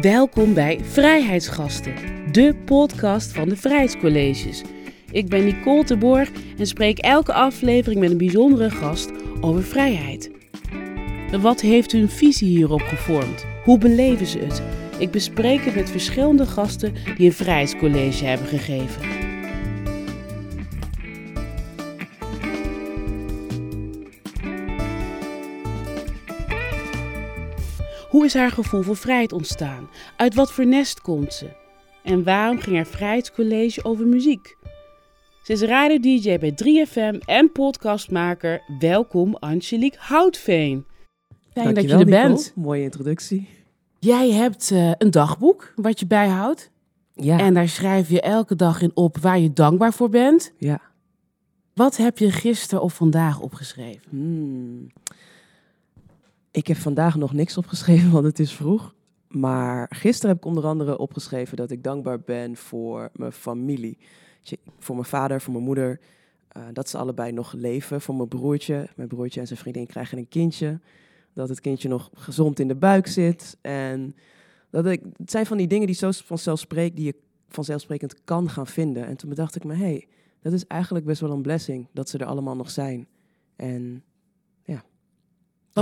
Welkom 0.00 0.54
bij 0.54 0.80
Vrijheidsgasten, 0.82 1.94
de 2.32 2.54
podcast 2.64 3.32
van 3.32 3.48
de 3.48 3.56
Vrijheidscolleges. 3.56 4.62
Ik 5.10 5.28
ben 5.28 5.44
Nicole 5.44 5.84
de 5.84 5.96
Borg 5.96 6.30
en 6.58 6.66
spreek 6.66 6.98
elke 6.98 7.32
aflevering 7.32 8.00
met 8.00 8.10
een 8.10 8.18
bijzondere 8.18 8.70
gast 8.70 9.10
over 9.40 9.62
vrijheid. 9.62 10.30
Wat 11.40 11.60
heeft 11.60 11.92
hun 11.92 12.08
visie 12.08 12.48
hierop 12.48 12.80
gevormd? 12.80 13.46
Hoe 13.64 13.78
beleven 13.78 14.26
ze 14.26 14.38
het? 14.38 14.62
Ik 14.98 15.10
bespreek 15.10 15.64
het 15.64 15.74
met 15.74 15.90
verschillende 15.90 16.46
gasten 16.46 16.94
die 17.16 17.26
een 17.26 17.32
vrijheidscollege 17.32 18.24
hebben 18.24 18.46
gegeven. 18.46 19.17
Hoe 28.18 28.26
is 28.26 28.34
haar 28.34 28.50
gevoel 28.50 28.82
voor 28.82 28.96
vrijheid 28.96 29.32
ontstaan? 29.32 29.88
Uit 30.16 30.34
wat 30.34 30.52
voor 30.52 30.66
nest 30.66 31.00
komt 31.00 31.32
ze? 31.34 31.50
En 32.02 32.24
waarom 32.24 32.58
ging 32.58 32.76
haar 32.76 32.86
vrijheidscollege 32.86 33.84
over 33.84 34.06
muziek? 34.06 34.56
Ze 35.42 35.52
is 35.52 35.60
radio-dj 35.60 36.38
bij 36.38 36.54
3FM 36.64 37.18
en 37.24 37.52
podcastmaker. 37.52 38.62
Welkom 38.78 39.34
Angelique 39.34 39.98
Houtveen. 40.00 40.84
Fijn 41.52 41.74
dat 41.74 41.84
je 41.84 41.90
er 41.90 41.96
Nicole. 41.96 42.22
bent. 42.22 42.52
Mooie 42.54 42.82
introductie. 42.82 43.48
Jij 43.98 44.30
hebt 44.30 44.70
eh, 44.70 44.90
een 44.98 45.10
dagboek 45.10 45.72
wat 45.76 46.00
je 46.00 46.06
bijhoudt. 46.06 46.70
Ja. 47.14 47.38
En 47.38 47.54
daar 47.54 47.68
schrijf 47.68 48.08
je 48.08 48.20
elke 48.20 48.56
dag 48.56 48.80
in 48.82 48.90
op 48.94 49.18
waar 49.18 49.38
je 49.38 49.52
dankbaar 49.52 49.92
voor 49.92 50.08
bent. 50.08 50.52
ja. 50.56 50.80
Wat 51.74 51.96
heb 51.96 52.18
je 52.18 52.30
gisteren 52.30 52.82
of 52.82 52.94
vandaag 52.94 53.40
opgeschreven? 53.40 54.10
Hmm. 54.10 54.86
Ik 56.50 56.66
heb 56.66 56.76
vandaag 56.76 57.16
nog 57.16 57.32
niks 57.32 57.56
opgeschreven, 57.56 58.10
want 58.16 58.24
het 58.24 58.38
is 58.38 58.52
vroeg. 58.52 58.94
Maar 59.28 59.86
gisteren 59.90 60.28
heb 60.28 60.38
ik 60.38 60.44
onder 60.44 60.64
andere 60.64 60.98
opgeschreven 60.98 61.56
dat 61.56 61.70
ik 61.70 61.82
dankbaar 61.82 62.20
ben 62.20 62.56
voor 62.56 63.10
mijn 63.12 63.32
familie. 63.32 63.98
Voor 64.78 64.94
mijn 64.94 65.06
vader, 65.06 65.40
voor 65.40 65.52
mijn 65.52 65.64
moeder. 65.64 66.00
eh, 66.48 66.62
dat 66.72 66.88
ze 66.88 66.98
allebei 66.98 67.32
nog 67.32 67.52
leven. 67.52 68.00
Voor 68.00 68.14
mijn 68.14 68.28
broertje. 68.28 68.88
Mijn 68.96 69.08
broertje 69.08 69.40
en 69.40 69.46
zijn 69.46 69.58
vriendin 69.58 69.86
krijgen 69.86 70.18
een 70.18 70.28
kindje. 70.28 70.80
Dat 71.32 71.48
het 71.48 71.60
kindje 71.60 71.88
nog 71.88 72.10
gezond 72.14 72.60
in 72.60 72.68
de 72.68 72.76
buik 72.76 73.06
zit. 73.06 73.56
En 73.60 74.16
dat 74.70 74.86
ik, 74.86 75.02
het 75.16 75.30
zijn 75.30 75.46
van 75.46 75.56
die 75.56 75.66
dingen 75.66 75.86
die 75.86 75.96
zo 75.96 76.10
vanzelfsprekend, 76.12 76.96
die 76.96 77.06
je 77.06 77.14
vanzelfsprekend 77.48 78.24
kan 78.24 78.50
gaan 78.50 78.66
vinden. 78.66 79.06
En 79.06 79.16
toen 79.16 79.28
bedacht 79.28 79.56
ik 79.56 79.64
me, 79.64 79.74
hé, 79.74 79.80
hey, 79.80 80.08
dat 80.40 80.52
is 80.52 80.66
eigenlijk 80.66 81.04
best 81.04 81.20
wel 81.20 81.30
een 81.30 81.42
blessing 81.42 81.86
dat 81.92 82.08
ze 82.08 82.18
er 82.18 82.26
allemaal 82.26 82.56
nog 82.56 82.70
zijn. 82.70 83.08
En. 83.56 84.02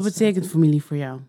Wat 0.02 0.12
betekent 0.12 0.46
familie 0.46 0.82
voor 0.82 0.96
jou? 0.96 1.20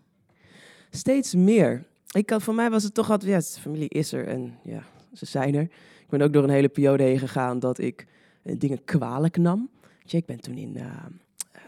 Steeds 0.90 1.34
meer. 1.34 1.84
Ik 2.10 2.30
had, 2.30 2.42
voor 2.42 2.54
mij 2.54 2.70
was 2.70 2.82
het 2.82 2.94
toch 2.94 3.10
altijd, 3.10 3.30
ja, 3.30 3.60
familie 3.60 3.88
is 3.88 4.12
er 4.12 4.26
en 4.26 4.58
ja, 4.62 4.82
ze 5.12 5.26
zijn 5.26 5.54
er. 5.54 5.62
Ik 5.62 6.08
ben 6.08 6.22
ook 6.22 6.32
door 6.32 6.42
een 6.42 6.50
hele 6.50 6.68
periode 6.68 7.02
heen 7.02 7.18
gegaan 7.18 7.58
dat 7.58 7.78
ik 7.78 8.06
eh, 8.42 8.54
dingen 8.58 8.84
kwalijk 8.84 9.36
nam. 9.36 9.68
Je, 10.04 10.16
ik 10.16 10.26
ben 10.26 10.40
toen 10.40 10.56
in, 10.56 10.76
eh, 10.76 10.84
eh, 10.84 11.62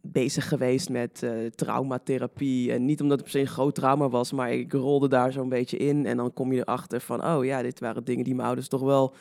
bezig 0.00 0.48
geweest 0.48 0.88
met 0.88 1.22
eh, 1.22 1.30
traumatherapie. 1.54 2.72
En 2.72 2.84
niet 2.84 3.00
omdat 3.00 3.18
het 3.18 3.30
per 3.30 3.32
se 3.32 3.40
een 3.40 3.52
groot 3.52 3.74
trauma 3.74 4.08
was, 4.08 4.32
maar 4.32 4.52
ik 4.52 4.72
rolde 4.72 5.08
daar 5.08 5.32
zo'n 5.32 5.48
beetje 5.48 5.76
in. 5.76 6.06
En 6.06 6.16
dan 6.16 6.32
kom 6.32 6.52
je 6.52 6.60
erachter 6.60 7.00
van, 7.00 7.24
oh 7.24 7.44
ja, 7.44 7.62
dit 7.62 7.80
waren 7.80 8.04
dingen 8.04 8.24
die 8.24 8.34
mijn 8.34 8.46
ouders 8.46 8.68
toch 8.68 8.80
wel 8.82 9.14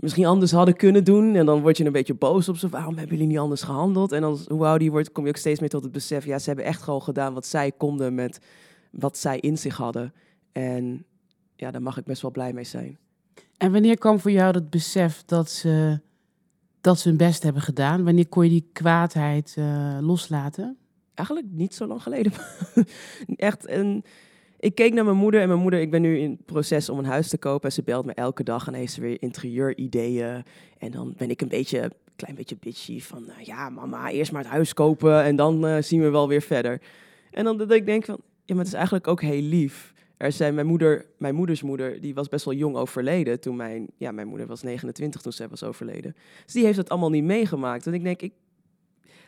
misschien 0.00 0.26
anders 0.26 0.50
hadden 0.50 0.76
kunnen 0.76 1.04
doen. 1.04 1.34
En 1.34 1.46
dan 1.46 1.60
word 1.60 1.76
je 1.76 1.84
een 1.84 1.92
beetje 1.92 2.14
boos 2.14 2.48
op 2.48 2.56
ze. 2.56 2.68
Waarom 2.68 2.96
hebben 2.96 3.16
jullie 3.16 3.30
niet 3.32 3.38
anders 3.38 3.62
gehandeld? 3.62 4.12
En 4.12 4.20
dan, 4.20 4.38
hoe 4.48 4.66
ouder 4.66 4.82
je 4.82 4.90
wordt, 4.90 5.12
kom 5.12 5.24
je 5.24 5.30
ook 5.30 5.36
steeds 5.36 5.60
meer 5.60 5.68
tot 5.68 5.82
het 5.82 5.92
besef... 5.92 6.24
ja, 6.24 6.38
ze 6.38 6.46
hebben 6.46 6.64
echt 6.64 6.82
gewoon 6.82 7.02
gedaan 7.02 7.34
wat 7.34 7.46
zij 7.46 7.72
konden 7.72 8.14
met 8.14 8.40
wat 8.90 9.18
zij 9.18 9.38
in 9.38 9.58
zich 9.58 9.76
hadden. 9.76 10.12
En 10.52 11.04
ja, 11.56 11.70
daar 11.70 11.82
mag 11.82 11.98
ik 11.98 12.04
best 12.04 12.22
wel 12.22 12.30
blij 12.30 12.52
mee 12.52 12.64
zijn. 12.64 12.98
En 13.56 13.72
wanneer 13.72 13.98
kwam 13.98 14.20
voor 14.20 14.30
jou 14.30 14.52
dat 14.52 14.70
besef 14.70 15.22
dat 15.26 15.50
ze, 15.50 16.00
dat 16.80 16.98
ze 16.98 17.08
hun 17.08 17.16
best 17.16 17.42
hebben 17.42 17.62
gedaan? 17.62 18.04
Wanneer 18.04 18.28
kon 18.28 18.44
je 18.44 18.50
die 18.50 18.68
kwaadheid 18.72 19.54
eh, 19.56 19.98
loslaten? 20.00 20.76
Eigenlijk 21.14 21.48
niet 21.50 21.74
zo 21.74 21.86
lang 21.86 22.02
geleden. 22.02 22.32
echt 23.36 23.68
een... 23.68 24.04
Ik 24.60 24.74
keek 24.74 24.94
naar 24.94 25.04
mijn 25.04 25.16
moeder 25.16 25.40
en 25.40 25.48
mijn 25.48 25.60
moeder, 25.60 25.80
ik 25.80 25.90
ben 25.90 26.02
nu 26.02 26.18
in 26.18 26.30
het 26.30 26.44
proces 26.44 26.88
om 26.88 26.98
een 26.98 27.04
huis 27.04 27.28
te 27.28 27.38
kopen. 27.38 27.68
En 27.68 27.74
ze 27.74 27.82
belt 27.82 28.06
me 28.06 28.12
elke 28.12 28.42
dag 28.42 28.66
en 28.66 28.74
heeft 28.74 28.92
ze 28.92 29.00
weer 29.00 29.22
interieur-ideeën. 29.22 30.44
En 30.78 30.90
dan 30.90 31.14
ben 31.16 31.30
ik 31.30 31.40
een 31.40 31.48
beetje, 31.48 31.90
klein 32.16 32.34
beetje 32.34 32.56
bitchy 32.60 33.00
van, 33.00 33.28
eh, 33.28 33.44
ja 33.44 33.68
mama, 33.68 34.10
eerst 34.10 34.32
maar 34.32 34.42
het 34.42 34.50
huis 34.50 34.74
kopen 34.74 35.22
en 35.22 35.36
dan 35.36 35.66
eh, 35.66 35.82
zien 35.82 36.00
we 36.00 36.10
wel 36.10 36.28
weer 36.28 36.42
verder. 36.42 36.80
En 37.30 37.44
dan 37.44 37.58
dat 37.58 37.70
ik 37.70 37.86
denk 37.86 38.04
van, 38.04 38.18
ja, 38.44 38.54
maar 38.54 38.64
het 38.64 38.72
is 38.72 38.78
eigenlijk 38.78 39.06
ook 39.08 39.20
heel 39.20 39.42
lief. 39.42 39.92
Er 40.16 40.32
zijn 40.32 40.54
mijn 40.54 40.66
moeder, 40.66 41.06
mijn 41.18 41.34
moeders 41.34 41.62
moeder, 41.62 42.00
die 42.00 42.14
was 42.14 42.28
best 42.28 42.44
wel 42.44 42.54
jong 42.54 42.76
overleden 42.76 43.40
toen 43.40 43.56
mijn, 43.56 43.86
ja, 43.96 44.12
mijn 44.12 44.28
moeder 44.28 44.46
was 44.46 44.62
29 44.62 45.20
toen 45.20 45.32
zij 45.32 45.48
was 45.48 45.62
overleden. 45.62 46.16
Dus 46.44 46.52
die 46.52 46.64
heeft 46.64 46.76
dat 46.76 46.88
allemaal 46.88 47.10
niet 47.10 47.24
meegemaakt. 47.24 47.86
En 47.86 47.94
ik 47.94 48.02
denk, 48.02 48.22
ik, 48.22 48.32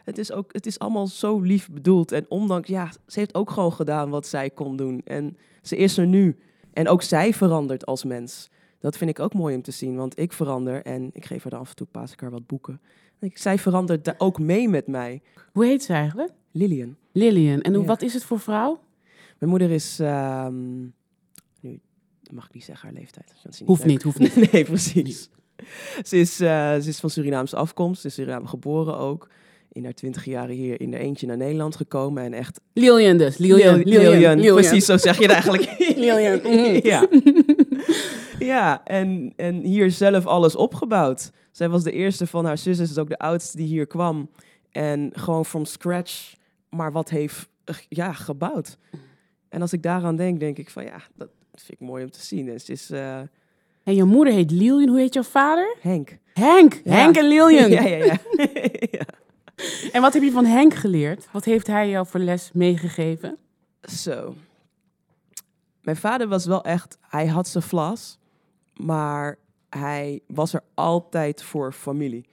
het 0.04 0.18
is 0.18 0.32
ook, 0.32 0.52
het 0.52 0.66
is 0.66 0.78
allemaal 0.78 1.06
zo 1.06 1.40
lief 1.40 1.70
bedoeld. 1.70 2.12
En 2.12 2.24
ondanks, 2.28 2.68
ja, 2.68 2.90
ze 3.06 3.18
heeft 3.18 3.34
ook 3.34 3.50
gewoon 3.50 3.72
gedaan 3.72 4.10
wat 4.10 4.26
zij 4.26 4.50
kon 4.50 4.76
doen. 4.76 5.00
En 5.04 5.36
ze 5.62 5.76
is 5.76 5.96
er 5.98 6.06
nu. 6.06 6.36
En 6.72 6.88
ook 6.88 7.02
zij 7.02 7.32
verandert 7.34 7.86
als 7.86 8.04
mens. 8.04 8.50
Dat 8.80 8.96
vind 8.96 9.10
ik 9.10 9.18
ook 9.20 9.34
mooi 9.34 9.54
om 9.54 9.62
te 9.62 9.70
zien, 9.70 9.96
want 9.96 10.18
ik 10.18 10.32
verander 10.32 10.82
en 10.84 11.10
ik 11.12 11.24
geef 11.24 11.42
haar 11.42 11.52
dan 11.52 11.60
af 11.60 11.68
en 11.70 11.76
toe, 11.76 11.86
paas 11.90 12.12
ik 12.12 12.20
haar 12.20 12.30
wat 12.30 12.46
boeken. 12.46 12.80
Ik, 13.20 13.38
zij 13.38 13.58
verandert 13.58 14.04
daar 14.04 14.14
ook 14.18 14.38
mee 14.38 14.68
met 14.68 14.86
mij. 14.86 15.22
Hoe 15.52 15.64
heet 15.64 15.82
ze 15.82 15.92
eigenlijk? 15.92 16.30
Lillian. 16.50 16.96
Lillian. 17.12 17.60
En 17.60 17.72
hoe, 17.72 17.82
Ja. 17.82 17.88
wat 17.88 18.02
is 18.02 18.14
het 18.14 18.24
voor 18.24 18.40
vrouw? 18.40 18.80
Mijn 19.38 19.50
moeder 19.50 19.70
is, 19.70 19.98
ehm, 20.00 20.80
nu 21.60 21.80
mag 22.30 22.46
ik 22.46 22.54
niet 22.54 22.64
zeggen 22.64 22.88
haar 22.88 22.98
leeftijd. 22.98 23.34
ze 23.42 23.48
is 23.48 23.60
Hoeft 23.64 23.80
leuk. 23.84 23.90
niet, 23.90 24.02
hoeft 24.02 24.18
niet. 24.18 24.36
nee, 24.52 24.64
precies. 24.64 25.30
Ze 26.02 26.16
is, 26.16 26.40
eh, 26.40 26.74
ze 26.78 26.88
is 26.88 27.00
van 27.00 27.10
Surinaamse 27.10 27.56
afkomst, 27.56 28.00
ze 28.00 28.06
is 28.06 28.16
in 28.18 28.24
Suriname 28.24 28.48
geboren 28.48 28.96
ook. 28.98 29.28
In 29.72 29.84
haar 29.84 29.92
twintig 29.92 30.24
jaren 30.24 30.54
hier 30.54 30.80
in 30.80 30.92
haar 30.92 31.00
eentje 31.00 31.26
naar 31.26 31.36
Nederland 31.36 31.76
gekomen 31.76 32.22
en 32.22 32.32
echt 32.32 32.60
Lillian 32.72 33.16
dus. 33.16 33.36
Lillian. 33.38 33.74
Lil- 33.76 33.84
Lillian. 33.84 34.34
Lillian. 34.36 34.54
Precies, 34.54 34.84
zo 34.84 34.96
zeg 34.96 35.16
je 35.16 35.22
het 35.22 35.32
eigenlijk. 35.32 35.74
Lillian. 36.04 36.40
Mhm. 36.42 36.80
ja. 36.92 37.06
ja, 38.54 38.84
en, 38.84 39.32
en 39.36 39.54
hier 39.54 39.90
zelf 39.90 40.26
alles 40.26 40.56
opgebouwd. 40.56 41.30
Zij 41.50 41.68
was 41.68 41.82
de 41.82 41.92
eerste 41.92 42.26
van 42.26 42.44
haar 42.44 42.58
zussen, 42.58 42.84
is 42.86 42.98
ook 42.98 43.08
de 43.08 43.18
oudste 43.18 43.56
die 43.56 43.66
hier 43.66 43.86
kwam. 43.86 44.30
En 44.70 45.10
gewoon 45.14 45.44
from 45.44 45.64
scratch 45.64 46.34
maar 46.76 46.92
wat 46.92 47.10
heeft 47.10 47.48
ja, 47.88 48.12
gebouwd. 48.12 48.78
En 49.48 49.60
als 49.60 49.72
ik 49.72 49.82
daaraan 49.82 50.16
denk, 50.16 50.40
denk 50.40 50.58
ik 50.58 50.70
van 50.70 50.84
ja, 50.84 51.02
dat 51.14 51.28
vind 51.54 51.80
ik 51.80 51.86
mooi 51.86 52.04
om 52.04 52.10
te 52.10 52.20
zien. 52.20 52.48
En 52.48 52.60
ze 52.60 52.72
is 52.72 52.90
eh, 52.90 53.18
En 53.84 53.94
je 53.94 54.04
moeder 54.04 54.34
heet 54.34 54.50
Lillian. 54.50 54.88
Hoe 54.88 54.98
heet 54.98 55.14
jouw 55.14 55.22
vader? 55.22 55.76
Henk. 55.80 56.18
Henk. 56.32 56.80
Ja. 56.84 56.92
Henk 56.92 57.16
en 57.16 57.28
Lillian. 57.28 57.70
Ja, 57.70 57.82
ja, 57.82 57.96
ja. 57.96 58.18
ja. 58.90 59.04
En 59.92 60.00
wat 60.00 60.12
heb 60.12 60.22
je 60.22 60.30
van 60.30 60.44
Henk 60.44 60.74
geleerd? 60.74 61.28
Wat 61.32 61.44
heeft 61.44 61.66
hij 61.66 61.88
jou 61.88 62.06
voor 62.06 62.20
les 62.20 62.50
meegegeven? 62.52 63.36
Zo. 63.82 64.34
Mijn 65.82 65.96
vader 65.96 66.28
was 66.28 66.46
wel 66.46 66.64
echt, 66.64 66.98
hij 67.00 67.26
had 67.26 67.48
zijn 67.48 67.64
flas, 67.64 68.18
maar 68.76 69.38
hij 69.68 70.20
was 70.26 70.52
er 70.52 70.62
altijd 70.74 71.42
voor 71.42 71.72
familie. 71.72 72.26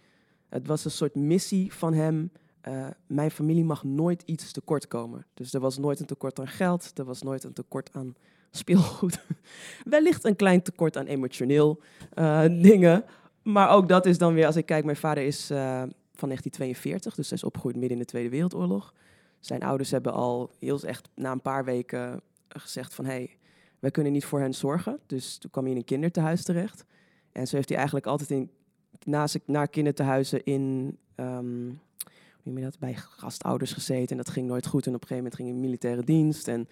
Het 0.50 0.67
was 0.67 0.85
een 0.85 0.91
soort 0.91 1.16
missie 1.16 1.73
van 1.73 1.94
hem. 1.94 2.31
eh, 2.62 2.88
mijn 3.07 3.31
familie 3.31 3.63
mag 3.63 3.84
nooit 3.84 4.23
iets 4.25 4.51
tekort 4.51 4.88
komen. 4.88 5.25
Dus 5.34 5.53
er 5.53 5.59
was 5.59 5.78
nooit 5.78 6.00
een 6.00 6.06
tekort 6.06 6.40
aan 6.40 6.47
geld, 6.47 6.91
er 6.97 7.06
was 7.06 7.22
nooit 7.22 7.44
een 7.44 7.53
tekort 7.53 7.90
aan 7.94 8.16
speelgoed. 8.51 9.19
Wellicht 9.84 10.25
een 10.25 10.35
klein 10.35 10.61
tekort 10.61 10.97
aan 10.97 11.06
emotioneel 11.06 11.81
eh, 12.13 12.41
dingen. 12.41 13.03
Maar 13.44 13.69
ook 13.69 13.88
dat 13.88 14.06
is 14.06 14.17
dan 14.17 14.34
weer, 14.34 14.46
als 14.46 14.56
ik 14.56 14.66
kijk, 14.66 14.85
mijn 14.85 14.97
vader 14.97 15.23
is 15.23 15.50
eh, 15.50 15.84
van 16.19 16.28
1942, 16.28 17.16
dus 17.16 17.30
hij 17.30 17.38
is 17.38 17.44
opgegroeid 17.44 17.75
midden 17.75 17.97
in 17.97 18.03
de 18.03 18.09
Tweede 18.09 18.30
Wereldoorlog. 18.30 18.94
Zijn 19.40 19.63
ouders 19.63 19.91
hebben 19.91 20.13
al 20.13 20.52
heel 20.59 20.81
echt 20.81 21.09
na 21.16 21.31
een 21.31 21.41
paar 21.41 21.66
weken 21.66 22.22
gezegd 22.47 22.94
van... 22.94 23.05
hey, 23.05 23.38
wij 23.79 23.91
kunnen 23.91 24.11
niet 24.11 24.26
voor 24.26 24.40
hen 24.40 24.53
zorgen. 24.53 24.99
Dus 25.05 25.38
toen 25.38 25.52
kwam 25.52 25.64
hij 25.64 25.72
in 25.72 25.79
een 25.79 25.85
kinderthuis 25.85 26.44
terecht. 26.44 26.85
En 27.32 27.47
zo 27.47 27.55
heeft 27.55 27.67
hij 27.67 27.78
eigenlijk 27.78 28.08
altijd 28.08 28.32
in, 28.32 28.52
naast, 29.05 29.40
naar 29.46 29.67
kinderthuizen 29.67 30.44
in... 30.44 30.97
je 32.44 32.61
dat? 32.61 32.79
Bij 32.79 32.96
gastouders 32.96 33.73
gezeten. 33.73 34.09
En 34.09 34.17
dat 34.17 34.29
ging 34.29 34.47
nooit 34.47 34.67
goed. 34.67 34.88
En 34.88 34.96
op 34.96 35.02
een 35.02 35.08
gegeven 35.08 35.23
moment 35.23 35.35
ging 35.35 35.47
hij 35.47 35.58
in 35.58 35.64
militaire 35.64 36.03
dienst. 36.03 36.47
En 36.47 36.67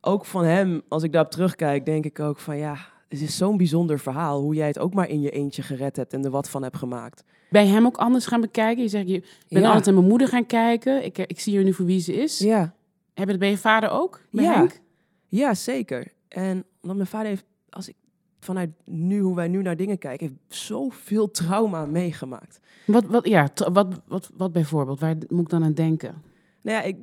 ook 0.00 0.24
van 0.24 0.44
hem, 0.44 0.82
als 0.88 1.02
ik 1.02 1.12
daarop 1.12 1.30
terugkijk, 1.30 1.84
denk 1.84 2.04
ik 2.04 2.20
ook 2.20 2.38
van... 2.38 2.56
ja, 2.56 2.76
het 3.08 3.20
is 3.20 3.36
zo'n 3.36 3.56
bijzonder 3.56 3.98
verhaal... 3.98 4.40
hoe 4.40 4.54
jij 4.54 4.66
het 4.66 4.78
ook 4.78 4.94
maar 4.94 5.08
in 5.08 5.20
je 5.20 5.30
eentje 5.30 5.62
gered 5.62 5.96
hebt... 5.96 6.12
en 6.12 6.24
er 6.24 6.30
wat 6.30 6.48
van 6.48 6.62
hebt 6.62 6.76
gemaakt. 6.76 7.24
Bij 7.50 7.66
hem 7.66 7.86
ook 7.86 7.96
anders 7.96 8.26
gaan 8.26 8.40
bekijken? 8.40 8.82
Je 8.82 8.88
zegt, 8.88 9.08
je 9.08 9.20
bent 9.48 9.62
Ja. 9.62 9.66
altijd 9.66 9.84
naar 9.84 9.94
mijn 9.94 10.06
moeder 10.06 10.28
gaan 10.28 10.46
kijken. 10.46 11.04
Ik, 11.04 11.18
ik 11.18 11.40
zie 11.40 11.52
hier 11.52 11.64
nu 11.64 11.72
voor 11.72 11.86
wie 11.86 12.00
ze 12.00 12.14
is. 12.14 12.38
Ja. 12.38 12.74
Heb 13.14 13.24
je 13.24 13.30
dat 13.30 13.38
bij 13.38 13.50
je 13.50 13.58
vader 13.58 13.90
ook? 13.90 14.20
Bij 14.30 14.44
Ja. 14.44 14.54
Henk? 14.54 14.80
Ja, 15.26 15.54
zeker. 15.54 16.12
En 16.28 16.64
omdat 16.82 16.96
mijn 16.96 17.08
vader 17.08 17.26
heeft, 17.28 17.44
als 17.70 17.88
ik 17.88 17.94
vanuit 18.40 18.70
nu, 18.84 19.20
hoe 19.20 19.34
wij 19.34 19.48
nu 19.48 19.62
naar 19.62 19.76
dingen 19.76 19.98
kijken, 19.98 20.26
heeft 20.26 20.40
zoveel 20.48 21.30
trauma 21.30 21.86
meegemaakt. 21.86 22.60
Wat, 22.86 23.04
wat, 23.04 23.26
ja, 23.28 23.48
wat, 23.72 24.00
wat, 24.06 24.30
wat 24.36 24.52
bijvoorbeeld? 24.52 25.00
Waar 25.00 25.16
moet 25.28 25.40
ik 25.42 25.48
dan 25.48 25.64
aan 25.64 25.74
denken? 25.74 26.22
Nou 26.62 26.76
ja, 26.76 26.82
ik, 26.82 26.96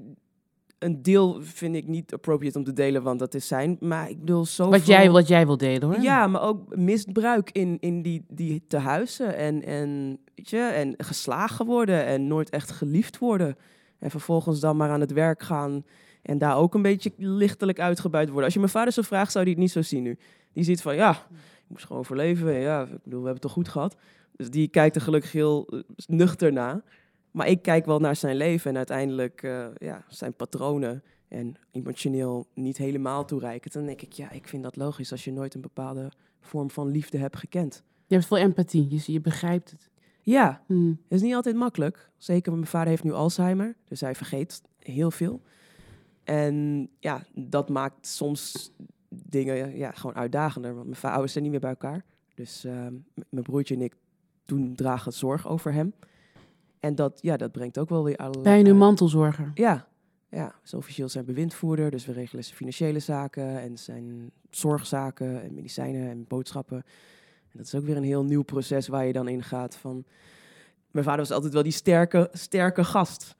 een 0.83 1.01
deel 1.01 1.41
vind 1.41 1.75
ik 1.75 1.87
niet 1.87 2.13
appropriate 2.13 2.57
om 2.57 2.63
te 2.63 2.73
delen, 2.73 3.03
want 3.03 3.19
dat 3.19 3.33
is 3.33 3.47
zijn. 3.47 3.77
Maar 3.79 4.09
ik 4.09 4.19
bedoel, 4.19 4.45
zo. 4.45 4.69
Wat 4.69 4.85
jij, 4.85 5.11
wat 5.11 5.27
jij 5.27 5.45
wil 5.45 5.57
delen 5.57 5.87
hoor. 5.87 6.01
Ja, 6.01 6.27
maar 6.27 6.41
ook 6.41 6.75
misbruik 6.75 7.49
in, 7.51 7.77
in 7.79 8.01
die, 8.01 8.25
die 8.27 8.63
tehuizen. 8.67 9.35
En, 9.35 9.63
en, 9.63 10.19
weet 10.35 10.49
je, 10.49 10.59
en 10.59 10.93
geslagen 10.97 11.65
worden 11.65 12.05
en 12.05 12.27
nooit 12.27 12.49
echt 12.49 12.71
geliefd 12.71 13.17
worden. 13.17 13.57
En 13.99 14.11
vervolgens 14.11 14.59
dan 14.59 14.77
maar 14.77 14.89
aan 14.89 14.99
het 14.99 15.11
werk 15.11 15.43
gaan 15.43 15.83
en 16.23 16.37
daar 16.37 16.57
ook 16.57 16.73
een 16.73 16.81
beetje 16.81 17.11
lichtelijk 17.17 17.79
uitgebuit 17.79 18.27
worden. 18.27 18.43
Als 18.43 18.53
je 18.53 18.59
mijn 18.59 18.71
vader 18.71 18.93
zo 18.93 19.01
vraagt, 19.01 19.31
zou 19.31 19.43
hij 19.43 19.53
het 19.53 19.61
niet 19.61 19.71
zo 19.71 19.81
zien 19.81 20.03
nu. 20.03 20.17
Die 20.53 20.63
ziet 20.63 20.81
van, 20.81 20.95
ja, 20.95 21.11
ik 21.11 21.67
moest 21.67 21.85
gewoon 21.85 22.01
overleven. 22.01 22.53
En 22.53 22.59
ja, 22.59 22.81
ik 22.81 23.03
bedoel, 23.03 23.21
we 23.21 23.25
hebben 23.25 23.33
het 23.33 23.41
toch 23.41 23.51
goed 23.51 23.67
gehad. 23.67 23.95
Dus 24.35 24.49
die 24.49 24.67
kijkt 24.67 24.95
er 24.95 25.01
gelukkig 25.01 25.31
heel 25.31 25.67
eh, 25.67 25.79
nuchter 26.07 26.53
naar. 26.53 26.81
Maar 27.33 27.47
ik 27.47 27.61
kijk 27.61 27.85
wel 27.85 27.99
naar 27.99 28.15
zijn 28.15 28.35
leven 28.35 28.69
en 28.69 28.77
uiteindelijk 28.77 29.43
eh, 29.43 29.67
ja, 29.77 30.05
zijn 30.07 30.33
patronen 30.33 31.03
en 31.27 31.55
emotioneel 31.71 32.47
niet 32.53 32.77
helemaal 32.77 33.25
toereikend. 33.25 33.73
Dan 33.73 33.85
denk 33.85 34.01
ik, 34.01 34.13
ja, 34.13 34.31
ik 34.31 34.47
vind 34.47 34.63
dat 34.63 34.75
logisch 34.75 35.11
als 35.11 35.23
je 35.23 35.31
nooit 35.31 35.53
een 35.53 35.61
bepaalde 35.61 36.11
vorm 36.41 36.69
van 36.69 36.87
liefde 36.87 37.17
hebt 37.17 37.37
gekend. 37.37 37.83
Je 38.07 38.15
hebt 38.15 38.27
veel 38.27 38.37
empathie, 38.37 38.87
je, 38.89 39.11
je 39.11 39.21
begrijpt 39.21 39.71
het. 39.71 39.89
Ja, 40.21 40.63
Hmm. 40.67 40.89
het 40.89 41.11
is 41.17 41.21
niet 41.21 41.33
altijd 41.33 41.55
makkelijk. 41.55 42.09
Zeker, 42.17 42.51
mijn 42.51 42.65
vader 42.65 42.87
heeft 42.87 43.03
nu 43.03 43.11
Alzheimer, 43.11 43.75
dus 43.87 44.01
hij 44.01 44.15
vergeet 44.15 44.61
heel 44.79 45.11
veel. 45.11 45.41
En 46.23 46.89
ja, 46.99 47.23
dat 47.33 47.69
maakt 47.69 48.07
soms 48.07 48.71
dingen 49.09 49.77
ja, 49.77 49.91
gewoon 49.91 50.15
uitdagender. 50.15 50.75
Want 50.75 50.87
mijn 50.87 51.01
ouders 51.01 51.31
zijn 51.31 51.43
niet 51.43 51.51
meer 51.53 51.61
bij 51.61 51.69
elkaar. 51.69 52.05
Dus 52.35 52.63
ehm, 52.63 52.93
mijn 53.29 53.43
broertje 53.43 53.75
en 53.75 53.81
ik 53.81 53.95
doen 54.45 54.75
dragen 54.75 55.13
zorg 55.13 55.47
over 55.47 55.73
hem. 55.73 55.93
En 56.83 56.95
dat, 56.95 57.19
ja, 57.21 57.37
dat 57.37 57.51
brengt 57.51 57.77
ook 57.77 57.89
wel 57.89 58.03
weer 58.03 58.17
allerlei... 58.17 58.57
Je 58.57 58.63
nu 58.63 58.73
mantelzorger? 58.73 59.51
Ja, 59.53 59.87
ja, 60.29 60.55
is 60.63 60.73
officieel 60.73 61.09
zijn 61.09 61.25
bewindvoerder. 61.25 61.91
Dus 61.91 62.05
we 62.05 62.11
regelen 62.11 62.43
zijn 62.43 62.55
financiële 62.55 62.99
zaken 62.99 63.61
en 63.61 63.77
zijn 63.77 64.31
zorgzaken 64.49 65.43
en 65.43 65.53
medicijnen 65.53 66.09
en 66.09 66.25
boodschappen. 66.27 66.77
En 67.51 67.57
dat 67.57 67.65
is 67.65 67.75
ook 67.75 67.83
weer 67.83 67.97
een 67.97 68.03
heel 68.03 68.23
nieuw 68.23 68.41
proces 68.41 68.87
waar 68.87 69.05
je 69.05 69.13
dan 69.13 69.27
in 69.27 69.43
gaat 69.43 69.75
van... 69.75 70.05
Mijn 70.91 71.05
vader 71.05 71.19
was 71.19 71.31
altijd 71.31 71.53
wel 71.53 71.63
die 71.63 71.71
sterke, 71.71 72.29
sterke 72.31 72.83
gast 72.83 73.35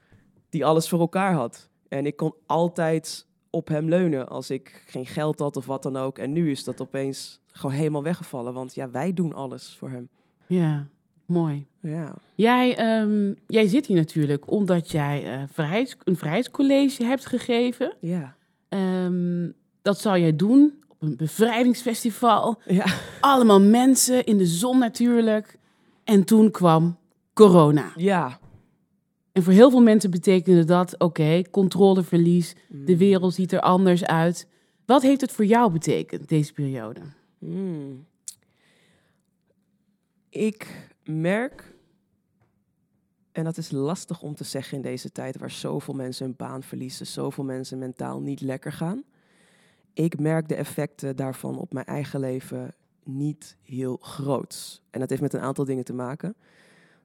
die 0.50 0.66
alles 0.66 0.90
voor 0.90 1.00
elkaar 1.00 1.34
had. 1.34 1.70
En 1.88 2.06
ik 2.06 2.16
kon 2.16 2.34
altijd 2.46 3.28
op 3.50 3.68
hem 3.68 3.90
leunen 3.90 4.28
als 4.28 4.50
ik 4.50 4.84
geen 4.86 5.06
geld 5.06 5.40
had 5.40 5.58
of 5.58 5.66
wat 5.66 5.84
dan 5.84 5.96
ook. 5.96 6.18
En 6.18 6.32
nu 6.32 6.52
is 6.52 6.64
dat 6.64 6.82
opeens 6.82 7.42
gewoon 7.48 7.76
helemaal 7.76 8.04
weggevallen, 8.04 8.54
want 8.54 8.76
ja, 8.76 8.90
wij 8.90 9.14
doen 9.14 9.34
alles 9.34 9.76
voor 9.76 9.90
hem. 9.90 10.10
Ja, 10.48 10.88
mooi. 11.34 11.66
Ja, 11.80 12.14
Jij, 12.36 12.78
ehm, 12.78 13.34
jij 13.48 13.68
zit 13.68 13.86
hier 13.86 13.98
natuurlijk 13.98 14.52
omdat 14.52 14.92
jij 14.92 15.48
vrijheids, 15.52 15.96
een 16.04 16.18
vrijheidscollege 16.18 17.04
hebt 17.04 17.26
gegeven. 17.26 17.94
ja, 18.00 18.36
Ehm, 18.70 19.50
dat 19.82 20.00
zou 20.00 20.20
jij 20.20 20.36
doen 20.36 20.74
op 20.88 21.02
een 21.02 21.16
bevrijdingsfestival. 21.18 22.62
ja. 22.66 22.86
Allemaal 23.22 23.62
mensen 23.62 24.24
in 24.24 24.38
de 24.38 24.46
zon 24.46 24.78
natuurlijk. 24.80 25.58
En 26.04 26.24
toen 26.24 26.52
kwam 26.52 26.98
corona. 27.34 27.92
ja. 27.96 28.40
En 29.32 29.44
voor 29.44 29.54
heel 29.54 29.70
veel 29.70 29.82
mensen 29.82 30.12
betekende 30.12 30.64
dat, 30.64 31.00
oké, 31.00 31.42
controleverlies. 31.52 32.54
De 32.70 32.92
Mm. 32.92 32.98
wereld 32.98 33.34
ziet 33.34 33.52
er 33.52 33.60
anders 33.60 34.06
uit. 34.06 34.48
Wat 34.86 35.02
heeft 35.02 35.22
het 35.22 35.32
voor 35.32 35.46
jou 35.46 35.72
betekend, 35.72 36.30
deze 36.30 36.54
periode? 36.54 37.00
Hmm. 37.40 38.06
Ik 40.30 40.88
merk, 41.06 41.76
en 43.32 43.44
dat 43.44 43.58
is 43.58 43.72
lastig 43.72 44.22
om 44.22 44.36
te 44.36 44.44
zeggen 44.44 44.76
in 44.76 44.84
deze 44.84 45.12
tijd 45.12 45.38
waar 45.38 45.52
zoveel 45.52 45.94
mensen 45.94 46.26
hun 46.26 46.36
baan 46.36 46.64
verliezen, 46.64 47.08
zoveel 47.08 47.44
mensen 47.44 47.78
mentaal 47.78 48.22
niet 48.22 48.42
lekker 48.42 48.72
gaan. 48.72 49.04
Ik 49.94 50.20
merk 50.20 50.48
de 50.48 50.56
effecten 50.56 51.16
daarvan 51.16 51.58
op 51.58 51.74
mijn 51.74 51.86
eigen 51.86 52.20
leven 52.20 52.74
niet 53.04 53.58
heel 53.62 53.98
groot. 53.98 54.82
En 54.90 55.00
dat 55.00 55.10
heeft 55.10 55.22
met 55.22 55.34
een 55.34 55.40
aantal 55.40 55.66
dingen 55.66 55.84
te 55.84 55.94
maken. 55.94 56.36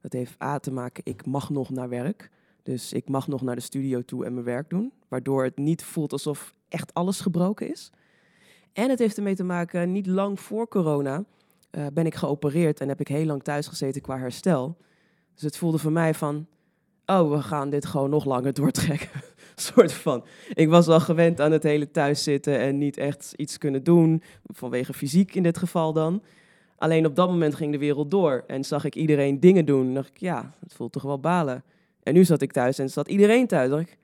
Dat 0.01 0.13
heeft 0.13 0.43
A 0.43 0.59
te 0.59 0.71
maken, 0.71 1.05
ik 1.07 1.27
mag 1.27 1.51
nog 1.51 1.71
naar 1.71 1.89
werk. 1.89 2.31
Dus 2.63 2.93
ik 2.93 3.09
mag 3.09 3.29
nog 3.29 3.43
naar 3.43 3.55
de 3.55 3.61
studio 3.61 4.03
toe 4.03 4.25
en 4.25 4.33
mijn 4.33 4.45
werk 4.45 4.71
doen. 4.71 4.93
Waardoor 5.09 5.45
het 5.45 5.57
niet 5.57 5.85
voelt 5.85 6.13
alsof 6.13 6.55
echt 6.69 6.95
alles 6.95 7.21
gebroken 7.21 7.71
is. 7.71 7.91
En 8.73 8.91
het 8.91 8.99
heeft 8.99 9.17
ermee 9.17 9.35
te 9.35 9.45
maken, 9.45 9.93
niet 9.93 10.07
lang 10.07 10.41
voor 10.41 10.69
corona 10.69 11.25
eh, 11.71 11.87
ben 11.93 12.07
ik 12.07 12.15
geopereerd 12.15 12.81
en 12.81 12.89
heb 12.89 13.01
ik 13.01 13.09
heel 13.09 13.25
lang 13.25 13.43
thuis 13.43 13.67
gezeten 13.67 14.03
qua 14.03 14.19
herstel. 14.19 14.77
Dus 15.35 15.43
het 15.43 15.57
voelde 15.57 15.79
voor 15.79 15.93
mij 15.93 16.15
van, 16.15 16.47
oh, 17.07 17.31
we 17.31 17.43
gaan 17.43 17.71
dit 17.71 17.87
gewoon 17.87 18.11
nog 18.11 18.25
langer 18.25 18.53
doortrekken. 18.53 19.09
soort 19.61 19.93
van. 19.93 20.25
Ik 20.55 20.69
was 20.69 20.89
al 20.89 21.01
gewend 21.01 21.41
aan 21.41 21.53
het 21.53 21.63
hele 21.63 21.91
thuiszitten 21.91 22.59
en 22.59 22.79
niet 22.79 22.97
echt 22.97 23.33
iets 23.37 23.59
kunnen 23.59 23.85
doen, 23.85 24.23
vanwege 24.45 24.93
fysiek 24.93 25.35
in 25.35 25.43
dit 25.43 25.59
geval 25.59 25.93
dan. 25.93 26.23
Alleen 26.77 27.07
op 27.07 27.17
dat 27.17 27.29
moment 27.29 27.55
ging 27.55 27.73
de 27.73 27.79
wereld 27.79 28.11
door 28.11 28.45
en 28.47 28.65
zag 28.65 28.85
ik 28.85 28.95
iedereen 28.95 29.41
dingen 29.41 29.65
doen. 29.65 29.87
En 29.87 29.95
dacht 29.95 30.09
ik, 30.09 30.17
ja, 30.17 30.55
het 30.61 30.75
voelt 30.75 30.93
toch 30.93 31.03
wel 31.03 31.21
balen. 31.21 31.65
En 32.03 32.15
nu 32.15 32.25
zat 32.25 32.43
ik 32.43 32.53
thuis 32.53 32.79
en 32.79 32.91
zat 32.91 33.09
iedereen 33.09 33.47
thuis. 33.47 33.71
Dacht 33.71 33.83
ik, 33.83 33.99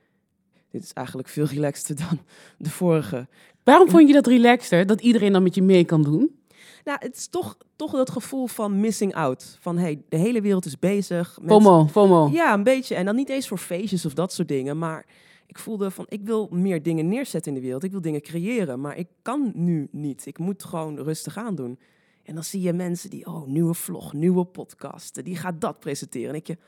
dit 0.70 0.82
is 0.82 0.93
eigenlijk 0.93 1.28
veel 1.28 1.46
relaxter 1.46 1.96
dan 2.08 2.20
de 2.58 2.70
vorige. 2.70 3.26
Waarom 3.64 3.90
vond 3.90 4.08
je 4.08 4.14
dat 4.14 4.26
relaxter, 4.26 4.87
dat 4.87 5.00
iedereen 5.00 5.32
dan 5.32 5.43
met 5.43 5.55
je 5.55 5.62
mee 5.62 5.84
kan 5.84 6.02
doen? 6.02 6.38
Nou, 6.84 6.98
het 7.00 7.16
is 7.16 7.26
toch, 7.26 7.56
toch 7.76 7.92
dat 7.92 8.10
gevoel 8.10 8.46
van 8.46 8.81
missing 8.81 9.14
out. 9.14 9.56
Van 9.60 9.78
hey, 9.78 10.02
de 10.08 10.16
hele 10.16 10.40
wereld 10.40 10.64
is 10.66 10.78
bezig. 10.78 11.38
mensen- 11.40 11.62
FOMO, 11.62 11.86
FOMO. 11.86 12.28
Ja, 12.32 12.52
een 12.54 12.62
beetje. 12.62 12.94
En 12.94 13.04
dan 13.04 13.16
niet 13.16 13.28
eens 13.28 13.48
voor 13.48 13.58
feestjes 13.58 14.06
of 14.06 14.14
dat 14.14 14.32
soort 14.32 14.48
dingen. 14.48 14.78
Maar 14.78 15.06
ik 15.46 15.58
voelde 15.58 15.90
van, 15.90 16.06
ik 16.08 16.20
wil 16.22 16.48
meer 16.50 16.82
dingen 16.82 17.08
neerzetten 17.08 17.52
in 17.52 17.58
de 17.58 17.64
wereld. 17.64 17.84
Ik 17.84 17.90
wil 17.90 18.00
dingen 18.00 18.20
creëren. 18.22 18.81
Maar 18.81 18.96
ik 18.96 19.08
kan 19.22 19.52
nu 19.54 19.88
niet. 19.90 20.26
Ik 20.26 20.38
moet 20.38 20.64
gewoon 20.64 20.98
rustig 20.98 21.36
aan 21.36 21.54
doen. 21.54 21.78
En 22.22 22.34
dan 22.34 22.44
zie 22.44 22.60
je 22.60 22.72
mensen 22.72 23.10
die, 23.10 23.26
oh, 23.26 23.46
nieuwe 23.46 23.75
vlog, 23.75 24.12
nieuwe 24.12 24.44
podcast. 24.44 25.25
Die 25.25 25.37
gaat 25.37 25.60
dat 25.60 25.80
presenteren. 25.80 26.28
En 26.28 26.34
ik 26.34 26.46
je, 26.46 26.58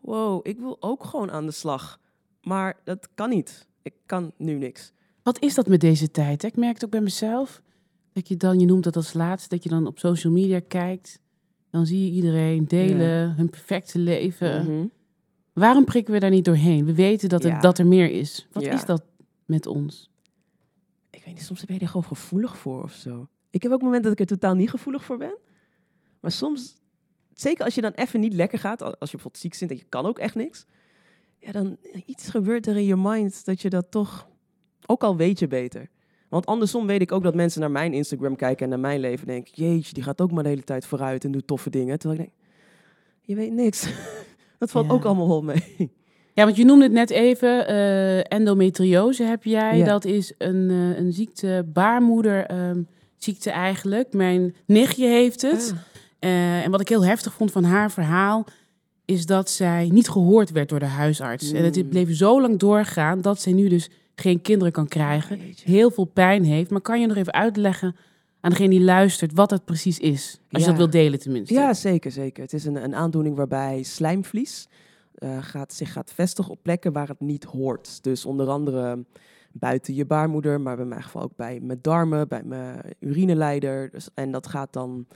wow, 0.00 0.40
ik 0.46 0.58
wil 0.58 0.76
ook 0.80 1.04
gewoon 1.04 1.30
aan 1.30 1.46
de 1.46 1.52
slag. 1.52 1.98
Maar 2.42 2.80
dat 2.84 3.08
kan 3.14 3.28
niet. 3.28 3.66
Ik 3.82 3.94
kan 4.06 4.32
nu 4.36 4.54
niks. 4.54 4.92
Wat 5.22 5.40
is 5.40 5.54
dat 5.54 5.66
met 5.66 5.80
deze 5.80 6.10
tijd? 6.10 6.42
Hè? 6.42 6.48
Ik 6.48 6.56
merk 6.56 6.74
het 6.74 6.84
ook 6.84 6.90
bij 6.90 7.00
mezelf. 7.00 7.62
Dat 8.12 8.28
je 8.28 8.36
dan, 8.36 8.60
je 8.60 8.66
noemt 8.66 8.84
dat 8.84 8.96
als 8.96 9.12
laatste, 9.12 9.48
dat 9.48 9.62
je 9.62 9.68
dan 9.68 9.86
op 9.86 9.98
social 9.98 10.32
media 10.32 10.60
kijkt. 10.68 11.20
Dan 11.70 11.86
zie 11.86 12.04
je 12.06 12.10
iedereen 12.12 12.64
delen 12.66 13.34
hun 13.34 13.50
perfecte 13.50 13.98
leven. 13.98 14.64
Mhm. 14.64 14.86
Waarom 15.52 15.84
prikken 15.84 16.12
we 16.14 16.20
daar 16.20 16.30
niet 16.30 16.44
doorheen? 16.44 16.84
We 16.84 16.94
weten 16.94 17.28
dat, 17.28 17.42
het, 17.42 17.52
Ja. 17.52 17.60
dat 17.60 17.78
er 17.78 17.86
meer 17.86 18.10
is. 18.10 18.46
Wat 18.52 18.62
Ja. 18.62 18.72
is 18.72 18.84
dat 18.84 19.04
met 19.44 19.66
ons? 19.66 20.10
ik 21.10 21.24
weet 21.24 21.34
niet, 21.34 21.42
soms 21.44 21.64
ben 21.64 21.74
je 21.74 21.80
er 21.80 21.86
gewoon 21.88 22.04
gevoelig 22.06 22.56
voor 22.58 22.82
of 22.82 22.92
zo. 22.92 23.28
Ik 23.50 23.62
heb 23.62 23.72
ook 23.72 23.82
momenten 23.82 24.02
dat 24.10 24.12
ik 24.12 24.30
er 24.30 24.36
totaal 24.38 24.54
niet 24.54 24.70
gevoelig 24.70 25.04
voor 25.04 25.16
ben. 25.18 25.38
Maar 26.20 26.30
soms, 26.30 26.76
zeker 27.34 27.64
als 27.64 27.74
je 27.74 27.80
dan 27.80 27.90
even 27.92 28.20
niet 28.20 28.34
lekker 28.34 28.58
gaat, 28.58 28.82
als 28.82 28.92
je 28.92 28.98
bijvoorbeeld 28.98 29.38
ziek 29.38 29.54
zit 29.54 29.70
en 29.70 29.76
je 29.76 29.84
kan 29.88 30.06
ook 30.06 30.18
echt 30.18 30.34
niks. 30.34 30.66
Ja, 31.38 31.52
dan 31.52 31.76
iets 32.06 32.28
gebeurt 32.30 32.66
er 32.66 32.76
in 32.76 32.84
je 32.84 32.96
mind 32.96 33.44
dat 33.44 33.60
je 33.62 33.70
dat 33.70 33.90
toch, 33.90 34.28
ook 34.86 35.02
al 35.02 35.16
weet 35.16 35.38
je 35.38 35.46
beter. 35.46 35.88
Want 36.32 36.46
andersom 36.46 36.86
weet 36.86 37.00
ik 37.00 37.12
ook 37.12 37.22
dat 37.22 37.34
mensen 37.34 37.60
naar 37.60 37.70
mijn 37.70 37.92
Instagram 37.92 38.36
kijken 38.36 38.64
en 38.64 38.68
naar 38.70 38.80
mijn 38.80 39.00
leven 39.00 39.26
en 39.28 39.32
denken, 39.32 39.52
jeetje, 39.54 39.94
die 39.94 40.02
gaat 40.02 40.20
ook 40.20 40.30
maar 40.32 40.42
de 40.42 40.48
hele 40.48 40.62
tijd 40.64 40.86
vooruit 40.86 41.24
en 41.24 41.32
doet 41.32 41.46
toffe 41.46 41.70
dingen. 41.70 41.98
Terwijl 41.98 42.20
ik 42.20 42.26
denk, 42.26 42.36
je 43.20 43.34
weet 43.34 43.52
niks. 43.52 43.86
dat 44.58 44.70
valt 44.70 44.86
Ja. 44.86 44.92
ook 44.92 45.04
allemaal 45.04 45.28
wel 45.28 45.42
mee. 45.42 45.92
Ja, 46.34 46.44
want 46.44 46.56
je 46.56 46.64
noemde 46.64 46.84
het 46.84 46.92
net 46.92 47.10
even, 47.10 47.66
eh, 47.66 48.32
endometriose 48.32 49.22
heb 49.22 49.44
jij. 49.44 49.76
Ja. 49.78 49.84
Dat 49.84 50.04
is 50.04 50.34
een, 50.38 50.70
eh, 50.70 50.98
een 50.98 51.12
ziekte, 51.12 51.66
baarmoeder 51.72 52.46
ehm, 52.46 52.82
eigenlijk. 53.44 54.12
Mijn 54.12 54.54
nichtje 54.66 55.06
heeft 55.06 55.42
het. 55.42 55.74
Ah. 55.74 55.80
Eh, 56.18 56.64
en 56.64 56.70
wat 56.70 56.80
ik 56.80 56.88
heel 56.88 57.04
heftig 57.04 57.32
vond 57.32 57.52
van 57.52 57.64
haar 57.64 57.90
verhaal, 57.90 58.44
is 59.04 59.26
dat 59.26 59.50
zij 59.50 59.88
niet 59.92 60.08
gehoord 60.08 60.50
werd 60.50 60.68
door 60.68 60.78
de 60.78 60.84
huisarts. 60.86 61.52
En 61.52 61.64
het 61.64 61.76
Mm. 61.76 61.88
bleef 61.88 62.16
zo 62.16 62.40
lang 62.40 62.58
doorgaan 62.58 63.20
dat 63.20 63.40
zij 63.40 63.52
nu 63.52 63.68
dus 63.68 63.90
geen 64.14 64.42
kinderen 64.42 64.72
kan 64.72 64.88
krijgen. 64.88 65.38
Heel 65.64 65.90
veel 65.90 66.04
pijn 66.04 66.44
heeft. 66.44 66.70
Maar 66.70 66.80
kan 66.80 67.00
je 67.00 67.06
nog 67.06 67.16
even 67.16 67.32
uitleggen 67.32 67.96
aan 68.40 68.50
degene 68.50 68.68
die 68.68 68.80
luistert 68.80 69.32
wat 69.32 69.48
dat 69.48 69.64
precies 69.64 69.98
is? 69.98 70.40
Als 70.50 70.62
je 70.62 70.68
dat 70.68 70.78
wilt 70.78 70.92
delen 70.92 71.18
tenminste. 71.18 71.54
Ja, 71.54 71.74
zeker, 71.74 72.10
zeker. 72.10 72.42
Het 72.42 72.52
is 72.52 72.64
een, 72.64 72.84
een 72.84 72.94
aandoening 72.94 73.36
waarbij 73.36 73.82
slijmvlies 73.82 74.68
eh, 75.14 75.42
gaat, 75.42 75.72
zich 75.72 75.92
gaat 75.92 76.12
vestigen 76.12 76.52
op 76.52 76.58
plekken 76.62 76.92
waar 76.92 77.08
het 77.08 77.20
niet 77.20 77.44
hoort. 77.44 78.02
Dus 78.02 78.24
onder 78.24 78.48
andere 78.48 79.04
buiten 79.52 79.94
je 79.94 80.06
baarmoeder, 80.06 80.60
maar 80.60 80.76
bij 80.76 80.84
mijn 80.84 81.02
geval 81.02 81.22
ook 81.22 81.36
bij 81.36 81.60
mijn 81.60 81.78
darmen, 81.82 82.28
bij 82.28 82.42
mijn 82.44 82.80
urineleider. 82.98 83.90
Dus, 83.90 84.08
en 84.14 84.30
dat 84.30 84.46
gaat 84.46 84.72
dan 84.72 85.06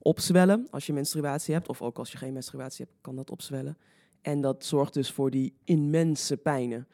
opzwellen 0.00 0.66
als 0.70 0.86
je 0.86 0.92
menstruatie 0.92 1.54
hebt, 1.54 1.68
of 1.68 1.82
ook 1.82 1.98
als 1.98 2.12
je 2.12 2.18
geen 2.18 2.32
menstruatie 2.32 2.84
hebt, 2.84 2.98
kan 3.00 3.16
dat 3.16 3.30
opzwellen. 3.30 3.76
En 4.22 4.40
dat 4.40 4.64
zorgt 4.64 4.94
dus 4.94 5.10
voor 5.10 5.30
die 5.30 5.54
immense 5.64 6.36
pijnen. 6.36 6.86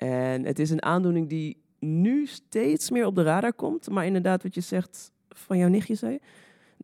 En 0.00 0.44
het 0.44 0.58
is 0.58 0.70
een 0.70 0.82
aandoening 0.82 1.28
die 1.28 1.56
nu 1.78 2.26
steeds 2.26 2.90
meer 2.90 3.06
op 3.06 3.14
de 3.14 3.22
radar 3.22 3.52
komt, 3.52 3.90
maar 3.90 4.06
inderdaad 4.06 4.42
wat 4.42 4.54
je 4.54 4.60
zegt 4.60 5.12
van 5.28 5.58
jouw 5.58 5.68
nichtje 5.68 5.94
zei, 5.94 6.18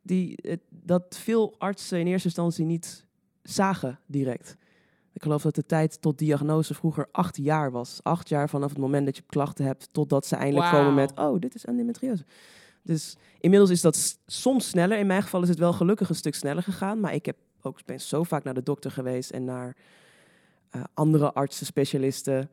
die, 0.03 0.39
het- 0.43 0.61
dat 0.71 1.19
veel 1.23 1.55
artsen 1.59 1.99
in 2.01 2.07
eerste 2.07 2.27
instantie 2.27 2.65
niet 2.65 3.07
zagen 3.43 3.99
direct. 4.07 4.57
Ik 5.13 5.23
geloof 5.23 5.43
dat 5.43 5.55
de 5.55 5.67
tijd 5.67 6.01
tot 6.01 6.19
diagnose 6.19 6.75
vroeger 6.75 7.09
acht 7.13 7.37
jaar 7.37 7.71
was. 7.71 8.01
Acht 8.03 8.29
jaar 8.29 8.49
vanaf 8.49 8.69
het 8.71 8.79
moment 8.79 9.05
dat 9.07 9.17
je 9.17 9.23
klachten 9.27 9.65
hebt, 9.65 9.89
totdat 9.93 10.27
ze 10.27 10.37
eindelijk 10.37 10.71
komen 10.79 10.95
met, 10.95 11.13
oh, 11.19 11.41
dit 11.41 11.55
is 11.55 11.65
endometriose. 11.65 12.25
Dus 12.83 13.17
inmiddels 13.41 13.71
is 13.71 13.81
dat 13.81 14.19
soms 14.27 14.69
sneller. 14.69 14.99
In 14.99 15.07
mijn 15.07 15.23
geval 15.23 15.43
is 15.43 15.49
het 15.49 15.59
wel 15.59 15.73
gelukkig 15.73 16.09
een 16.09 16.15
stuk 16.15 16.35
sneller 16.35 16.63
gegaan. 16.63 17.01
Maar 17.01 17.15
ik 17.15 17.27
heb 17.27 17.37
ook 17.63 17.85
ben 17.85 18.01
zo 18.01 18.23
vaak 18.23 18.45
naar 18.45 18.55
de 18.55 18.63
dokter 18.63 18.91
geweest 18.91 19.31
en 19.31 19.45
naar 19.45 19.77
eh, 20.71 20.85
andere 20.95 21.33
artsen, 21.33 21.67
specialisten. 21.67 22.49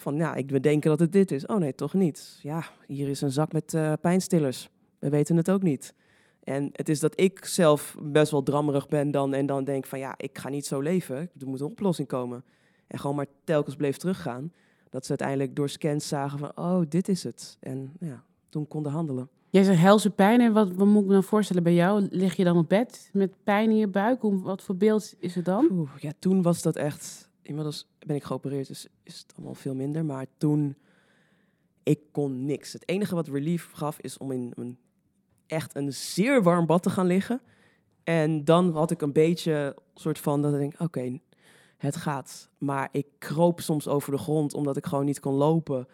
Van 0.00 0.16
ja, 0.16 0.34
ik 0.34 0.50
we 0.50 0.60
denken 0.60 0.90
dat 0.90 0.98
het 0.98 1.12
dit 1.12 1.30
is. 1.30 1.46
Oh 1.46 1.56
nee, 1.56 1.74
toch 1.74 1.94
niet. 1.94 2.38
Ja, 2.42 2.64
hier 2.86 3.08
is 3.08 3.20
een 3.20 3.30
zak 3.30 3.52
met 3.52 3.74
eh, 3.74 3.92
pijnstillers. 4.00 4.68
We 4.98 5.08
weten 5.08 5.36
het 5.36 5.50
ook 5.50 5.62
niet. 5.62 5.94
En 6.44 6.70
het 6.72 6.88
is 6.88 7.00
dat 7.00 7.20
ik 7.20 7.44
zelf 7.44 7.96
best 8.02 8.30
wel 8.30 8.42
drammerig 8.42 8.88
ben 8.88 9.10
dan 9.10 9.34
en 9.34 9.46
dan 9.46 9.64
denk 9.64 9.86
van 9.86 9.98
ja, 9.98 10.14
ik 10.16 10.38
ga 10.38 10.48
niet 10.48 10.66
zo 10.66 10.80
leven. 10.80 11.16
Er 11.16 11.46
moet 11.46 11.60
een 11.60 11.66
oplossing 11.66 12.08
komen. 12.08 12.44
En 12.86 12.98
gewoon 12.98 13.16
maar 13.16 13.26
telkens 13.44 13.76
bleef 13.76 13.96
teruggaan. 13.96 14.52
Dat 14.90 15.02
ze 15.02 15.08
uiteindelijk 15.08 15.56
door 15.56 15.68
scans 15.68 16.08
zagen 16.08 16.38
van 16.38 16.52
oh, 16.54 16.80
dit 16.88 17.08
is 17.08 17.24
het. 17.24 17.56
En 17.60 17.92
ja, 18.00 18.24
toen 18.48 18.68
konden 18.68 18.92
handelen. 18.92 19.28
Jij 19.50 19.62
zegt 19.62 19.80
helse 19.80 20.10
pijn. 20.10 20.40
En 20.40 20.52
wat, 20.52 20.72
wat 20.72 20.86
moet 20.86 21.02
ik 21.02 21.08
me 21.08 21.12
dan 21.12 21.22
voorstellen 21.22 21.62
bij 21.62 21.74
jou? 21.74 22.06
Lig 22.10 22.36
je 22.36 22.44
dan 22.44 22.56
op 22.56 22.68
bed 22.68 23.10
met 23.12 23.32
pijn 23.44 23.70
in 23.70 23.76
je 23.76 23.88
buik? 23.88 24.20
Hoe, 24.20 24.42
wat 24.42 24.62
voor 24.62 24.76
beeld 24.76 25.14
is 25.18 25.34
het 25.34 25.44
dan? 25.44 25.68
Oeh, 25.70 25.90
ja, 25.98 26.12
toen 26.18 26.42
was 26.42 26.62
dat 26.62 26.76
echt. 26.76 27.27
Inmiddels 27.48 27.86
ben 28.06 28.16
ik 28.16 28.24
geopereerd, 28.24 28.66
dus 28.68 28.86
is 29.02 29.18
het 29.18 29.32
allemaal 29.36 29.54
veel 29.54 29.74
minder. 29.74 30.04
Maar 30.04 30.26
toen, 30.36 30.76
ik 31.82 32.00
kon 32.12 32.44
niks. 32.44 32.72
Het 32.72 32.88
enige 32.88 33.14
wat 33.14 33.28
relief 33.28 33.70
gaf, 33.72 33.98
is 34.00 34.18
om 34.18 34.32
in 34.32 34.52
een 34.54 34.78
echt 35.46 35.76
een 35.76 35.92
zeer 35.92 36.42
warm 36.42 36.66
bad 36.66 36.82
te 36.82 36.90
gaan 36.90 37.06
liggen. 37.06 37.40
En 38.04 38.44
dan 38.44 38.72
had 38.72 38.90
ik 38.90 39.02
een 39.02 39.12
beetje 39.12 39.76
soort 39.94 40.18
van 40.18 40.42
dat 40.42 40.52
ik 40.52 40.58
denk, 40.58 40.80
oké, 40.80 41.18
het 41.76 41.96
gaat. 41.96 42.48
Maar 42.58 42.88
ik 42.92 43.06
kroop 43.18 43.60
soms 43.60 43.88
over 43.88 44.12
de 44.12 44.18
grond, 44.18 44.54
omdat 44.54 44.76
ik 44.76 44.86
gewoon 44.86 45.04
niet 45.04 45.20
kon 45.20 45.34
lopen. 45.34 45.86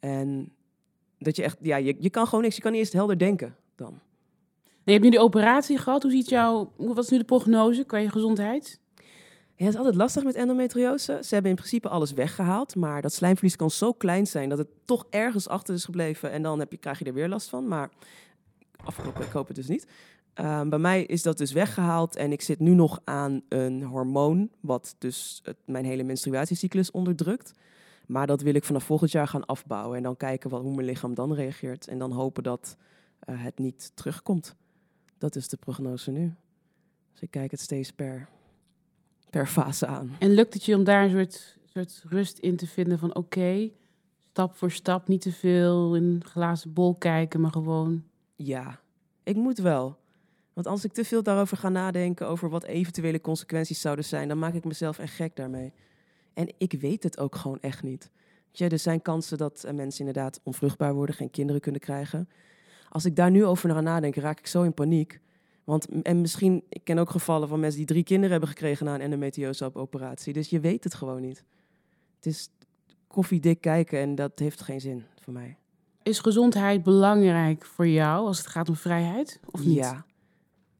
En 0.00 0.52
dat 1.18 1.36
je 1.36 1.42
echt, 1.42 1.56
ja, 1.62 1.76
je, 1.76 1.96
je 1.98 2.10
kan 2.10 2.26
gewoon 2.26 2.42
niks. 2.44 2.56
Je 2.56 2.62
kan 2.62 2.72
niet 2.72 2.80
eens 2.80 2.92
helder 2.92 3.18
denken 3.18 3.56
dan. 3.74 3.98
je 4.84 4.92
hebt 4.92 5.04
nu 5.04 5.10
die 5.10 5.20
operatie 5.20 5.78
gehad. 5.78 6.02
Hoe 6.02 6.10
ziet 6.12 6.28
jouw... 6.28 6.72
hoe- 6.76 6.94
Wat 6.94 7.04
is 7.04 7.10
nu 7.10 7.18
de 7.18 7.24
prognose 7.24 7.84
qua 7.84 7.98
je 7.98 8.08
gezondheid? 8.10 8.80
Ja, 9.58 9.64
het 9.64 9.72
is 9.72 9.78
altijd 9.78 9.94
lastig 9.94 10.24
met 10.24 10.34
endometriose. 10.34 11.18
Ze 11.22 11.34
hebben 11.34 11.50
in 11.50 11.56
principe 11.56 11.88
alles 11.88 12.12
weggehaald, 12.12 12.74
maar 12.74 13.02
dat 13.02 13.12
slijmvlies 13.12 13.56
kan 13.56 13.70
zo 13.70 13.92
klein 13.92 14.26
zijn 14.26 14.48
dat 14.48 14.58
het 14.58 14.68
toch 14.84 15.06
ergens 15.10 15.48
achter 15.48 15.74
is 15.74 15.84
gebleven 15.84 16.30
en 16.30 16.42
dan 16.42 16.58
heb 16.58 16.70
je, 16.70 16.78
krijg 16.78 16.98
je 16.98 17.04
er 17.04 17.14
weer 17.14 17.28
last 17.28 17.48
van. 17.48 17.68
Maar 17.68 17.90
afgelopen, 18.84 19.24
ik 19.24 19.32
hoop 19.32 19.46
het 19.46 19.56
dus 19.56 19.68
niet. 19.68 19.86
Ehm, 20.34 20.68
bij 20.68 20.78
mij 20.78 21.04
is 21.04 21.22
dat 21.22 21.38
dus 21.38 21.52
weggehaald 21.52 22.16
en 22.16 22.32
ik 22.32 22.42
zit 22.42 22.58
nu 22.58 22.74
nog 22.74 23.00
aan 23.04 23.42
een 23.48 23.82
hormoon, 23.82 24.50
wat 24.60 24.94
dus 24.98 25.42
mijn 25.64 25.84
hele 25.84 26.02
menstruatiecyclus 26.02 26.90
onderdrukt. 26.90 27.52
Maar 28.06 28.26
dat 28.26 28.42
wil 28.42 28.54
ik 28.54 28.64
vanaf 28.64 28.84
volgend 28.84 29.10
jaar 29.10 29.28
gaan 29.28 29.46
afbouwen 29.46 29.96
en 29.96 30.02
dan 30.02 30.16
kijken 30.16 30.50
wat, 30.50 30.62
hoe 30.62 30.74
mijn 30.74 30.86
lichaam 30.86 31.14
dan 31.14 31.34
reageert. 31.34 31.88
En 31.88 31.98
dan 31.98 32.12
hopen 32.12 32.42
dat 32.42 32.76
eh, 33.18 33.44
het 33.44 33.58
niet 33.58 33.92
terugkomt. 33.94 34.54
Dat 35.18 35.36
is 35.36 35.48
de 35.48 35.56
prognose 35.56 36.10
nu. 36.10 36.34
Dus 37.12 37.20
ik 37.20 37.30
kijk 37.30 37.50
het 37.50 37.60
steeds 37.60 37.92
per, 37.92 38.28
per 39.30 39.46
fase 39.46 39.86
aan. 39.86 40.16
En 40.18 40.34
lukt 40.34 40.54
het 40.54 40.64
je 40.64 40.76
om 40.76 40.84
daar 40.84 41.04
een 41.04 41.10
soort, 41.10 41.58
soort 41.72 42.02
rust 42.08 42.38
in 42.38 42.56
te 42.56 42.66
vinden 42.66 42.98
van... 42.98 43.14
oké, 43.14 43.70
stap 44.30 44.54
voor 44.56 44.70
stap, 44.70 45.08
niet 45.08 45.20
te 45.20 45.32
veel 45.32 45.96
in 45.96 46.02
een 46.02 46.24
glazen 46.24 46.72
bol 46.72 46.94
kijken... 46.94 47.40
maar 47.40 47.52
gewoon... 47.52 48.04
Ja, 48.36 48.80
ik 49.22 49.36
moet 49.36 49.58
wel. 49.58 49.98
Want 50.52 50.66
als 50.66 50.84
ik 50.84 50.92
te 50.92 51.04
veel 51.04 51.22
daarover 51.22 51.56
ga 51.56 51.68
nadenken, 51.68 52.28
over 52.28 52.48
wat 52.48 52.64
eventuele 52.64 53.20
consequenties 53.20 53.80
zouden 53.80 54.04
zijn, 54.04 54.28
dan 54.28 54.38
maak 54.38 54.54
ik 54.54 54.64
mezelf 54.64 54.98
echt 54.98 55.14
gek 55.14 55.36
daarmee. 55.36 55.72
En 56.34 56.54
ik 56.58 56.72
weet 56.72 57.02
het 57.02 57.18
ook 57.18 57.34
gewoon 57.34 57.60
echt 57.60 57.82
niet. 57.82 58.10
Je, 58.50 58.68
er 58.68 58.78
zijn 58.78 59.02
kansen 59.02 59.38
dat 59.38 59.64
eh, 59.64 59.74
mensen 59.74 60.06
inderdaad 60.06 60.40
onvruchtbaar 60.42 60.94
worden, 60.94 61.14
geen 61.14 61.30
kinderen 61.30 61.60
kunnen 61.60 61.80
krijgen. 61.80 62.28
Als 62.88 63.04
ik 63.04 63.16
daar 63.16 63.30
nu 63.30 63.44
over 63.44 63.70
ga 63.70 63.80
nadenken, 63.80 64.22
raak 64.22 64.38
ik 64.38 64.46
zo 64.46 64.62
in 64.62 64.74
paniek. 64.74 65.20
Want, 65.68 66.02
en 66.02 66.20
misschien, 66.20 66.64
ik 66.68 66.84
ken 66.84 66.98
ook 66.98 67.10
gevallen 67.10 67.48
van 67.48 67.60
mensen 67.60 67.78
die 67.78 67.86
drie 67.86 68.04
kinderen 68.04 68.30
hebben 68.30 68.48
gekregen 68.48 68.86
na 68.86 68.94
een 68.94 69.00
endometriose-operatie. 69.00 70.32
Dus 70.32 70.50
je 70.50 70.60
weet 70.60 70.84
het 70.84 70.94
gewoon 70.94 71.20
niet. 71.20 71.44
Het 72.16 72.26
is 72.26 72.50
koffiedik 73.06 73.60
kijken 73.60 73.98
en 73.98 74.14
dat 74.14 74.38
heeft 74.38 74.60
geen 74.60 74.80
zin 74.80 75.04
voor 75.20 75.32
mij. 75.32 75.56
Is 76.02 76.18
gezondheid 76.18 76.82
belangrijk 76.82 77.64
voor 77.64 77.88
jou 77.88 78.26
als 78.26 78.38
het 78.38 78.46
gaat 78.46 78.68
om 78.68 78.76
vrijheid? 78.76 79.40
Of 79.50 79.64
niet? 79.64 79.74
Ja, 79.74 80.04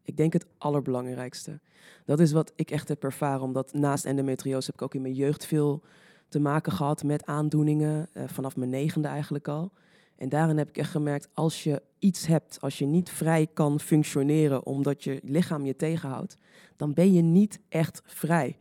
ik 0.02 0.16
denk 0.16 0.32
het 0.32 0.46
allerbelangrijkste. 0.58 1.60
Dat 2.04 2.20
is 2.20 2.32
wat 2.32 2.52
ik 2.56 2.70
echt 2.70 2.88
heb 2.88 3.04
ervaren, 3.04 3.42
omdat 3.42 3.72
naast 3.72 4.04
endometriose 4.04 4.66
heb 4.66 4.74
ik 4.74 4.82
ook 4.82 4.94
in 4.94 5.02
mijn 5.02 5.14
jeugd 5.14 5.46
veel 5.46 5.82
te 6.28 6.40
maken 6.40 6.72
gehad 6.72 7.02
met 7.02 7.26
aandoeningen, 7.26 8.08
eh, 8.12 8.22
vanaf 8.26 8.56
mijn 8.56 8.70
negende 8.70 9.08
eigenlijk 9.08 9.48
al. 9.48 9.72
En 10.18 10.28
daarin 10.28 10.58
heb 10.58 10.68
ik 10.68 10.76
echt 10.76 10.90
gemerkt, 10.90 11.28
als 11.34 11.64
je 11.64 11.82
iets 11.98 12.26
hebt, 12.26 12.60
als 12.60 12.78
je 12.78 12.86
niet 12.86 13.10
vrij 13.10 13.46
kan 13.54 13.80
functioneren 13.80 14.66
omdat 14.66 15.04
je 15.04 15.20
lichaam 15.24 15.64
je 15.64 15.76
tegenhoudt, 15.76 16.36
dan 16.76 16.94
ben 16.94 17.12
je 17.12 17.22
niet 17.22 17.60
echt 17.68 18.02
vrij. 18.04 18.56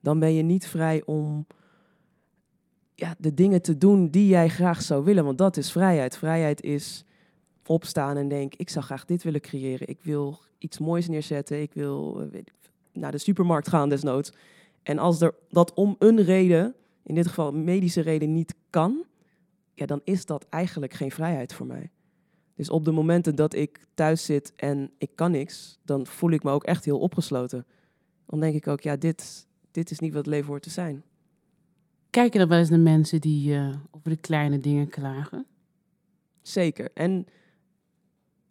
Dan 0.00 0.18
ben 0.18 0.34
je 0.34 0.42
niet 0.42 0.66
vrij 0.66 1.02
om 1.04 1.46
ja, 2.94 3.14
de 3.18 3.34
dingen 3.34 3.62
te 3.62 3.78
doen 3.78 4.08
die 4.08 4.26
jij 4.26 4.48
graag 4.48 4.82
zou 4.82 5.04
willen, 5.04 5.24
want 5.24 5.38
dat 5.38 5.56
is 5.56 5.72
vrijheid. 5.72 6.16
Vrijheid 6.16 6.62
is 6.62 7.04
opstaan 7.66 8.16
en 8.16 8.28
denk, 8.28 8.54
ik 8.54 8.70
zou 8.70 8.84
graag 8.84 9.04
dit 9.04 9.22
willen 9.22 9.40
creëren. 9.40 9.88
Ik 9.88 9.98
wil 10.02 10.38
iets 10.58 10.78
moois 10.78 11.08
neerzetten. 11.08 11.60
Ik 11.60 11.74
wil 11.74 12.20
eh, 12.20 12.30
weet 12.30 12.50
naar 12.92 13.12
de 13.12 13.18
supermarkt 13.18 13.68
gaan 13.68 13.88
desnoods. 13.88 14.32
En 14.82 14.98
als 14.98 15.20
er 15.20 15.34
dat 15.50 15.74
om 15.74 15.96
een 15.98 16.22
reden, 16.22 16.74
in 17.02 17.14
dit 17.14 17.26
geval 17.26 17.52
medische 17.52 18.00
reden, 18.00 18.32
niet 18.32 18.54
kan, 18.70 19.04
ja, 19.74 19.86
dan 19.86 20.00
is 20.04 20.26
dat 20.26 20.46
eigenlijk 20.48 20.92
geen 20.92 21.10
vrijheid 21.10 21.54
voor 21.54 21.66
mij. 21.66 21.90
Dus 22.54 22.70
op 22.70 22.84
de 22.84 22.92
momenten 22.92 23.34
dat 23.34 23.54
ik 23.54 23.86
thuis 23.94 24.24
zit 24.24 24.52
en 24.56 24.90
ik 24.98 25.10
kan 25.14 25.30
niks, 25.30 25.78
dan 25.84 26.06
voel 26.06 26.30
ik 26.30 26.42
me 26.42 26.50
ook 26.50 26.64
echt 26.64 26.84
heel 26.84 26.98
opgesloten. 26.98 27.66
Dan 28.26 28.40
denk 28.40 28.54
ik 28.54 28.66
ook, 28.66 28.80
ja, 28.80 28.96
dit, 28.96 29.46
dit 29.70 29.90
is 29.90 29.98
niet 29.98 30.12
wat 30.12 30.24
het 30.24 30.34
leven 30.34 30.48
hoort 30.48 30.62
te 30.62 30.70
zijn. 30.70 31.02
Kijk 32.10 32.32
je 32.32 32.38
dan 32.38 32.48
wel 32.48 32.58
eens 32.58 32.70
naar 32.70 32.78
mensen 32.78 33.20
die 33.20 33.54
eh, 33.54 33.74
over 33.90 34.10
de 34.10 34.16
kleine 34.16 34.58
dingen 34.58 34.88
klagen? 34.88 35.46
Zeker. 36.42 36.90
En, 36.94 37.26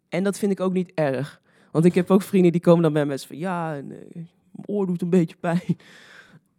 en 0.08 0.24
dat 0.24 0.38
vind 0.38 0.52
ik 0.52 0.60
ook 0.60 0.72
niet 0.72 0.92
erg. 0.94 1.42
Want 1.72 1.84
ik 1.84 1.94
heb 1.94 2.10
ook 2.10 2.22
vrienden 2.22 2.52
die 2.52 2.60
komen 2.60 2.82
dan 2.82 2.92
bij 2.92 3.06
me 3.06 3.18
van 3.18 3.38
ja, 3.38 3.76
en, 3.76 3.90
eh, 3.90 4.14
mijn 4.14 4.66
oor 4.66 4.86
doet 4.86 5.02
een 5.02 5.10
beetje 5.10 5.36
pijn. 5.36 5.76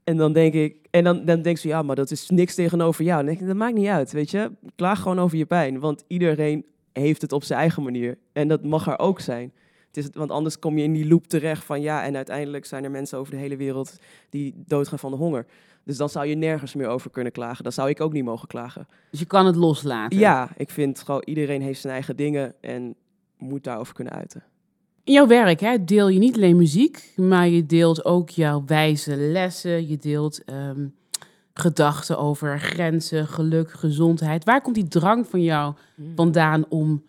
En 0.05 0.17
dan 0.17 0.33
denk 0.33 0.53
ik, 0.53 0.75
en 0.89 1.03
dan, 1.03 1.25
dan 1.25 1.41
denk 1.41 1.57
ze 1.57 1.67
ja, 1.67 1.81
maar 1.81 1.95
dat 1.95 2.11
is 2.11 2.29
niks 2.29 2.55
tegenover 2.55 3.03
jou. 3.03 3.17
Dan 3.17 3.25
denk 3.25 3.39
ik, 3.39 3.47
dat 3.47 3.55
maakt 3.55 3.75
niet 3.75 3.87
uit, 3.87 4.11
weet 4.11 4.31
je. 4.31 4.51
Klaag 4.75 5.01
gewoon 5.01 5.19
over 5.19 5.37
je 5.37 5.45
pijn, 5.45 5.79
want 5.79 6.03
iedereen 6.07 6.65
heeft 6.93 7.21
het 7.21 7.31
op 7.31 7.43
zijn 7.43 7.59
eigen 7.59 7.83
manier. 7.83 8.17
En 8.33 8.47
dat 8.47 8.63
mag 8.63 8.87
er 8.87 8.99
ook 8.99 9.19
zijn. 9.19 9.53
Het 9.87 9.97
is, 9.97 10.09
want 10.13 10.31
anders 10.31 10.59
kom 10.59 10.77
je 10.77 10.83
in 10.83 10.93
die 10.93 11.07
loop 11.07 11.27
terecht 11.27 11.63
van 11.63 11.81
ja, 11.81 12.03
en 12.03 12.15
uiteindelijk 12.15 12.65
zijn 12.65 12.83
er 12.83 12.91
mensen 12.91 13.17
over 13.17 13.31
de 13.31 13.39
hele 13.39 13.55
wereld 13.55 13.97
die 14.29 14.53
doodgaan 14.65 14.99
van 14.99 15.11
de 15.11 15.17
honger. 15.17 15.45
Dus 15.83 15.97
dan 15.97 16.09
zou 16.09 16.25
je 16.25 16.35
nergens 16.35 16.75
meer 16.75 16.87
over 16.87 17.09
kunnen 17.09 17.31
klagen. 17.31 17.63
Dan 17.63 17.71
zou 17.71 17.89
ik 17.89 18.01
ook 18.01 18.13
niet 18.13 18.23
mogen 18.23 18.47
klagen. 18.47 18.87
Dus 19.11 19.19
je 19.19 19.25
kan 19.25 19.45
het 19.45 19.55
loslaten. 19.55 20.19
Ja, 20.19 20.49
ik 20.57 20.69
vind 20.69 20.99
gewoon 20.99 21.23
iedereen 21.25 21.61
heeft 21.61 21.81
zijn 21.81 21.93
eigen 21.93 22.15
dingen 22.15 22.53
en 22.61 22.95
moet 23.37 23.63
daarover 23.63 23.93
kunnen 23.93 24.13
uiten. 24.13 24.43
In 25.05 25.13
jouw 25.13 25.27
werk 25.27 25.59
hè, 25.59 25.83
deel 25.83 26.07
je 26.07 26.19
niet 26.19 26.35
alleen 26.35 26.55
muziek, 26.55 27.13
maar 27.15 27.47
je 27.47 27.65
deelt 27.65 28.05
ook 28.05 28.29
jouw 28.29 28.63
wijze 28.65 29.15
lessen. 29.15 29.87
Je 29.87 29.97
deelt 29.97 30.43
ehm, 30.43 30.87
gedachten 31.53 32.17
over 32.17 32.59
grenzen, 32.59 33.27
geluk, 33.27 33.71
gezondheid. 33.71 34.43
Waar 34.43 34.61
komt 34.61 34.75
die 34.75 34.87
drang 34.87 35.27
van 35.27 35.43
jou 35.43 35.75
vandaan 36.15 36.65
om, 36.69 37.03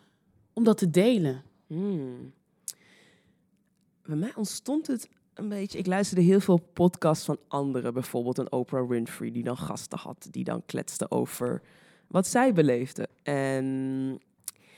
om 0.53 0.65
dat 0.65 0.79
te 0.79 0.91
delen? 0.91 1.43
Hmm. 1.67 2.33
Bij 4.03 4.17
mij 4.17 4.33
ontstond 4.35 4.87
het 4.87 5.09
een 5.35 5.49
beetje. 5.49 5.79
Ik 5.79 5.87
luisterde 5.87 6.23
heel 6.23 6.41
veel 6.41 6.61
podcasts 6.73 7.25
van 7.25 7.39
anderen, 7.49 7.95
bijvoorbeeld 7.95 8.39
een 8.39 8.53
Oprah 8.53 8.89
Winfrey, 8.89 9.33
die 9.33 9.45
dan 9.45 9.57
gasten 9.57 9.99
had, 9.99 10.29
die 10.31 10.45
dan 10.45 10.63
kletste 10.67 11.11
over 11.11 11.63
wat 12.07 12.27
zij 12.27 12.53
beleefde. 12.53 13.09
En 13.23 14.19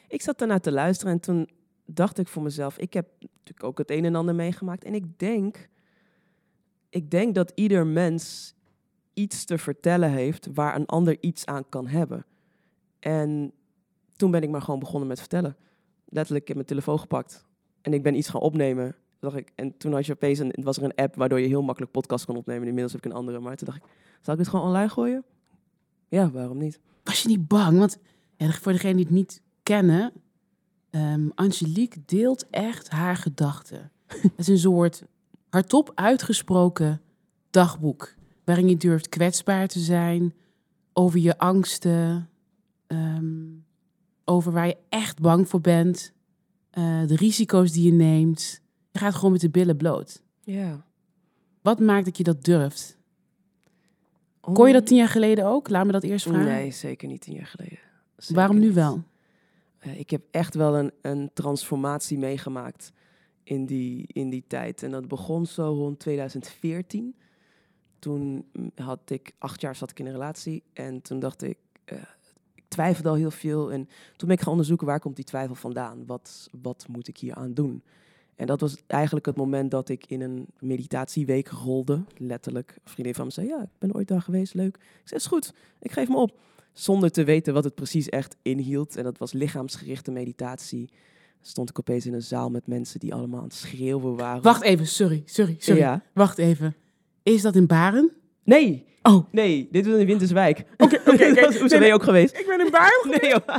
ik 0.09 0.23
zat 0.23 0.39
daarnaar 0.39 0.61
te 0.61 0.73
luisteren 0.73 1.13
en 1.13 1.21
toen 1.21 1.49
dacht 1.91 2.19
ik 2.19 2.29
voor 2.29 2.43
mezelf, 2.43 2.79
ik 2.79 2.93
heb 2.93 3.09
natuurlijk 3.21 3.63
ook 3.63 3.79
het 3.79 3.91
een 3.91 4.05
en 4.05 4.15
ander 4.15 4.35
meegemaakt. 4.35 4.85
En 4.85 4.95
ik 4.95 5.19
denk, 5.19 5.69
ik 6.89 7.11
denk 7.11 7.35
dat 7.35 7.53
ieder 7.55 7.87
mens 7.87 8.55
iets 9.15 9.45
te 9.45 9.59
vertellen 9.59 10.11
heeft 10.11 10.49
waar 10.55 10.77
een 10.77 10.87
ander 10.87 11.17
iets 11.21 11.47
aan 11.47 11.69
kan 11.69 11.87
hebben. 11.87 12.27
En 13.01 13.53
toen 14.17 14.31
ben 14.31 14.43
ik 14.43 14.51
maar 14.51 14.63
gewoon 14.63 14.81
begonnen 14.81 15.09
met 15.09 15.19
vertellen. 15.19 15.57
Letterlijk, 16.05 16.49
ik 16.49 16.55
mijn 16.55 16.67
telefoon 16.67 16.99
gepakt 16.99 17.47
en 17.83 17.93
ik 17.93 18.03
ben 18.03 18.15
iets 18.15 18.29
gaan 18.29 18.41
opnemen. 18.41 18.97
Dacht 19.19 19.37
ik, 19.37 19.53
en 19.55 19.77
toen 19.77 19.93
had 19.93 20.07
je 20.07 20.13
opeens 20.13 20.39
een, 20.39 20.53
was 20.63 20.77
er 20.77 20.83
een 20.83 20.95
app 20.95 21.15
waardoor 21.15 21.41
je 21.41 21.47
heel 21.47 21.63
makkelijk 21.63 21.93
podcast 21.93 22.25
kon 22.25 22.37
opnemen. 22.37 22.67
Inmiddels 22.67 22.93
heb 22.93 23.05
ik 23.05 23.11
een 23.11 23.17
andere, 23.17 23.41
maar 23.41 23.57
toen 23.57 23.67
dacht 23.67 23.85
ik, 23.85 23.91
zal 24.21 24.33
ik 24.33 24.39
dit 24.39 24.49
gewoon 24.49 24.67
online 24.67 24.89
gooien? 24.89 25.25
Ja, 26.09 26.31
waarom 26.31 26.59
niet? 26.59 26.81
Was 27.03 27.23
je 27.23 27.29
niet 27.29 27.49
bang? 27.49 27.79
Want 27.79 27.99
voor 28.39 28.73
degenen 28.73 28.97
die 28.97 29.05
het 29.05 29.15
niet 29.15 29.43
kennen, 29.63 30.13
ehm, 30.91 31.29
Angelique 31.35 32.03
deelt 32.07 32.47
echt 32.51 32.89
haar 32.91 33.17
gedachten. 33.17 33.91
Het 34.23 34.33
is 34.37 34.49
een 34.49 34.59
soort 34.59 35.03
hardop 35.51 35.93
uitgesproken 35.95 37.01
dagboek. 37.51 38.17
waarin 38.45 38.69
je 38.69 38.77
durft 38.77 39.09
kwetsbaar 39.09 39.69
te 39.69 39.79
zijn, 39.81 40.35
over 40.93 41.19
je 41.19 41.39
angsten, 41.39 42.29
ehm, 42.87 43.47
over 44.25 44.53
waar 44.53 44.67
je 44.67 44.77
echt 44.89 45.21
bang 45.21 45.49
voor 45.49 45.61
bent, 45.61 46.13
eh, 46.71 47.07
de 47.07 47.17
risico's 47.17 47.73
die 47.73 47.85
je 47.85 47.93
neemt. 47.93 48.61
Je 48.93 48.99
gaat 48.99 49.15
gewoon 49.15 49.33
met 49.33 49.41
de 49.41 49.51
billen 49.51 49.77
bloot. 49.77 50.23
Ja. 50.45 50.85
Wat 51.63 51.81
maakt 51.81 52.05
dat 52.05 52.17
je 52.17 52.23
dat 52.25 52.45
durft? 52.45 52.99
Kon 54.41 54.67
je 54.67 54.73
dat 54.73 54.87
tien 54.87 54.97
jaar 54.97 55.09
geleden 55.09 55.47
ook? 55.47 55.69
Laat 55.69 55.87
me 55.87 55.93
dat 55.93 56.03
eerst 56.03 56.27
vragen. 56.27 56.45
Nee, 56.45 56.71
zeker 56.71 57.09
niet 57.09 57.21
tien 57.21 57.35
jaar 57.35 57.47
geleden. 57.47 57.79
Zeker 58.17 58.35
Waarom 58.35 58.59
nu 58.59 58.73
wel? 58.73 59.03
Eh, 59.79 59.99
ik 59.99 60.11
heb 60.11 60.23
echt 60.31 60.55
wel 60.55 60.77
een, 60.77 60.93
een 61.03 61.31
transformatie 61.33 62.19
meegemaakt 62.19 62.93
in 63.43 63.67
die, 63.67 64.05
in 64.07 64.31
die 64.31 64.45
tijd. 64.47 64.83
En 64.83 64.91
dat 64.91 65.09
begon 65.09 65.47
zo 65.47 65.63
rond 65.63 65.99
2014. 65.99 67.17
Toen 67.99 68.45
had 68.75 69.11
ik 69.11 69.33
acht 69.39 69.61
jaar 69.61 69.77
zat 69.77 69.91
ik 69.91 69.99
in 69.99 70.07
een 70.07 70.13
relatie. 70.13 70.63
En 70.73 71.03
toen 71.03 71.19
dacht 71.19 71.43
ik, 71.43 71.59
eh, 71.85 71.99
ik 72.55 72.65
twijfelde 72.69 73.09
al 73.09 73.15
heel 73.15 73.31
veel. 73.31 73.73
En 73.73 73.89
toen 74.17 74.29
ben 74.29 74.37
ik 74.37 74.43
gaan 74.43 74.53
onderzoeken 74.53 74.87
waar 74.87 75.01
komt 75.01 75.17
die 75.17 75.25
twijfel 75.25 75.55
vandaan? 75.55 76.07
Wat, 76.07 76.49
wat 76.63 76.87
moet 76.89 77.09
ik 77.09 77.19
hier 77.19 77.35
aan 77.35 77.55
doen? 77.55 77.83
En 78.39 78.47
dat 78.47 78.61
was 78.61 78.77
eigenlijk 78.87 79.27
het 79.27 79.37
moment 79.37 79.71
dat 79.71 79.89
ik 79.89 80.07
in 80.07 80.21
een 80.21 80.47
meditatieweek 80.59 81.49
rolde. 81.49 82.05
Letterlijk. 82.17 82.71
Een 82.85 82.91
vriendin 82.91 83.15
van 83.15 83.25
me 83.25 83.31
zei, 83.31 83.47
ja, 83.47 83.63
ik 83.63 83.79
ben 83.79 83.95
ooit 83.95 84.09
daar 84.09 84.23
geweest, 84.23 84.55
leuk. 84.55 84.77
Ik 84.77 85.09
zei, 85.09 85.21
is 85.21 85.27
goed, 85.27 85.55
ik 85.81 85.93
geef 85.93 86.09
me 86.09 86.17
op. 86.17 86.39
Zonder 86.79 87.11
te 87.11 87.25
weten 87.25 87.55
wat 87.55 87.65
het 87.65 87.75
precies 87.75 88.09
echt 88.09 88.37
inhield. 88.43 88.97
En 88.97 89.05
dat 89.05 89.19
was 89.19 89.33
lichaamsgerichte 89.33 90.11
meditatie. 90.11 90.91
Stond 91.41 91.71
ik 91.71 91.79
opeens 91.79 92.07
in 92.07 92.15
een 92.15 92.23
zaal 92.23 92.51
met 92.51 92.67
mensen 92.67 93.01
die 93.01 93.15
allemaal 93.15 93.39
aan 93.39 93.45
het 93.45 93.55
schreeuwen 93.55 94.17
waren. 94.17 94.43
Wacht 94.43 94.63
even, 94.63 94.87
sorry, 94.87 95.23
sorry, 95.27 95.57
sorry. 95.59 95.81
Ja. 95.81 96.03
Wacht 96.15 96.39
even. 96.39 96.75
Is 97.23 97.43
dat 97.43 97.57
in 97.57 97.67
Baren? 97.67 98.13
Nee, 98.45 98.87
Oh. 99.03 99.25
nee, 99.31 99.69
dit 99.71 99.87
was 99.87 99.97
in 99.99 100.07
Winterswijk. 100.07 100.65
Oké, 100.77 100.95
oké, 101.07 101.17
Nee, 101.17 101.33
nee. 101.69 101.87
je 101.89 101.95
ook 101.95 102.03
geweest? 102.03 102.39
Ik 102.39 102.47
ben 102.47 102.61
in 102.61 102.71
Baren. 102.71 103.09
Nee, 103.21 103.31
joh. 103.31 103.57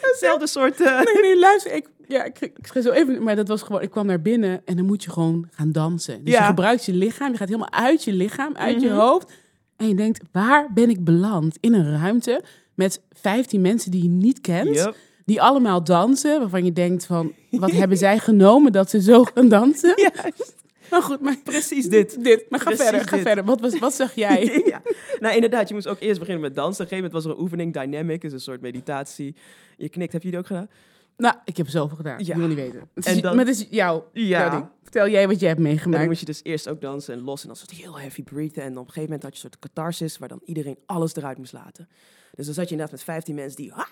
Hetzelfde 0.00 0.46
soort... 0.46 0.80
eh, 0.80 1.00
Nee, 1.00 1.22
nee, 1.22 1.38
luister. 1.38 1.72
Ik, 1.74 1.88
ja, 2.08 2.24
ik, 2.24 2.40
ik 2.40 2.56
schreef 2.66 2.84
zo 2.84 2.90
even, 2.90 3.22
maar 3.22 3.36
dat 3.36 3.48
was 3.48 3.62
gewoon, 3.62 3.82
ik 3.82 3.90
kwam 3.90 4.06
naar 4.06 4.22
binnen 4.22 4.62
en 4.64 4.76
dan 4.76 4.84
moet 4.86 5.04
je 5.04 5.10
gewoon 5.10 5.48
gaan 5.50 5.72
dansen. 5.72 6.24
Dus 6.24 6.34
Ja. 6.34 6.40
je 6.40 6.46
gebruikt 6.46 6.84
je 6.84 6.92
lichaam, 6.92 7.30
je 7.30 7.36
gaat 7.36 7.48
helemaal 7.48 7.72
uit 7.72 8.04
je 8.04 8.12
lichaam, 8.12 8.56
uit 8.56 8.80
je 8.80 8.88
Mhm. 8.88 8.96
hoofd. 8.98 9.32
En 9.76 9.88
je 9.88 9.94
denkt, 9.94 10.20
waar 10.32 10.72
ben 10.74 10.90
ik 10.90 11.04
beland? 11.04 11.56
In 11.60 11.74
een 11.74 11.98
ruimte 12.00 12.42
met 12.74 13.00
15 13.12 13.60
mensen 13.60 13.90
die 13.90 14.02
je 14.02 14.08
niet 14.08 14.40
kent, 14.40 14.74
Yep. 14.76 14.96
die 15.24 15.42
allemaal 15.42 15.84
dansen, 15.84 16.40
waarvan 16.40 16.64
je 16.64 16.72
denkt 16.72 17.06
van, 17.06 17.32
wat 17.50 17.70
hebben 17.70 17.96
zij 17.98 18.18
genomen 18.18 18.72
dat 18.72 18.90
ze 18.90 19.00
zo 19.02 19.24
gaan 19.34 19.48
dansen? 19.48 19.92
Juist, 19.96 20.54
Maar 20.90 21.02
goed, 21.02 21.20
maar 21.20 21.36
precies 21.44 21.88
dit. 21.88 22.24
dit, 22.24 22.44
maar 22.50 22.60
ga 22.60 22.64
Precies 22.66 22.84
verder, 22.88 23.08
ga 23.08 23.16
dit. 23.16 23.24
verder. 23.26 23.44
Wat, 23.44 23.60
was, 23.60 23.78
wat 23.78 23.94
zag 23.94 24.14
jij? 24.14 24.62
ja. 24.72 24.82
Nou, 25.20 25.34
inderdaad, 25.34 25.68
je 25.68 25.74
moest 25.74 25.86
ook 25.88 26.00
eerst 26.00 26.18
beginnen 26.18 26.42
met 26.42 26.54
dansen. 26.54 26.84
Op 26.84 26.90
een 26.90 26.96
gegeven 26.96 27.04
moment 27.12 27.24
was 27.24 27.24
er 27.24 27.30
een 27.38 27.44
oefening, 27.44 27.72
dynamic, 27.72 28.24
is 28.24 28.32
een 28.32 28.40
soort 28.40 28.60
meditatie. 28.60 29.34
Je 29.76 29.88
knikt, 29.88 30.12
heb 30.12 30.22
je 30.22 30.30
die 30.30 30.38
ook 30.38 30.46
gedaan? 30.46 30.68
Nou, 31.16 31.34
ik 31.44 31.56
heb 31.56 31.66
er 31.66 31.72
zoveel 31.72 31.96
gedaan. 31.96 32.18
Ja. 32.18 32.24
Je 32.34 32.36
wil 32.40 32.48
niet 32.48 32.56
weten. 32.56 32.80
Het 32.94 33.06
En 33.06 33.14
is, 33.16 33.22
dan- 33.22 33.36
maar 33.36 33.46
het 33.46 33.56
is 33.56 33.66
jou, 33.70 34.02
Ja. 34.12 34.22
jouw 34.22 34.50
ding. 34.50 34.66
Vertel 34.82 35.08
jij 35.08 35.28
wat 35.28 35.40
jij 35.40 35.48
hebt 35.48 35.60
En 35.60 35.64
dan 35.66 35.74
meegemaakt. 35.74 36.06
moest 36.06 36.20
je 36.20 36.26
dus 36.26 36.40
eerst 36.42 36.68
ook 36.68 36.80
dansen 36.80 37.14
en 37.14 37.20
los 37.20 37.40
en 37.40 37.46
dan 37.46 37.56
soort 37.56 37.70
heel 37.70 37.98
heavy 37.98 38.22
breathen. 38.22 38.62
En 38.62 38.70
op 38.70 38.76
een 38.76 38.92
gegeven 38.92 39.02
moment 39.02 39.22
had 39.22 39.36
je 39.38 39.44
een 39.44 39.50
soort 39.50 39.58
catharsis 39.72 40.18
waar 40.18 40.28
dan 40.28 40.40
iedereen 40.44 40.78
alles 40.86 41.14
eruit 41.16 41.38
moest 41.38 41.52
laten. 41.52 41.88
Dus 42.34 42.44
dan 42.46 42.54
zat 42.54 42.64
je 42.64 42.70
inderdaad 42.70 42.94
met 42.94 43.04
15 43.04 43.34
mensen 43.34 43.56
die 43.56 43.72
ah, 43.72 43.84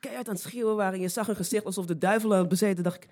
keihard 0.00 0.28
aan 0.28 0.34
het 0.34 0.42
schreeuwen 0.42 0.76
waren. 0.76 0.94
En 0.94 1.00
je 1.00 1.08
zag 1.08 1.26
hun 1.26 1.36
gezicht 1.36 1.64
alsof 1.64 1.86
de 1.86 1.98
duivel 1.98 2.32
aan 2.32 2.38
het 2.38 2.48
bezeten. 2.48 2.84
dacht 2.84 2.96
ik, 3.04 3.08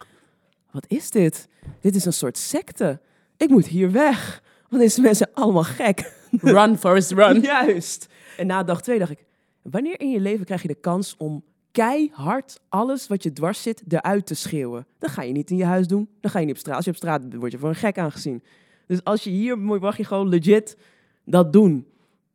wat 0.70 0.84
is 0.88 1.10
dit? 1.10 1.48
Dit 1.80 1.94
is 1.94 2.04
een 2.04 2.12
soort 2.12 2.38
secte. 2.38 3.00
Ik 3.36 3.48
moet 3.48 3.66
hier 3.66 3.92
weg. 3.92 4.42
Want 4.68 4.82
deze 4.82 5.00
mensen 5.00 5.26
zijn 5.34 5.44
allemaal 5.44 5.62
gek. 5.64 6.12
Run, 6.30 6.78
Forrest, 6.78 7.12
run. 7.12 7.40
Juist. 7.52 8.06
En 8.36 8.46
na 8.46 8.62
dag 8.62 8.82
twee 8.82 8.98
dacht 8.98 9.10
ik, 9.10 9.24
wanneer 9.62 10.00
in 10.00 10.10
je 10.10 10.20
leven 10.20 10.44
krijg 10.44 10.62
je 10.62 10.68
de 10.68 10.74
kans 10.74 11.14
om 11.18 11.44
keihard 11.76 12.60
alles 12.68 13.06
wat 13.06 13.22
je 13.22 13.32
dwars 13.32 13.62
zit 13.62 13.82
eruit 13.88 14.26
te 14.26 14.34
schreeuwen? 14.34 14.86
Dat 14.98 15.10
ga 15.10 15.22
je 15.22 15.32
niet 15.32 15.50
in 15.50 15.56
je 15.56 15.64
huis 15.64 15.86
doen. 15.86 16.08
Dan 16.20 16.30
ga 16.30 16.38
je 16.38 16.44
niet 16.46 16.54
op 16.54 16.60
straat. 16.60 16.76
Als 16.76 16.84
je 16.84 16.90
op 16.90 16.96
straat 16.96 17.34
word 17.34 17.52
je 17.52 17.58
voor 17.58 17.68
een 17.68 17.74
gek 17.74 17.98
aangezien. 17.98 18.42
Dus 18.86 19.04
als 19.04 19.24
je 19.24 19.30
hier 19.30 19.58
mag 19.58 19.96
je 19.96 20.04
gewoon 20.04 20.28
legit 20.28 20.76
dat 21.24 21.52
doen. 21.52 21.86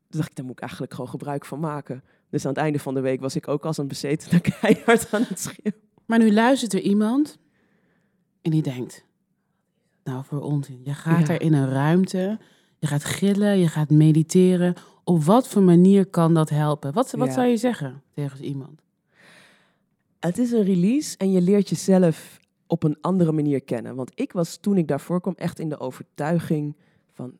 Dus 0.07 0.19
dacht 0.19 0.29
ik, 0.29 0.35
daar 0.35 0.45
moet 0.45 0.53
ik 0.55 0.61
eigenlijk 0.61 0.93
gewoon 0.93 1.09
gebruik 1.09 1.45
van 1.45 1.59
maken. 1.59 2.03
Dus 2.29 2.45
aan 2.45 2.51
het 2.51 2.59
einde 2.61 2.79
van 2.79 2.93
de 2.93 2.99
week 2.99 3.19
was 3.21 3.35
ik 3.35 3.47
ook 3.47 3.65
als 3.65 3.77
een 3.77 3.87
bezeten 3.87 4.41
keihard 4.59 5.13
aan 5.13 5.23
het 5.27 5.39
schreeuwen. 5.39 5.81
Maar 6.05 6.19
nu 6.19 6.33
luistert 6.33 6.73
er 6.73 6.81
iemand 6.81 7.37
en 8.41 8.51
die 8.51 8.61
denkt, 8.61 9.05
nou 10.03 10.23
voor 10.25 10.41
onzin. 10.41 10.81
Je 10.83 10.93
gaat 10.93 11.27
Ja. 11.27 11.33
er 11.33 11.41
in 11.41 11.53
een 11.53 11.69
ruimte, 11.69 12.39
je 12.79 12.87
gaat 12.87 13.03
gillen, 13.03 13.59
je 13.59 13.67
gaat 13.67 13.89
mediteren. 13.89 14.73
Op 15.03 15.23
wat 15.23 15.47
voor 15.47 15.61
manier 15.61 16.05
kan 16.05 16.33
dat 16.33 16.49
helpen? 16.49 16.93
Wat, 16.93 17.11
wat 17.11 17.27
Ja. 17.27 17.33
zou 17.33 17.47
je 17.47 17.57
zeggen 17.57 18.01
tegen 18.13 18.43
iemand? 18.43 18.81
Het 20.21 20.37
is 20.37 20.51
een 20.51 20.63
release 20.63 21.17
en 21.17 21.31
je 21.31 21.41
leert 21.41 21.69
jezelf 21.69 22.39
op 22.67 22.83
een 22.83 22.97
andere 23.01 23.31
manier 23.31 23.61
kennen. 23.61 23.95
Want 23.95 24.11
ik 24.15 24.31
was 24.31 24.57
toen 24.57 24.77
ik 24.77 24.87
daarvoor 24.87 25.21
kwam 25.21 25.33
echt 25.37 25.59
in 25.59 25.69
de 25.69 25.79
overtuiging 25.79 26.75
van... 27.11 27.37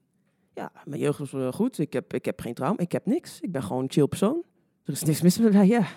Ja, 0.53 0.71
mijn 0.85 1.01
jeugd 1.01 1.19
was 1.19 1.31
wel 1.31 1.51
goed. 1.51 1.79
Ik 1.79 1.93
heb, 1.93 2.13
ik 2.13 2.25
heb 2.25 2.39
geen 2.39 2.53
trauma. 2.53 2.79
Ik 2.79 2.91
heb 2.91 3.05
niks. 3.05 3.39
Ik 3.39 3.51
ben 3.51 3.63
gewoon 3.63 3.83
een 3.83 3.91
chill 3.91 4.07
persoon. 4.07 4.43
Er 4.83 4.93
is 4.93 5.03
niks 5.03 5.21
mis 5.21 5.39
met 5.39 5.53
mij. 5.53 5.67
Ja, 5.77 5.87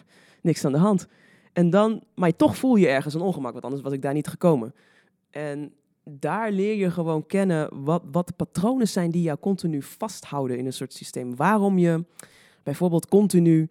niks 0.40 0.64
aan 0.64 0.72
de 0.72 0.78
hand. 0.78 1.06
En 1.52 1.70
dan, 1.70 2.02
maar 2.14 2.36
toch 2.36 2.56
voel 2.56 2.76
je 2.76 2.88
ergens 2.88 3.14
een 3.14 3.20
ongemak. 3.20 3.52
Want 3.52 3.64
anders 3.64 3.82
was 3.82 3.92
ik 3.92 4.02
daar 4.02 4.14
niet 4.14 4.28
gekomen. 4.28 4.74
En 5.30 5.72
daar 6.04 6.52
leer 6.52 6.74
je 6.74 6.90
gewoon 6.90 7.26
kennen 7.26 7.84
wat, 7.84 8.02
wat 8.12 8.26
de 8.26 8.34
patronen 8.36 8.88
zijn 8.88 9.10
die 9.10 9.22
jou 9.22 9.38
continu 9.38 9.82
vasthouden 9.82 10.58
in 10.58 10.66
een 10.66 10.72
soort 10.72 10.92
systeem. 10.92 11.36
Waarom 11.36 11.78
je 11.78 12.04
bijvoorbeeld 12.62 13.08
continu 13.08 13.68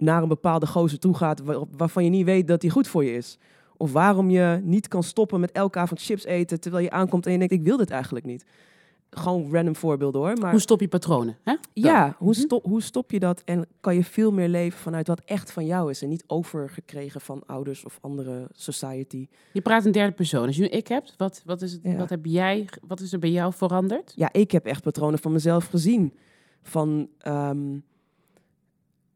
naar 0.00 0.22
een 0.22 0.28
bepaalde 0.28 0.66
gozer 0.66 0.98
toe 0.98 1.14
gaat 1.16 1.40
waar- 1.42 1.64
waarvan 1.76 2.04
je 2.04 2.10
niet 2.10 2.24
weet 2.24 2.48
dat 2.48 2.60
die 2.60 2.70
goed 2.70 2.88
voor 2.88 3.04
je 3.04 3.12
is. 3.12 3.38
Of 3.76 3.92
waarom 3.92 4.30
je 4.30 4.60
niet 4.62 4.88
kan 4.88 5.02
stoppen 5.02 5.40
met 5.40 5.52
elke 5.52 5.78
avond 5.78 6.00
chips 6.02 6.24
eten 6.24 6.60
terwijl 6.60 6.84
je 6.84 6.90
aankomt 6.90 7.26
en 7.26 7.32
je 7.32 7.38
denkt, 7.38 7.52
ik 7.52 7.62
wil 7.62 7.76
dit 7.76 7.90
eigenlijk 7.90 8.24
niet. 8.24 8.44
Gewoon 9.10 9.48
random 9.52 9.76
voorbeelden 9.76 10.20
hoor. 10.20 10.38
Maar 10.38 10.50
Hoe 10.50 10.60
stop 10.60 10.80
je 10.80 10.88
patronen? 10.88 11.36
Hè? 11.44 11.54
ja, 11.72 12.14
hoe, 12.18 12.30
Mhm. 12.30 12.40
stop, 12.40 12.64
hoe 12.64 12.82
stop 12.82 13.10
je 13.10 13.18
dat 13.18 13.42
en 13.44 13.66
kan 13.80 13.94
je 13.94 14.04
veel 14.04 14.32
meer 14.32 14.48
leven 14.48 14.78
vanuit 14.78 15.06
wat 15.06 15.20
echt 15.24 15.52
van 15.52 15.66
jou 15.66 15.90
is 15.90 16.02
en 16.02 16.08
niet 16.08 16.24
overgekregen 16.26 17.20
van 17.20 17.42
ouders 17.46 17.84
of 17.84 17.98
andere 18.00 18.46
society. 18.52 19.26
Je 19.52 19.60
praat 19.60 19.84
in 19.84 19.92
derde 19.92 20.12
persoon. 20.12 20.46
Als 20.46 20.56
je 20.56 20.62
nu 20.62 20.68
ik 20.68 20.88
hebt, 20.88 21.14
wat, 21.16 21.42
wat, 21.44 21.62
is 21.62 21.72
het, 21.72 21.80
Ja. 21.82 21.96
wat, 21.96 22.10
heb 22.10 22.24
jij, 22.24 22.68
wat 22.86 23.00
is 23.00 23.12
er 23.12 23.18
bij 23.18 23.30
jou 23.30 23.52
veranderd? 23.52 24.12
Ja, 24.16 24.32
ik 24.32 24.50
heb 24.50 24.66
echt 24.66 24.82
patronen 24.82 25.18
van 25.18 25.32
mezelf 25.32 25.66
gezien. 25.66 26.12
Van 26.62 27.08
ehm, 27.18 27.78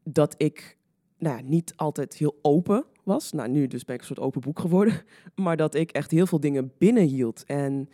dat 0.05 0.35
ik 0.37 0.77
nou, 1.17 1.41
niet 1.41 1.73
altijd 1.75 2.13
heel 2.13 2.35
open 2.41 2.85
was. 3.03 3.31
Nou, 3.31 3.49
nu 3.49 3.67
dus 3.67 3.85
ben 3.85 3.95
ik 3.95 4.01
een 4.01 4.07
soort 4.07 4.19
open 4.19 4.41
boek 4.41 4.59
geworden. 4.59 5.01
Maar 5.35 5.57
dat 5.57 5.75
ik 5.75 5.91
echt 5.91 6.11
heel 6.11 6.25
veel 6.25 6.39
dingen 6.39 6.71
binnenhield. 6.77 7.43
En 7.45 7.89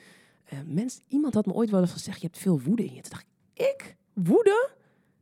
eh 0.46 0.60
mensen, 0.66 1.02
iemand 1.08 1.34
had 1.34 1.46
me 1.46 1.54
ooit 1.54 1.70
wel 1.70 1.82
eens 1.82 1.92
gezegd, 1.92 2.22
je 2.22 2.28
hebt 2.28 2.38
veel 2.38 2.62
woede 2.62 2.86
in 2.86 2.94
je. 2.94 3.02
Toen 3.02 3.12
dacht 3.12 3.26
ik, 3.54 3.64
ik? 3.66 3.96
Woede? 4.14 4.70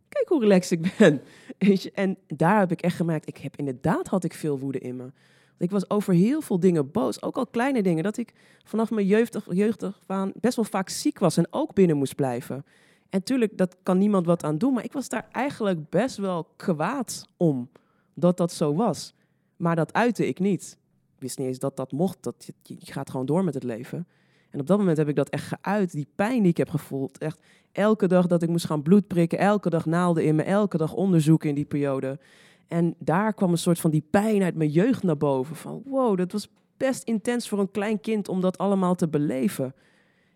Kijk 0.09 0.29
hoe 0.29 0.39
relaxed 0.39 0.71
ik 0.71 0.93
ben. 0.97 1.21
En 1.93 2.17
daar 2.27 2.59
heb 2.59 2.71
ik 2.71 2.81
echt 2.81 2.95
gemerkt, 2.95 3.27
ik 3.27 3.37
heb 3.37 3.55
inderdaad 3.55 4.07
had 4.07 4.23
ik 4.23 4.33
veel 4.33 4.59
woede 4.59 4.79
in 4.79 4.95
me. 4.95 5.11
Ik 5.57 5.71
was 5.71 5.89
over 5.89 6.13
heel 6.13 6.41
veel 6.41 6.59
dingen 6.59 6.91
boos, 6.91 7.21
ook 7.21 7.37
al 7.37 7.47
kleine 7.47 7.83
dingen. 7.83 8.03
Dat 8.03 8.17
ik 8.17 8.33
vanaf 8.63 8.89
mijn 8.89 9.05
jeugdig, 9.05 9.47
jeugdig 9.49 10.01
best 10.33 10.55
wel 10.55 10.65
vaak 10.65 10.89
ziek 10.89 11.19
was 11.19 11.37
en 11.37 11.47
ook 11.49 11.73
binnen 11.73 11.97
moest 11.97 12.15
blijven. 12.15 12.65
En 13.09 13.23
tuurlijk, 13.23 13.57
dat 13.57 13.75
kan 13.83 13.97
niemand 13.97 14.25
wat 14.25 14.43
aan 14.43 14.57
doen. 14.57 14.73
Maar 14.73 14.83
ik 14.83 14.93
was 14.93 15.09
daar 15.09 15.27
eigenlijk 15.31 15.89
best 15.89 16.17
wel 16.17 16.47
kwaad 16.55 17.27
om 17.37 17.69
dat 18.13 18.37
dat 18.37 18.51
zo 18.51 18.75
was. 18.75 19.13
Maar 19.55 19.75
dat 19.75 19.93
uitte 19.93 20.27
ik 20.27 20.39
niet. 20.39 20.77
Ik 21.15 21.21
wist 21.21 21.37
niet 21.37 21.47
eens 21.47 21.59
dat 21.59 21.77
dat 21.77 21.91
mocht. 21.91 22.23
Dat 22.23 22.49
je, 22.63 22.75
gaat 22.79 23.09
gewoon 23.09 23.25
door 23.25 23.43
met 23.43 23.53
het 23.53 23.63
leven. 23.63 24.07
En 24.49 24.59
op 24.59 24.67
dat 24.67 24.77
moment 24.77 24.97
heb 24.97 25.07
ik 25.07 25.15
dat 25.15 25.29
echt 25.29 25.53
geuit. 25.61 25.91
Die 25.91 26.07
pijn 26.15 26.41
die 26.41 26.51
ik 26.51 26.57
heb 26.57 26.69
gevoeld. 26.69 27.17
Echt 27.17 27.41
elke 27.71 28.07
dag 28.07 28.27
dat 28.27 28.41
ik 28.41 28.49
moest 28.49 28.65
gaan 28.65 28.81
bloed 28.81 29.07
prikken. 29.07 29.39
Elke 29.39 29.69
dag 29.69 29.85
naalden 29.85 30.23
in 30.23 30.35
me. 30.35 30.43
Elke 30.43 30.77
dag 30.77 30.93
onderzoeken 30.93 31.49
in 31.49 31.55
die 31.55 31.65
periode. 31.65 32.19
En 32.67 32.95
daar 32.99 33.33
kwam 33.33 33.51
een 33.51 33.57
soort 33.57 33.79
van 33.79 33.91
die 33.91 34.03
pijn 34.09 34.43
uit 34.43 34.55
mijn 34.55 34.69
jeugd 34.69 35.03
naar 35.03 35.17
boven. 35.17 35.55
Van 35.55 35.81
wow, 35.85 36.17
dat 36.17 36.31
was 36.31 36.49
best 36.77 37.03
intens 37.03 37.49
voor 37.49 37.59
een 37.59 37.71
klein 37.71 37.99
kind 37.99 38.27
om 38.27 38.41
dat 38.41 38.57
allemaal 38.57 38.95
te 38.95 39.07
beleven. 39.07 39.65
En 39.65 39.71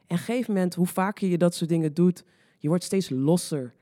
op 0.03 0.12
een 0.12 0.17
gegeven 0.17 0.53
moment, 0.53 0.75
hoe 0.75 0.88
vaker 0.88 1.27
je 1.27 1.38
dat 1.38 1.55
soort 1.55 1.69
dingen 1.69 1.93
doet, 1.93 2.23
je 2.63 2.69
wordt 2.69 2.84
steeds 2.84 3.10
losser. 3.10 3.73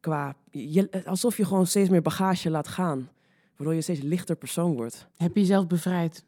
Qua, 0.00 0.36
je, 0.50 1.04
alsof 1.04 1.36
je 1.36 1.44
gewoon 1.44 1.66
steeds 1.66 1.88
meer 1.88 2.02
bagage 2.02 2.50
laat 2.50 2.68
gaan. 2.68 3.08
Waardoor 3.56 3.74
je 3.74 3.80
steeds 3.80 4.00
lichter 4.00 4.36
persoon 4.36 4.74
wordt. 4.76 5.08
Heb 5.16 5.34
je 5.34 5.40
jezelf 5.40 5.66
bevrijd? 5.66 6.24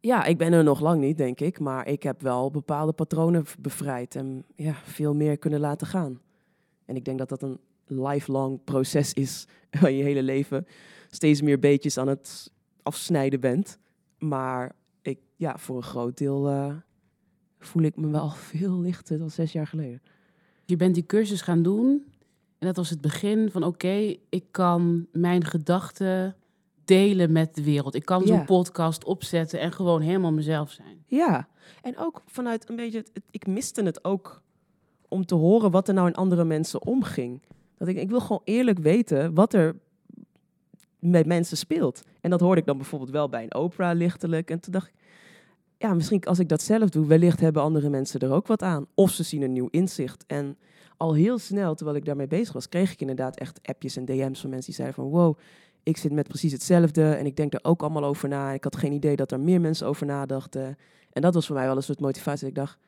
Ja, 0.00 0.24
ik 0.24 0.38
ben 0.38 0.52
er 0.52 0.64
nog 0.64 0.80
lang 0.80 1.00
niet, 1.00 1.16
denk 1.16 1.40
ik. 1.40 1.58
Maar 1.58 1.86
ik 1.86 2.02
heb 2.02 2.22
wel 2.22 2.50
bepaalde 2.50 2.92
patronen 2.92 3.44
bevrijd. 3.58 4.14
En 4.14 4.44
ja, 4.54 4.74
veel 4.84 5.14
meer 5.14 5.38
kunnen 5.38 5.60
laten 5.60 5.86
gaan. 5.86 6.20
En 6.84 6.96
ik 6.96 7.04
denk 7.04 7.18
dat 7.18 7.28
dat 7.28 7.42
een 7.42 7.60
lifelong 7.86 8.64
proces 8.64 9.12
is. 9.12 9.46
Waar 9.80 9.90
je 9.90 9.96
je 9.96 10.02
hele 10.02 10.22
leven 10.22 10.66
steeds 11.10 11.42
meer 11.42 11.58
beetjes 11.58 11.98
aan 11.98 12.08
het 12.08 12.52
afsnijden 12.82 13.40
bent. 13.40 13.78
Maar 14.18 14.74
ik, 15.02 15.18
ja, 15.36 15.58
voor 15.58 15.76
een 15.76 15.82
groot 15.82 16.18
deel 16.18 16.48
eh, 16.48 16.74
voel 17.58 17.82
ik 17.82 17.96
me 17.96 18.08
wel 18.08 18.30
veel 18.50 18.80
lichter 18.80 19.18
dan 19.18 19.30
zes 19.30 19.52
jaar 19.52 19.66
geleden. 19.66 20.02
Je 20.66 20.76
bent 20.76 20.94
die 20.94 21.06
cursus 21.06 21.40
gaan 21.40 21.62
doen 21.62 22.04
en 22.58 22.66
dat 22.66 22.76
was 22.76 22.90
het 22.90 23.00
begin 23.00 23.50
van 23.50 23.62
oké, 23.64 24.16
ik 24.28 24.44
kan 24.50 25.06
mijn 25.12 25.44
gedachten 25.44 26.36
delen 26.84 27.32
met 27.32 27.54
de 27.54 27.62
wereld. 27.64 27.94
Ik 27.94 28.04
kan 28.04 28.26
zo'n 28.26 28.36
Ja. 28.36 28.44
podcast 28.44 29.04
opzetten 29.04 29.60
en 29.60 29.72
gewoon 29.72 30.00
helemaal 30.00 30.32
mezelf 30.32 30.70
zijn. 30.70 31.04
Ja, 31.06 31.48
en 31.82 31.98
ook 31.98 32.22
vanuit 32.26 32.68
een 32.68 32.76
beetje, 32.76 32.98
het, 32.98 33.10
ik 33.30 33.46
miste 33.46 33.82
het 33.82 34.04
ook 34.04 34.42
om 35.08 35.26
te 35.26 35.34
horen 35.34 35.70
wat 35.70 35.88
er 35.88 35.94
nou 35.94 36.06
in 36.06 36.14
andere 36.14 36.44
mensen 36.44 36.82
omging. 36.86 37.42
Dat 37.78 37.88
ik, 37.88 37.96
ik 37.96 38.08
wil 38.10 38.20
gewoon 38.20 38.42
eerlijk 38.44 38.78
weten 38.78 39.34
wat 39.34 39.54
er 39.54 39.76
met 40.98 41.26
mensen 41.26 41.56
speelt. 41.56 42.02
En 42.20 42.30
dat 42.30 42.40
hoorde 42.40 42.60
ik 42.60 42.66
dan 42.66 42.76
bijvoorbeeld 42.76 43.10
wel 43.10 43.28
bij 43.28 43.42
een 43.42 43.54
opera 43.54 43.92
lichtelijk. 43.92 44.50
En 44.50 44.60
toen 44.60 44.72
dacht 44.72 44.86
ik, 44.88 44.94
ja, 45.78 45.94
misschien 45.94 46.24
als 46.24 46.38
ik 46.38 46.48
dat 46.48 46.62
zelf 46.62 46.90
doe, 46.90 47.06
wellicht 47.06 47.40
hebben 47.40 47.62
andere 47.62 47.88
mensen 47.88 48.20
er 48.20 48.32
ook 48.32 48.46
wat 48.46 48.62
aan. 48.62 48.86
Of 48.94 49.10
ze 49.10 49.22
zien 49.22 49.42
een 49.42 49.52
nieuw 49.52 49.68
inzicht. 49.70 50.24
En 50.26 50.56
al 50.96 51.14
heel 51.14 51.38
snel, 51.38 51.74
terwijl 51.74 51.96
ik 51.96 52.04
daarmee 52.04 52.26
bezig 52.26 52.52
was, 52.52 52.68
kreeg 52.68 52.92
ik 52.92 53.00
inderdaad 53.00 53.38
echt 53.38 53.60
appjes 53.62 53.96
en 53.96 54.04
DM's 54.04 54.40
van 54.40 54.50
mensen 54.50 54.66
die 54.66 54.74
zeiden 54.74 54.94
van, 54.94 55.08
wow, 55.08 55.38
ik 55.82 55.96
zit 55.96 56.12
met 56.12 56.28
precies 56.28 56.52
hetzelfde 56.52 57.12
en 57.12 57.26
ik 57.26 57.36
denk 57.36 57.54
er 57.54 57.60
ook 57.62 57.82
allemaal 57.82 58.04
over 58.04 58.28
na. 58.28 58.52
Ik 58.52 58.64
had 58.64 58.76
geen 58.76 58.92
idee 58.92 59.16
dat 59.16 59.32
er 59.32 59.40
meer 59.40 59.60
mensen 59.60 59.86
over 59.86 60.06
nadachten. 60.06 60.76
En 61.12 61.22
dat 61.22 61.34
was 61.34 61.46
voor 61.46 61.56
mij 61.56 61.66
wel 61.66 61.76
een 61.76 61.82
soort 61.82 62.00
motivatie. 62.00 62.48
Ik 62.48 62.54
dacht, 62.54 62.78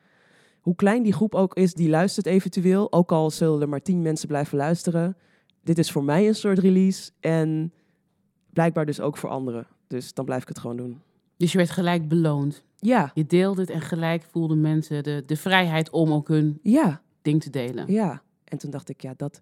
hoe 0.61 0.75
klein 0.75 1.03
die 1.03 1.13
groep 1.13 1.35
ook 1.35 1.55
is 1.55 1.73
die 1.73 1.89
luistert 1.89 2.25
eventueel, 2.25 2.91
ook 2.91 3.11
al 3.11 3.31
zullen 3.31 3.61
er 3.61 3.69
maar 3.69 3.81
tien 3.81 4.01
mensen 4.01 4.27
blijven 4.27 4.57
luisteren. 4.57 5.17
Dit 5.63 5.77
is 5.77 5.91
voor 5.91 6.03
mij 6.03 6.27
een 6.27 6.35
soort 6.35 6.59
release 6.59 7.11
en 7.19 7.73
blijkbaar 8.49 8.85
dus 8.85 9.01
ook 9.01 9.17
voor 9.17 9.29
anderen. 9.29 9.67
Dus 9.87 10.13
dan 10.13 10.25
blijf 10.25 10.41
ik 10.41 10.47
het 10.47 10.59
gewoon 10.59 10.77
doen. 10.77 11.01
Dus 11.39 11.51
je 11.51 11.57
werd 11.57 11.69
gelijk 11.69 12.07
beloond. 12.07 12.63
Ja, 12.77 13.11
Je 13.13 13.25
deelde 13.25 13.61
het 13.61 13.69
en 13.69 13.81
gelijk 13.81 14.23
voelden 14.23 14.61
mensen 14.61 15.03
de, 15.03 15.23
de 15.25 15.37
vrijheid 15.37 15.89
om 15.89 16.13
ook 16.13 16.27
hun 16.27 16.59
ja, 16.63 17.01
ding 17.21 17.41
te 17.41 17.49
delen. 17.49 17.91
ja. 17.91 18.21
En 18.43 18.57
toen 18.57 18.71
dacht 18.71 18.89
ik, 18.89 19.01
ja, 19.01 19.13
dat 19.17 19.41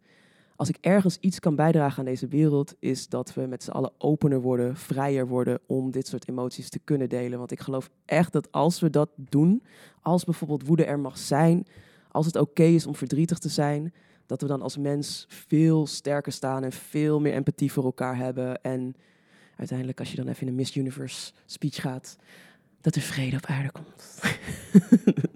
als 0.55 0.69
ik 0.69 0.77
ergens 0.81 1.17
iets 1.19 1.39
kan 1.39 1.55
bijdragen 1.55 1.99
aan 1.99 2.05
deze 2.05 2.27
wereld, 2.27 2.75
is 2.79 3.07
dat 3.07 3.33
we 3.33 3.41
met 3.41 3.63
z'n 3.63 3.71
allen 3.71 3.91
opener 3.97 4.41
worden, 4.41 4.75
vrijer 4.75 5.27
worden 5.27 5.59
om 5.65 5.91
dit 5.91 6.07
soort 6.07 6.29
emoties 6.29 6.69
te 6.69 6.79
kunnen 6.79 7.09
delen. 7.09 7.37
Want 7.37 7.51
ik 7.51 7.59
geloof 7.59 7.89
echt 8.05 8.33
dat 8.33 8.51
als 8.51 8.79
we 8.79 8.89
dat 8.89 9.09
doen, 9.15 9.63
als 10.01 10.23
bijvoorbeeld 10.23 10.67
woede 10.67 10.85
er 10.85 10.99
mag 10.99 11.17
zijn, 11.17 11.65
als 12.11 12.25
het 12.25 12.35
oké 12.35 12.63
is 12.63 12.87
om 12.87 12.95
verdrietig 12.95 13.37
te 13.37 13.49
zijn, 13.49 13.93
dat 14.25 14.41
we 14.41 14.47
dan 14.47 14.61
als 14.61 14.77
mens 14.77 15.25
veel 15.29 15.87
sterker 15.87 16.31
staan 16.31 16.63
en 16.63 16.71
veel 16.71 17.19
meer 17.19 17.33
empathie 17.33 17.71
voor 17.71 17.83
elkaar 17.83 18.17
hebben. 18.17 18.61
En 18.61 18.95
uiteindelijk, 19.57 19.99
als 19.99 20.09
je 20.11 20.15
dan 20.17 20.27
even 20.27 20.41
in 20.41 20.47
een 20.47 20.55
Miss 20.55 20.75
Universe 20.75 21.31
speech 21.45 21.75
gaat, 21.81 22.15
dat 22.81 22.95
er 22.95 23.01
vrede 23.01 23.35
op 23.35 23.45
aarde 23.45 23.71
komt. 23.71 24.19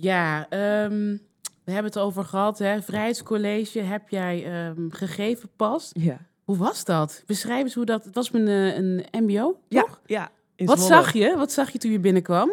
Ja, 0.00 0.46
ehm, 0.48 1.16
we 1.64 1.72
hebben 1.72 1.92
het 1.92 1.98
over 1.98 2.24
gehad. 2.24 2.58
Hè? 2.58 2.82
Vrijheidscollege 2.82 3.80
heb 3.80 4.08
jij 4.08 4.44
ehm, 4.44 4.88
gegeven 4.90 5.48
pas. 5.56 5.90
Ja. 5.92 6.18
Hoe 6.44 6.56
was 6.56 6.84
dat? 6.84 7.22
Beschrijf 7.26 7.62
eens 7.62 7.74
hoe 7.74 7.84
dat... 7.84 8.04
Het 8.04 8.14
was 8.14 8.30
mijn, 8.30 8.48
eh, 8.48 8.76
een 8.76 9.24
mbo, 9.24 9.60
Ja, 9.68 9.80
toch? 9.80 10.00
ja. 10.06 10.30
Wat 10.56 10.80
zag 10.80 11.12
je? 11.12 11.36
Wat 11.36 11.52
zag 11.52 11.70
je 11.70 11.78
toen 11.78 11.90
je 11.90 12.00
binnenkwam? 12.00 12.50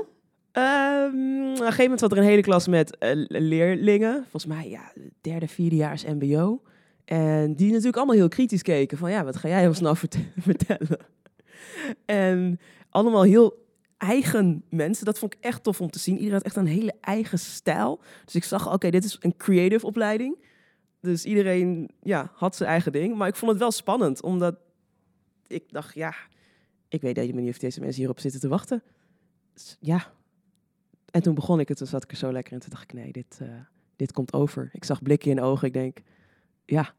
Ehm, 0.51 1.05
op 1.05 1.13
een 1.13 1.57
gegeven 1.57 1.81
moment 1.83 1.99
zat 1.99 2.11
er 2.11 2.17
een 2.17 2.23
hele 2.23 2.41
klas 2.41 2.67
met 2.67 2.97
eh, 2.97 3.11
leerlingen. 3.27 4.13
Volgens 4.21 4.45
mij, 4.45 4.69
ja, 4.69 4.91
derde, 5.21 5.47
vierdejaars 5.47 6.05
mbo. 6.05 6.61
En 7.07 7.55
die 7.55 7.69
natuurlijk 7.69 7.97
allemaal 7.97 8.15
heel 8.15 8.27
kritisch 8.27 8.61
keken. 8.61 8.97
Van 8.97 9.11
ja, 9.11 9.23
wat 9.23 9.35
ga 9.35 9.47
jij 9.47 9.67
ons 9.67 9.79
nou 9.79 9.97
vert- 9.97 10.17
vertellen? 10.37 10.99
En 12.05 12.59
allemaal 12.89 13.23
heel 13.23 13.65
eigen 13.97 14.63
mensen. 14.69 15.05
Dat 15.05 15.19
vond 15.19 15.33
ik 15.33 15.39
echt 15.43 15.63
tof 15.63 15.81
om 15.81 15.89
te 15.89 15.99
zien. 15.99 16.13
Iedereen 16.15 16.37
had 16.37 16.45
echt 16.45 16.55
een 16.55 16.67
hele 16.67 16.93
eigen 17.01 17.39
stijl. 17.39 18.01
Dus 18.25 18.35
ik 18.35 18.43
zag, 18.43 18.73
oké, 18.73 18.89
dit 18.89 19.03
is 19.03 19.17
een 19.19 19.37
creative 19.37 19.85
opleiding. 19.85 20.45
Dus 21.01 21.25
iedereen 21.25 21.89
ja, 22.01 22.31
had 22.33 22.55
zijn 22.55 22.69
eigen 22.69 22.91
ding. 22.91 23.15
Maar 23.15 23.27
ik 23.27 23.35
vond 23.35 23.51
het 23.51 23.59
wel 23.59 23.71
spannend, 23.71 24.21
omdat 24.21 24.55
ik 25.47 25.63
dacht, 25.71 25.95
ja, 25.95 26.13
ik 26.87 27.01
weet 27.01 27.15
helemaal 27.15 27.41
niet 27.41 27.51
of 27.51 27.57
deze 27.57 27.79
mensen 27.79 27.99
hierop 27.99 28.19
zitten 28.19 28.39
te 28.39 28.47
wachten. 28.47 28.83
Ja, 29.79 30.13
en 31.11 31.21
toen 31.21 31.35
begon 31.35 31.59
ik 31.59 31.67
het, 31.67 31.77
toen 31.77 31.87
zat 31.87 32.03
ik 32.03 32.11
er 32.11 32.17
zo 32.17 32.31
lekker 32.31 32.53
in. 32.53 32.59
Toen 32.59 32.69
dacht 32.69 32.83
ik, 32.83 32.93
nee, 32.93 33.11
dit, 33.11 33.37
eh, 33.41 33.47
dit 33.95 34.11
komt 34.11 34.33
over. 34.33 34.69
Ik 34.73 34.83
zag 34.83 35.01
blikken 35.01 35.31
in 35.31 35.41
ogen. 35.41 35.67
Ik 35.67 35.73
denk, 35.73 35.97
ja. 36.67 36.93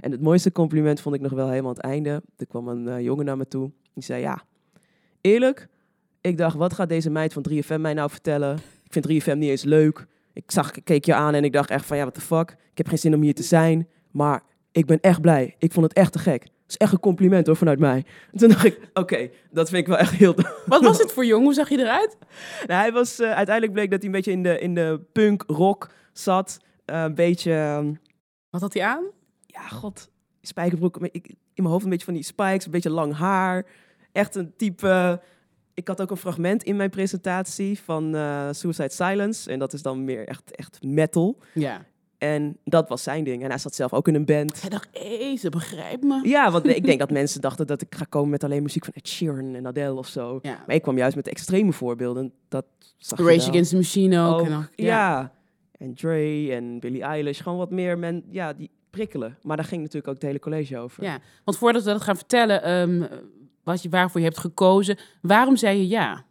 En 0.00 0.10
het 0.10 0.20
mooiste 0.20 0.52
compliment 0.52 1.00
vond 1.00 1.14
ik 1.14 1.20
nog 1.20 1.32
wel 1.32 1.48
helemaal 1.48 1.70
aan 1.70 1.76
het 1.76 1.84
einde. 1.84 2.22
Er 2.36 2.46
kwam 2.46 2.68
een 2.68 2.88
eh, 2.88 3.00
jongen 3.00 3.24
naar 3.24 3.36
me 3.36 3.48
toe. 3.48 3.70
Die 3.94 4.04
zei, 4.04 4.20
ja, 4.20 4.42
eerlijk. 5.20 5.68
Ik 6.20 6.36
dacht, 6.36 6.56
wat 6.56 6.72
gaat 6.72 6.88
deze 6.88 7.10
meid 7.10 7.32
van 7.32 7.46
3FM 7.50 7.80
mij 7.80 7.94
nou 7.94 8.10
vertellen? 8.10 8.58
Ik 8.84 8.92
vind 8.92 9.06
3FM 9.06 9.38
niet 9.38 9.50
eens 9.50 9.64
leuk. 9.64 10.06
Ik 10.32 10.50
zag, 10.50 10.72
ik 10.72 10.84
keek 10.84 11.04
je 11.04 11.14
aan 11.14 11.34
en 11.34 11.44
ik 11.44 11.52
dacht 11.52 11.70
echt 11.70 11.86
van, 11.86 11.96
ja, 11.96 12.02
what 12.02 12.14
the 12.14 12.20
fuck. 12.20 12.50
Ik 12.50 12.78
heb 12.78 12.88
geen 12.88 12.98
zin 12.98 13.14
om 13.14 13.22
hier 13.22 13.34
te 13.34 13.42
zijn. 13.42 13.88
Maar 14.10 14.42
ik 14.72 14.86
ben 14.86 15.00
echt 15.00 15.20
blij. 15.20 15.54
Ik 15.58 15.72
vond 15.72 15.86
het 15.86 15.96
echt 15.96 16.12
te 16.12 16.18
gek. 16.18 16.42
Dat 16.42 16.50
is 16.66 16.76
echt 16.76 16.92
een 16.92 17.00
compliment 17.00 17.46
hoor, 17.46 17.56
vanuit 17.56 17.78
mij. 17.78 18.04
En 18.32 18.38
toen 18.38 18.48
dacht 18.48 18.64
ik, 18.64 18.90
oké, 18.94 19.30
dat 19.50 19.68
vind 19.68 19.80
ik 19.80 19.86
wel 19.86 19.98
echt 19.98 20.12
heel 20.12 20.34
Wat 20.66 20.82
was 20.82 20.98
het 20.98 21.12
voor 21.12 21.24
jong? 21.24 21.42
Hoe 21.42 21.54
zag 21.54 21.68
je 21.68 21.78
eruit? 21.78 22.16
nou, 22.66 22.80
hij 22.80 22.92
was, 22.92 23.20
eh, 23.20 23.26
uiteindelijk 23.30 23.72
bleek 23.72 23.90
dat 23.90 23.98
hij 23.98 24.08
een 24.08 24.16
beetje 24.16 24.32
in 24.32 24.42
de, 24.42 24.58
in 24.58 24.74
de 24.74 25.00
punk 25.12 25.44
rock 25.46 25.90
zat. 26.12 26.58
Eh, 26.84 27.02
een 27.02 27.14
beetje, 27.14 27.52
ehm, 27.52 27.92
Wat 28.50 28.60
had 28.60 28.72
hij 28.74 28.82
aan? 28.84 29.04
ja, 29.46 29.68
god, 29.68 30.10
spijkerbroek. 30.42 30.96
Ik, 31.10 31.26
in 31.28 31.36
mijn 31.54 31.68
hoofd 31.68 31.84
een 31.84 31.90
beetje 31.90 32.04
van 32.04 32.14
die 32.14 32.22
spikes, 32.22 32.64
een 32.64 32.70
beetje 32.70 32.90
lang 32.90 33.14
haar. 33.16 33.66
Echt 34.12 34.34
een 34.34 34.52
type... 34.56 35.20
ik 35.74 35.88
had 35.88 36.00
ook 36.00 36.10
een 36.10 36.16
fragment 36.16 36.62
in 36.62 36.76
mijn 36.76 36.90
presentatie 36.90 37.78
van 37.80 38.14
eh, 38.14 38.48
Suicide 38.50 38.90
Silence. 38.92 39.50
En 39.50 39.58
dat 39.58 39.72
is 39.72 39.82
dan 39.82 40.04
meer 40.04 40.28
echt, 40.28 40.56
echt 40.56 40.82
metal. 40.82 41.36
Ja. 41.54 41.84
En 42.18 42.56
dat 42.64 42.88
was 42.88 43.02
zijn 43.02 43.24
ding. 43.24 43.42
En 43.42 43.48
hij 43.48 43.58
zat 43.58 43.74
zelf 43.74 43.92
ook 43.92 44.08
in 44.08 44.14
een 44.14 44.24
band. 44.24 44.60
Hij 44.60 44.70
dacht, 44.70 44.88
hé, 44.92 45.36
ze 45.36 45.48
begrijpt 45.48 46.02
me. 46.04 46.28
Ja, 46.28 46.50
want 46.50 46.66
ik 46.66 46.84
denk 46.84 46.98
dat 47.04 47.10
mensen 47.10 47.40
dachten 47.40 47.66
dat 47.66 47.82
ik 47.82 47.94
ga 47.94 48.04
komen 48.08 48.30
met 48.30 48.44
alleen 48.44 48.62
muziek 48.62 48.84
van 48.84 48.94
Ed 48.96 49.08
Sheeran 49.08 49.54
en 49.54 49.66
Adele 49.66 49.94
of 49.94 50.06
zo. 50.06 50.38
Ja. 50.42 50.62
Maar 50.66 50.76
ik 50.76 50.82
kwam 50.82 50.96
juist 50.96 51.16
met 51.16 51.28
extreme 51.28 51.72
voorbeelden. 51.72 52.32
Dat 52.48 52.64
zag 52.96 53.18
Rage. 53.18 53.48
Against 53.48 53.70
the 53.70 53.76
Machine 53.76 54.20
ook. 54.20 54.40
Ook, 54.40 54.44
en 54.46 54.50
dan- 54.50 54.68
ja. 54.76 55.32
En 55.80 55.94
Dre 55.94 56.52
en 56.52 56.80
Billie 56.80 57.02
Eilish. 57.02 57.42
Gewoon 57.42 57.58
wat 57.58 57.70
meer 57.70 57.98
men, 57.98 58.24
ja, 58.30 58.52
die 58.52 58.70
prikkelen. 58.90 59.38
Maar 59.42 59.56
daar 59.56 59.66
ging 59.66 59.80
natuurlijk 59.80 60.08
ook 60.08 60.14
het 60.14 60.24
hele 60.24 60.38
college 60.38 60.78
over. 60.78 61.04
Ja, 61.04 61.18
want 61.44 61.58
voordat 61.58 61.82
we 61.84 61.90
dat 61.90 62.02
gaan 62.02 62.16
vertellen, 62.16 62.62
ehm, 62.62 63.20
wat 63.62 63.82
je, 63.82 63.88
waarvoor 63.88 64.20
je 64.20 64.26
hebt 64.26 64.38
gekozen, 64.38 64.98
waarom 65.22 65.56
zei 65.56 65.78
je 65.78 65.88
ja 65.88 66.24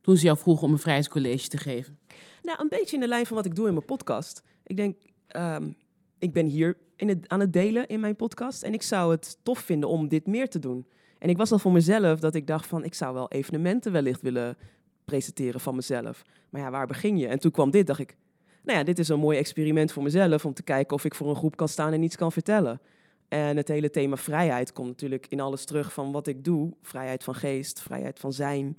toen 0.00 0.16
ze 0.16 0.24
jou 0.24 0.38
vroegen 0.38 0.66
om 0.66 0.72
een 0.72 0.78
vrijheidscollege 0.78 1.48
te 1.48 1.56
geven? 1.56 1.98
Nou, 2.42 2.58
een 2.60 2.68
beetje 2.68 2.94
in 2.94 3.00
de 3.00 3.08
lijn 3.08 3.26
van 3.26 3.36
wat 3.36 3.46
ik 3.46 3.54
doe 3.54 3.66
in 3.66 3.72
mijn 3.74 3.86
podcast. 3.86 4.42
Ik 4.62 4.76
denk, 4.76 4.96
ehm, 5.26 5.70
ik 6.18 6.32
ben 6.32 6.46
hier 6.46 6.76
in 6.96 7.08
het, 7.08 7.28
aan 7.28 7.40
het 7.40 7.52
delen 7.52 7.86
in 7.86 8.00
mijn 8.00 8.16
podcast. 8.16 8.62
En 8.62 8.72
ik 8.72 8.82
zou 8.82 9.10
het 9.10 9.38
tof 9.42 9.58
vinden 9.58 9.88
om 9.88 10.08
dit 10.08 10.26
meer 10.26 10.48
te 10.48 10.58
doen. 10.58 10.86
En 11.18 11.28
ik 11.28 11.36
was 11.36 11.52
al 11.52 11.58
voor 11.58 11.72
mezelf 11.72 12.20
dat 12.20 12.34
ik 12.34 12.46
dacht 12.46 12.66
van, 12.66 12.84
ik 12.84 12.94
zou 12.94 13.14
wel 13.14 13.30
evenementen 13.30 13.92
wellicht 13.92 14.22
willen 14.22 14.56
presenteren 15.04 15.60
van 15.60 15.74
mezelf. 15.74 16.22
Maar 16.50 16.60
ja, 16.60 16.70
waar 16.70 16.86
begin 16.86 17.18
je? 17.18 17.26
En 17.26 17.38
toen 17.38 17.50
kwam 17.50 17.70
dit, 17.70 17.86
dacht 17.86 18.00
ik, 18.00 18.16
nou 18.64 18.78
ja, 18.78 18.84
dit 18.84 18.98
is 18.98 19.08
een 19.08 19.18
mooi 19.18 19.38
experiment 19.38 19.92
voor 19.92 20.02
mezelf 20.02 20.44
om 20.44 20.54
te 20.54 20.62
kijken 20.62 20.96
of 20.96 21.04
ik 21.04 21.14
voor 21.14 21.28
een 21.28 21.36
groep 21.36 21.56
kan 21.56 21.68
staan 21.68 21.92
en 21.92 22.02
iets 22.02 22.16
kan 22.16 22.32
vertellen. 22.32 22.80
En 23.28 23.56
het 23.56 23.68
hele 23.68 23.90
thema 23.90 24.16
vrijheid 24.16 24.72
komt 24.72 24.88
natuurlijk 24.88 25.26
in 25.28 25.40
alles 25.40 25.64
terug 25.64 25.92
van 25.92 26.12
wat 26.12 26.26
ik 26.26 26.44
doe. 26.44 26.72
Vrijheid 26.82 27.24
van 27.24 27.34
geest, 27.34 27.80
vrijheid 27.80 28.18
van 28.18 28.32
zijn. 28.32 28.74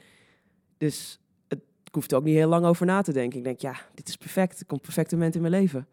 Dus 0.78 1.20
het, 1.48 1.60
ik 1.84 1.96
hoef 1.96 2.12
er 2.12 2.18
ook 2.18 2.24
niet 2.24 2.36
heel 2.36 2.50
lang 2.50 2.66
over 2.66 2.86
na 2.86 3.02
te 3.02 3.14
denken. 3.14 3.38
Ik 3.38 3.44
denk, 3.44 3.60
ja, 3.60 3.76
dit 3.94 4.08
is 4.08 4.16
perfect. 4.16 4.60
Er 4.60 4.66
komt 4.66 4.80
een 4.80 4.86
perfect 4.86 5.12
moment 5.12 5.36
in 5.36 5.42
mijn 5.42 5.54
leven. 5.54 5.88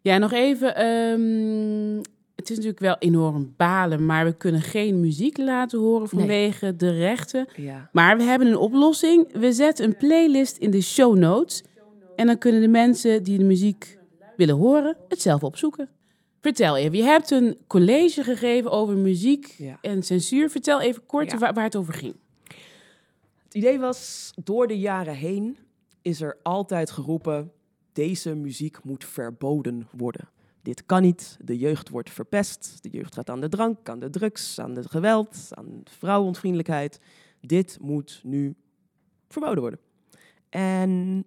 Ja, 0.00 0.18
nog 0.18 0.32
even. 0.32 0.76
ehm, 0.76 2.02
het 2.34 2.50
is 2.50 2.56
natuurlijk 2.56 2.80
wel 2.80 2.96
enorm 2.98 3.54
balen, 3.56 4.06
maar 4.06 4.24
we 4.24 4.32
kunnen 4.36 4.60
geen 4.60 5.00
muziek 5.00 5.38
laten 5.38 5.78
horen 5.78 6.08
vanwege 6.08 6.76
de 6.76 6.90
rechten. 6.90 7.46
Ja. 7.56 7.88
Maar 7.92 8.16
we 8.16 8.22
hebben 8.22 8.48
een 8.48 8.56
oplossing. 8.56 9.32
We 9.32 9.52
zetten 9.52 9.84
een 9.84 9.96
playlist 9.96 10.56
in 10.56 10.70
de 10.70 10.82
show 10.82 11.16
notes. 11.16 11.64
En 12.16 12.26
dan 12.26 12.38
kunnen 12.38 12.60
de 12.60 12.68
mensen 12.68 13.22
die 13.22 13.38
de 13.38 13.44
muziek 13.44 13.98
willen 14.36 14.54
horen 14.56 14.96
het 15.08 15.22
zelf 15.22 15.42
opzoeken. 15.42 15.88
Vertel 16.40 16.76
even, 16.76 16.96
je 16.96 17.02
hebt 17.02 17.30
een 17.30 17.56
college 17.66 18.22
gegeven 18.22 18.70
over 18.70 18.96
muziek 18.96 19.46
Ja. 19.58 19.78
en 19.80 20.02
censuur. 20.02 20.50
Vertel 20.50 20.80
even 20.80 21.06
kort 21.06 21.30
Ja. 21.30 21.38
waar, 21.38 21.52
waar 21.54 21.64
het 21.64 21.76
over 21.76 21.94
ging. 21.94 22.14
Het 23.44 23.54
idee 23.54 23.78
was, 23.78 24.32
door 24.44 24.66
de 24.66 24.78
jaren 24.78 25.14
heen 25.14 25.56
is 26.02 26.20
er 26.20 26.36
altijd 26.42 26.90
geroepen, 26.90 27.52
deze 27.92 28.34
muziek 28.34 28.84
moet 28.84 29.04
verboden 29.04 29.88
worden. 29.96 30.28
Dit 30.62 30.86
kan 30.86 31.02
niet, 31.02 31.36
de 31.44 31.58
jeugd 31.58 31.88
wordt 31.88 32.10
verpest, 32.10 32.82
de 32.82 32.88
jeugd 32.88 33.14
gaat 33.14 33.30
aan 33.30 33.40
de 33.40 33.48
drank, 33.48 33.88
aan 33.88 33.98
de 33.98 34.10
drugs, 34.10 34.60
aan 34.60 34.74
de 34.74 34.88
geweld, 34.88 35.48
aan 35.50 35.82
vrouwenvriendelijkheid. 35.84 37.00
Dit 37.40 37.78
moet 37.80 38.20
nu 38.24 38.54
verboden 39.28 39.60
worden. 39.60 39.80
En 40.48 41.24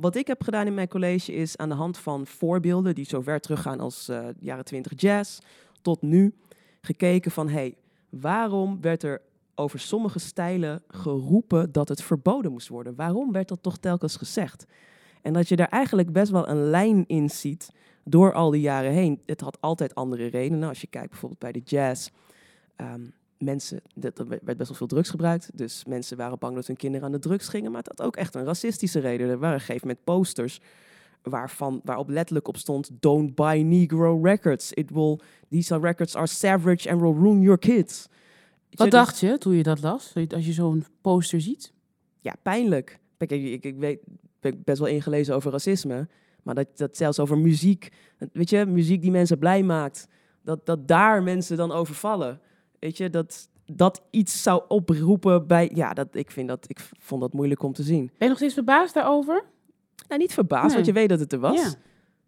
wat 0.00 0.16
ik 0.16 0.26
heb 0.26 0.42
gedaan 0.42 0.66
in 0.66 0.74
mijn 0.74 0.88
college 0.88 1.32
is 1.32 1.56
aan 1.56 1.68
de 1.68 1.74
hand 1.74 1.98
van 1.98 2.26
voorbeelden 2.26 2.94
die 2.94 3.04
zo 3.04 3.20
ver 3.20 3.40
teruggaan 3.40 3.80
als 3.80 4.08
eh, 4.08 4.26
jaren 4.38 4.64
20 4.64 4.92
jazz 4.96 5.38
tot 5.82 6.02
nu, 6.02 6.34
gekeken 6.80 7.30
van 7.30 7.48
hey, 7.48 7.76
waarom 8.08 8.80
werd 8.80 9.02
er 9.02 9.22
over 9.54 9.78
sommige 9.78 10.18
stijlen 10.18 10.82
geroepen 10.88 11.72
dat 11.72 11.88
het 11.88 12.02
verboden 12.02 12.52
moest 12.52 12.68
worden? 12.68 12.94
Waarom 12.94 13.32
werd 13.32 13.48
dat 13.48 13.62
toch 13.62 13.78
telkens 13.78 14.16
gezegd? 14.16 14.66
En 15.22 15.32
dat 15.32 15.48
je 15.48 15.56
daar 15.56 15.68
eigenlijk 15.68 16.12
best 16.12 16.30
wel 16.30 16.48
een 16.48 16.70
lijn 16.70 17.04
in 17.06 17.30
ziet 17.30 17.72
door 18.04 18.32
al 18.32 18.50
die 18.50 18.60
jaren 18.60 18.92
heen. 18.92 19.20
Het 19.26 19.40
had 19.40 19.60
altijd 19.60 19.94
andere 19.94 20.26
redenen. 20.26 20.68
Als 20.68 20.80
je 20.80 20.86
kijkt 20.86 21.10
bijvoorbeeld 21.10 21.40
bij 21.40 21.52
de 21.52 21.62
jazz. 21.64 22.08
ehm, 22.76 23.00
mensen, 23.40 23.80
dat- 23.94 24.18
er 24.18 24.28
werd 24.28 24.44
best 24.56 24.68
wel 24.68 24.76
veel 24.76 24.86
drugs 24.86 25.10
gebruikt. 25.10 25.50
Dus 25.54 25.84
mensen 25.84 26.16
waren 26.16 26.38
bang 26.38 26.54
dat 26.54 26.66
hun 26.66 26.76
kinderen 26.76 27.06
aan 27.06 27.12
de 27.12 27.18
drugs 27.18 27.48
gingen. 27.48 27.70
Maar 27.70 27.82
het 27.82 27.96
had 27.96 28.06
ook 28.06 28.16
echt 28.16 28.34
een 28.34 28.44
racistische 28.44 29.00
reden. 29.00 29.28
Er 29.28 29.38
waren 29.38 29.54
op 29.54 29.60
een 29.60 29.66
gegeven 29.66 29.86
moment 29.86 30.04
posters 30.04 30.60
waarvan, 31.22 31.80
waarop 31.84 32.08
letterlijk 32.08 32.48
op 32.48 32.56
stond... 32.56 32.90
Don't 33.00 33.34
buy 33.34 33.60
Negro 33.60 34.20
records. 34.22 34.72
It 34.72 34.90
will, 34.90 35.18
these 35.48 35.74
are 35.74 35.82
records 35.82 36.14
are 36.16 36.26
savage 36.26 36.90
and 36.90 37.00
will 37.00 37.14
ruin 37.14 37.40
your 37.40 37.58
kids. 37.58 38.08
Wat 38.70 38.90
dus- 38.90 38.90
dacht 38.90 39.20
je 39.20 39.38
toen 39.38 39.54
je 39.54 39.62
dat 39.62 39.82
las? 39.82 40.12
Als 40.28 40.46
je 40.46 40.52
zo'n 40.52 40.84
poster 41.00 41.40
ziet? 41.40 41.72
ja, 42.20 42.34
pijnlijk. 42.42 42.98
Ik, 43.18 43.30
ik, 43.30 43.64
ik 43.64 43.76
weet, 43.78 44.00
ben 44.40 44.62
best 44.64 44.78
wel 44.78 44.88
ingelezen 44.88 45.34
over 45.34 45.50
racisme. 45.50 46.08
Maar 46.42 46.54
dat, 46.54 46.66
dat 46.74 46.96
zelfs 46.96 47.18
over 47.18 47.38
muziek, 47.38 47.88
weet 48.32 48.50
je, 48.50 48.66
muziek 48.66 49.02
die 49.02 49.10
mensen 49.10 49.38
blij 49.38 49.62
maakt, 49.62 50.06
dat, 50.42 50.66
dat 50.66 50.88
daar 50.88 51.22
mensen 51.22 51.56
dan 51.56 51.72
over 51.72 51.94
vallen. 51.94 52.40
Weet 52.80 52.96
je, 52.96 53.10
dat 53.10 53.48
dat 53.72 54.02
iets 54.10 54.42
zou 54.42 54.62
oproepen 54.68 55.46
bij, 55.46 55.70
ja, 55.74 55.92
dat, 55.92 56.08
ik, 56.12 56.30
vind 56.30 56.48
dat, 56.48 56.64
ik 56.68 56.78
vond 56.98 57.20
dat 57.20 57.32
moeilijk 57.32 57.62
om 57.62 57.72
te 57.72 57.82
zien. 57.82 58.04
Ben 58.06 58.14
je 58.18 58.28
nog 58.28 58.36
steeds 58.36 58.54
verbaasd 58.54 58.94
daarover? 58.94 59.44
Nou, 60.08 60.20
niet 60.20 60.32
verbaasd, 60.32 60.66
Nee. 60.66 60.74
want 60.74 60.86
je 60.86 60.92
weet 60.92 61.08
dat 61.08 61.20
het 61.20 61.32
er 61.32 61.38
was. 61.38 61.62
Ja. 61.62 61.74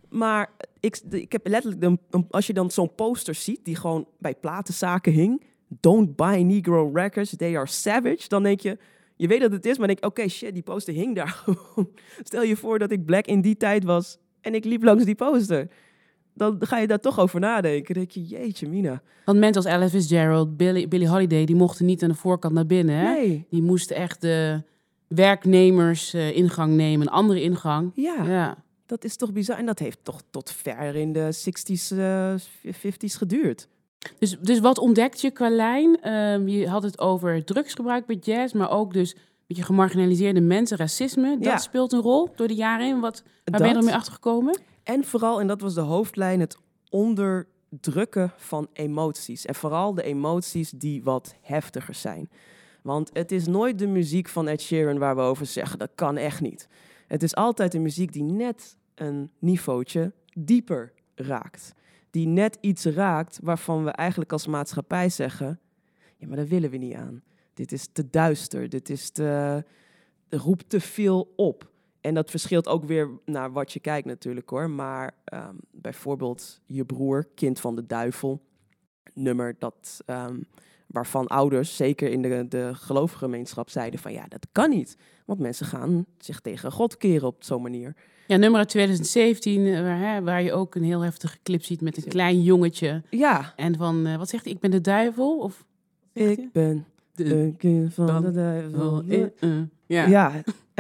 Maar 0.09 0.51
ik, 0.81 1.01
ik 1.11 1.33
heb 1.33 1.47
letterlijk, 1.47 1.83
een, 1.85 2.01
een- 2.11 2.27
als 2.31 2.47
je 2.47 2.53
dan 2.53 2.71
zo'n 2.71 2.95
poster 2.95 3.35
ziet 3.35 3.65
die 3.65 3.77
gewoon 3.77 4.07
bij 4.19 4.35
platenzaken 4.35 5.13
hing, 5.13 5.43
don't 5.69 6.17
buy 6.17 6.43
Negro 6.43 6.91
records, 6.95 7.37
they 7.37 7.57
are 7.57 7.67
savage, 7.67 8.29
dan 8.29 8.43
denk 8.43 8.61
je, 8.61 8.79
je 9.17 9.27
weet 9.29 9.41
dat 9.41 9.53
het 9.53 9.67
is, 9.67 9.79
maar 9.79 9.87
denk 9.87 10.05
oké, 10.05 10.29
shit, 10.29 10.55
die 10.55 10.63
poster 10.63 10.95
hing 10.95 11.15
daar 11.17 11.29
gewoon. 11.29 11.89
Stel 12.23 12.43
je 12.43 12.57
voor 12.57 12.79
dat 12.79 12.91
ik 12.91 13.05
black 13.05 13.27
in 13.27 13.41
die 13.41 13.57
tijd 13.57 13.85
was 13.85 14.19
en 14.41 14.55
ik 14.55 14.65
liep 14.65 14.83
langs 14.83 15.05
die 15.05 15.15
poster. 15.15 15.69
Dan 16.35 16.57
ga 16.61 16.79
je 16.79 16.87
daar 16.87 17.01
toch 17.01 17.19
over 17.21 17.41
nadenken. 17.41 17.95
Dan 17.95 18.03
denk 18.05 18.11
je, 18.29 18.37
jeetje 18.37 18.69
mina. 18.69 19.03
Want 19.25 19.39
mensen 19.39 19.63
als 19.63 19.73
Ella 19.73 19.89
Fitzgerald, 19.89 20.57
Billy, 20.57 20.89
Billie 20.89 21.09
Holiday, 21.09 21.45
die 21.45 21.57
mochten 21.57 21.87
niet 21.87 22.03
aan 22.03 22.09
de 22.09 22.15
voorkant 22.15 22.55
naar 22.55 22.67
binnen. 22.67 22.95
Hè? 22.97 23.13
Nee, 23.13 23.47
Die 23.51 23.63
moesten 23.63 23.97
echt 23.97 24.21
de 24.21 24.63
werknemers 25.09 26.15
eh, 26.15 26.37
ingang 26.37 26.75
nemen, 26.75 27.07
een 27.07 27.13
andere 27.13 27.43
ingang. 27.43 27.91
ja, 27.95 28.25
Ja. 28.25 28.57
dat 28.87 29.05
is 29.05 29.17
toch 29.17 29.33
bizar. 29.33 29.59
En 29.59 29.67
dat 29.67 29.79
heeft 29.79 29.99
toch 30.03 30.23
tot 30.31 30.51
ver 30.51 30.95
in 30.97 31.13
de 31.13 31.33
60s, 31.33 31.97
eh 31.99 32.35
50s 32.73 33.17
geduurd. 33.17 33.69
Dus, 34.19 34.37
dus 34.41 34.61
wat 34.61 34.79
ontdekt 34.79 35.21
je 35.21 35.31
qua 35.31 35.51
lijn? 35.51 36.01
Ehm, 36.01 36.49
je 36.49 36.69
had 36.69 36.83
het 36.83 36.99
over 36.99 37.45
drugsgebruik 37.45 38.07
bij 38.07 38.17
jazz, 38.17 38.53
maar 38.55 38.71
ook 38.71 38.93
dus 38.93 39.15
een 39.15 39.21
beetje 39.47 39.63
gemarginaliseerde 39.63 40.41
mensen, 40.41 40.77
racisme. 40.77 41.35
Dat 41.37 41.45
Ja. 41.45 41.57
speelt 41.57 41.93
een 41.93 42.01
rol 42.01 42.29
door 42.37 42.49
de 42.49 42.55
jaren 42.55 42.87
heen. 42.87 43.01
Wat, 43.01 43.23
waar 43.45 43.59
ben 43.59 43.69
je 43.69 43.75
Dat- 43.75 43.83
ermee 43.83 43.97
achtergekomen? 43.99 44.59
En 44.83 45.05
vooral, 45.05 45.41
en 45.41 45.47
dat 45.47 45.61
was 45.61 45.75
de 45.75 45.81
hoofdlijn, 45.81 46.41
het 46.41 46.59
onderdrukken 46.91 48.33
van 48.37 48.69
emoties. 48.73 49.47
En 49.47 49.55
vooral 49.55 49.95
de 49.95 50.03
emoties 50.03 50.71
die 50.71 51.03
wat 51.03 51.35
heftiger 51.41 51.95
zijn. 51.95 52.31
Want 52.83 53.11
het 53.13 53.33
is 53.33 53.47
nooit 53.47 53.79
de 53.79 53.87
muziek 53.87 54.29
van 54.29 54.49
Ed 54.49 54.61
Sheeran 54.61 54.99
waar 54.99 55.17
we 55.17 55.23
over 55.23 55.47
zeggen, 55.47 55.79
dat 55.79 55.91
kan 55.95 56.17
echt 56.17 56.41
niet. 56.41 56.69
Het 57.07 57.23
is 57.23 57.35
altijd 57.35 57.73
de 57.73 57.79
muziek 57.79 58.13
die 58.13 58.23
net 58.23 58.77
een 58.95 59.31
niveautje 59.39 60.13
dieper 60.35 60.93
raakt. 61.15 61.75
Die 62.11 62.27
net 62.27 62.59
iets 62.61 62.85
raakt 62.85 63.39
waarvan 63.43 63.85
we 63.85 63.91
eigenlijk 63.91 64.33
als 64.33 64.47
maatschappij 64.47 65.09
zeggen, 65.09 65.61
ja, 66.17 66.27
maar 66.27 66.37
daar 66.37 66.47
willen 66.47 66.71
we 66.71 66.77
niet 66.77 66.95
aan. 66.95 67.23
Dit 67.55 67.73
is 67.73 67.89
te 67.93 68.11
duister, 68.11 68.69
dit 68.69 68.91
is 68.91 69.11
te, 69.11 69.65
roept 70.29 70.69
te 70.69 70.81
veel 70.81 71.33
op. 71.37 71.71
En 72.03 72.15
dat 72.15 72.31
verschilt 72.31 72.69
ook 72.69 72.85
weer 72.85 73.09
naar 73.25 73.53
wat 73.53 73.73
je 73.73 73.81
kijkt 73.81 74.07
natuurlijk 74.07 74.49
hoor. 74.51 74.71
Maar 74.71 75.15
ehm, 75.25 75.55
bijvoorbeeld 75.71 76.61
je 76.67 76.85
broer, 76.85 77.27
kind 77.35 77.61
van 77.61 77.75
de 77.77 77.87
duivel, 77.87 78.41
nummer 79.15 79.55
dat, 79.59 80.03
ehm, 80.07 80.37
waarvan 80.87 81.27
ouders, 81.27 81.77
zeker 81.77 82.11
in 82.11 82.23
de, 82.23 82.47
de 82.49 82.71
gelovige 82.75 83.19
gemeenschap, 83.19 83.71
zeiden 83.71 84.01
van 84.01 84.13
ja, 84.13 84.25
dat 84.29 84.47
kan 84.53 84.71
niet. 84.71 84.97
Want 85.27 85.39
mensen 85.41 85.67
gaan 85.67 86.07
zich 86.19 86.41
tegen 86.41 86.73
God 86.73 86.97
keren 86.97 87.27
op 87.29 87.45
zo'n 87.45 87.63
manier. 87.63 87.95
Ja, 88.27 88.37
nummer 88.37 88.59
uit 88.59 88.69
2017, 88.69 89.67
eh, 89.67 89.81
waar, 89.81 89.99
hè, 89.99 90.23
waar 90.23 90.43
je 90.43 90.53
ook 90.53 90.75
een 90.75 90.83
heel 90.85 91.01
heftige 91.01 91.39
clip 91.43 91.63
ziet 91.63 91.81
met 91.81 91.97
een 91.97 92.05
klein 92.09 92.43
jongetje. 92.43 93.03
Ja, 93.11 93.53
En 93.57 93.77
van, 93.77 94.07
eh, 94.07 94.17
wat 94.17 94.29
zegt 94.29 94.45
hij? 94.45 94.53
Ik 94.53 94.61
ben 94.61 94.71
de 94.71 94.81
duivel? 94.81 95.39
Of, 95.39 95.65
ik 96.13 96.53
ben 96.53 96.87
de 97.15 97.55
kind 97.59 97.95
van 97.95 98.23
de 98.23 98.31
duivel. 98.31 99.03
eh. 99.09 99.51
Ja. 99.87 100.07
Ja. 100.07 100.33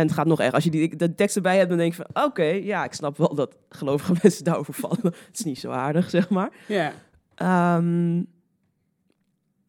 En 0.03 0.09
het 0.09 0.17
gaat 0.17 0.27
nog 0.27 0.41
erg. 0.41 0.53
Als 0.53 0.65
je 0.65 0.71
die, 0.71 0.97
de 0.97 1.15
tekst 1.15 1.37
erbij 1.37 1.57
hebt, 1.57 1.69
dan 1.69 1.79
denk 1.79 1.95
je 1.95 2.03
van 2.07 2.25
oké, 2.25 2.45
ja, 2.45 2.85
ik 2.85 2.93
snap 2.93 3.17
wel 3.17 3.35
dat 3.35 3.57
gelovige 3.69 4.15
mensen 4.23 4.45
daarover 4.45 4.75
vallen. 4.75 5.01
het 5.03 5.29
is 5.33 5.45
niet 5.45 5.59
zo 5.59 5.71
aardig, 5.71 6.11
zeg 6.11 6.29
maar. 6.29 6.51
ja. 6.69 6.93
Ehm, 7.35 8.23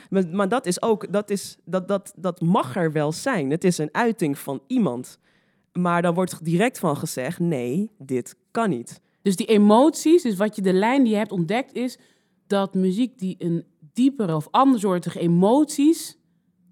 maar, 0.10 0.28
maar 0.32 0.50
dat 0.50 0.66
is 0.66 0.82
ook, 0.82 1.14
dat, 1.14 1.30
is, 1.30 1.58
dat, 1.66 1.88
dat, 1.88 2.14
dat 2.16 2.42
mag 2.42 2.76
er 2.76 2.92
wel 2.92 3.12
zijn. 3.12 3.52
Het 3.52 3.64
is 3.64 3.78
een 3.78 3.90
uiting 3.92 4.38
van 4.38 4.62
iemand. 4.68 5.20
Maar 5.72 6.02
dan 6.02 6.14
wordt 6.14 6.46
direct 6.46 6.80
van 6.80 6.98
gezegd: 6.98 7.40
nee, 7.40 7.92
dit 7.98 8.36
kan 8.52 8.70
niet. 8.70 9.02
Dus 9.22 9.36
die 9.36 9.48
emoties, 9.48 10.22
dus 10.24 10.36
wat 10.36 10.56
je 10.56 10.62
de 10.62 10.74
lijn 10.74 11.04
die 11.04 11.12
je 11.12 11.18
hebt 11.18 11.32
ontdekt, 11.32 11.74
is 11.74 11.98
dat 12.48 12.74
muziek 12.74 13.20
die 13.20 13.36
een 13.40 13.66
diepere 13.94 14.36
of 14.36 14.48
andersoortige 14.52 15.20
emoties 15.20 16.18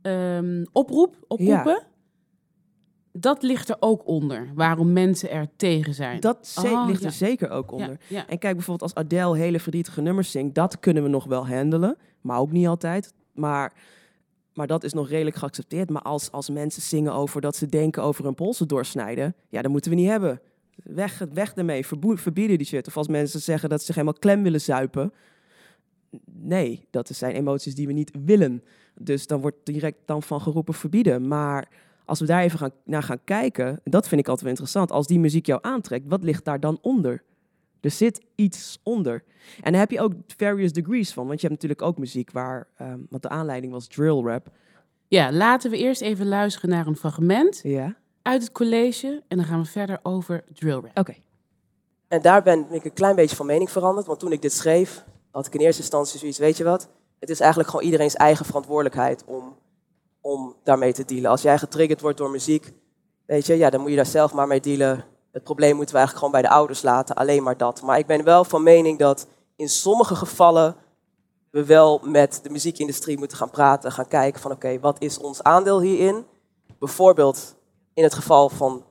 ehm 0.01 0.65
oproep, 0.71 1.15
oproepen, 1.27 1.87
dat 3.13 3.43
ligt 3.43 3.69
er 3.69 3.75
ook 3.79 4.07
onder. 4.07 4.51
Waarom 4.55 4.93
mensen 4.93 5.31
er 5.31 5.47
tegen 5.55 5.93
zijn. 5.93 6.19
Dat 6.19 6.55
Oh, 6.63 6.87
ligt 6.87 7.01
ja. 7.01 7.05
er 7.05 7.11
zeker 7.11 7.49
ook 7.49 7.71
onder. 7.71 7.89
Ja, 7.89 7.97
ja. 8.07 8.27
En 8.27 8.37
kijk 8.37 8.55
bijvoorbeeld 8.55 8.93
als 8.95 9.03
Adele 9.05 9.37
hele 9.37 9.59
verdrietige 9.59 10.01
nummers 10.01 10.31
zingt, 10.31 10.55
dat 10.55 10.79
kunnen 10.79 11.03
we 11.03 11.09
nog 11.09 11.25
wel 11.25 11.47
handelen, 11.47 11.97
maar 12.21 12.39
ook 12.39 12.51
niet 12.51 12.67
altijd. 12.67 13.13
Maar, 13.33 13.73
maar 14.53 14.67
dat 14.67 14.83
is 14.83 14.93
nog 14.93 15.09
redelijk 15.09 15.35
geaccepteerd. 15.35 15.89
Maar 15.89 16.01
als, 16.01 16.31
als 16.31 16.49
mensen 16.49 16.81
zingen 16.81 17.13
over 17.13 17.41
dat 17.41 17.55
ze 17.55 17.65
denken 17.67 18.03
over 18.03 18.23
hun 18.23 18.35
polsen 18.35 18.67
doorsnijden, 18.67 19.35
ja, 19.49 19.61
dat 19.61 19.71
moeten 19.71 19.91
we 19.91 19.97
niet 19.97 20.09
hebben. 20.09 20.41
Weg, 20.83 21.25
weg 21.33 21.53
ermee, 21.53 21.85
verbieden 21.85 22.57
die 22.57 22.67
shit. 22.67 22.87
Of 22.87 22.97
als 22.97 23.07
mensen 23.07 23.39
zeggen 23.39 23.69
dat 23.69 23.79
ze 23.79 23.85
zich 23.85 23.95
helemaal 23.95 24.19
klem 24.19 24.43
willen 24.43 24.61
zuipen. 24.61 25.13
Nee, 26.25 26.87
dat 26.89 27.07
zijn 27.07 27.35
emoties 27.35 27.75
die 27.75 27.87
we 27.87 27.93
niet 27.93 28.11
willen. 28.25 28.63
Dus 28.95 29.27
dan 29.27 29.41
wordt 29.41 29.57
direct 29.63 29.97
dan 30.05 30.23
van 30.23 30.41
geroepen 30.41 30.73
verbieden. 30.73 31.27
Maar 31.27 31.69
als 32.05 32.19
we 32.19 32.25
daar 32.25 32.41
even 32.41 32.59
gaan, 32.59 32.71
naar 32.83 33.03
gaan 33.03 33.23
kijken, 33.23 33.79
dat 33.83 34.07
vind 34.07 34.21
ik 34.21 34.27
altijd 34.27 34.41
wel 34.41 34.49
interessant. 34.49 34.91
Als 34.91 35.07
die 35.07 35.19
muziek 35.19 35.45
jou 35.45 35.59
aantrekt, 35.63 36.07
wat 36.07 36.23
ligt 36.23 36.45
daar 36.45 36.59
dan 36.59 36.77
onder? 36.81 37.23
Er 37.81 37.91
zit 37.91 38.21
iets 38.35 38.79
onder. 38.83 39.23
En 39.61 39.71
daar 39.71 39.81
heb 39.81 39.91
je 39.91 40.01
ook 40.01 40.13
various 40.37 40.71
degrees 40.71 41.13
van. 41.13 41.27
Want 41.27 41.41
je 41.41 41.47
hebt 41.47 41.61
natuurlijk 41.61 41.89
ook 41.89 41.97
muziek 41.97 42.31
waar, 42.31 42.67
ehm, 42.77 42.99
want 43.09 43.23
de 43.23 43.29
aanleiding 43.29 43.73
was 43.73 43.87
drill 43.87 44.21
rap. 44.23 44.47
ja, 45.07 45.31
laten 45.31 45.71
we 45.71 45.77
eerst 45.77 46.01
even 46.01 46.27
luisteren 46.27 46.69
naar 46.69 46.87
een 46.87 46.95
fragment 46.95 47.59
Ja. 47.63 47.95
uit 48.21 48.41
het 48.41 48.51
college. 48.51 49.23
En 49.27 49.37
dan 49.37 49.45
gaan 49.45 49.59
we 49.61 49.65
verder 49.67 49.99
over 50.03 50.43
drill 50.53 50.71
rap. 50.73 50.91
Oké. 50.97 51.13
En 52.07 52.21
daar 52.21 52.43
ben 52.43 52.65
ik 52.71 52.85
een 52.85 52.93
klein 52.93 53.15
beetje 53.15 53.35
van 53.35 53.45
mening 53.45 53.69
veranderd. 53.69 54.07
Want 54.07 54.19
toen 54.19 54.31
ik 54.31 54.41
dit 54.41 54.53
schreef, 54.53 55.05
had 55.31 55.45
ik 55.47 55.53
in 55.53 55.59
eerste 55.59 55.81
instantie 55.81 56.19
zoiets, 56.19 56.37
weet 56.37 56.57
je 56.57 56.63
wat? 56.63 56.89
Het 57.19 57.29
is 57.29 57.39
eigenlijk 57.39 57.69
gewoon 57.69 57.85
iedereen's 57.85 58.13
eigen 58.15 58.45
verantwoordelijkheid 58.45 59.23
om, 59.25 59.55
om 60.21 60.55
daarmee 60.63 60.93
te 60.93 61.05
dealen. 61.05 61.29
Als 61.29 61.41
jij 61.41 61.57
getriggerd 61.57 62.01
wordt 62.01 62.17
door 62.17 62.29
muziek, 62.29 62.73
weet 63.25 63.45
je, 63.45 63.57
ja, 63.57 63.69
dan 63.69 63.81
moet 63.81 63.89
je 63.89 63.95
daar 63.95 64.05
zelf 64.05 64.33
maar 64.33 64.47
mee 64.47 64.59
dealen. 64.59 65.05
Het 65.31 65.43
probleem 65.43 65.75
moeten 65.75 65.95
we 65.95 65.99
eigenlijk 65.99 66.25
gewoon 66.25 66.41
bij 66.41 66.51
de 66.51 66.57
ouders 66.57 66.81
laten, 66.81 67.15
alleen 67.15 67.43
maar 67.43 67.57
dat. 67.57 67.81
Maar 67.81 67.97
ik 67.97 68.07
ben 68.07 68.23
wel 68.23 68.43
van 68.43 68.63
mening 68.63 68.99
dat 68.99 69.27
in 69.55 69.69
sommige 69.69 70.15
gevallen 70.15 70.75
we 71.51 71.65
wel 71.65 72.01
met 72.03 72.39
de 72.43 72.49
muziekindustrie 72.49 73.17
moeten 73.17 73.37
gaan 73.37 73.49
praten, 73.49 73.91
gaan 73.91 74.07
kijken 74.07 74.41
van 74.41 74.51
oké, 74.51 74.79
wat 74.79 75.01
is 75.01 75.17
ons 75.17 75.43
aandeel 75.43 75.81
hierin? 75.81 76.25
Bijvoorbeeld 76.79 77.55
in 77.93 78.03
het 78.03 78.13
geval 78.13 78.49
van 78.49 78.85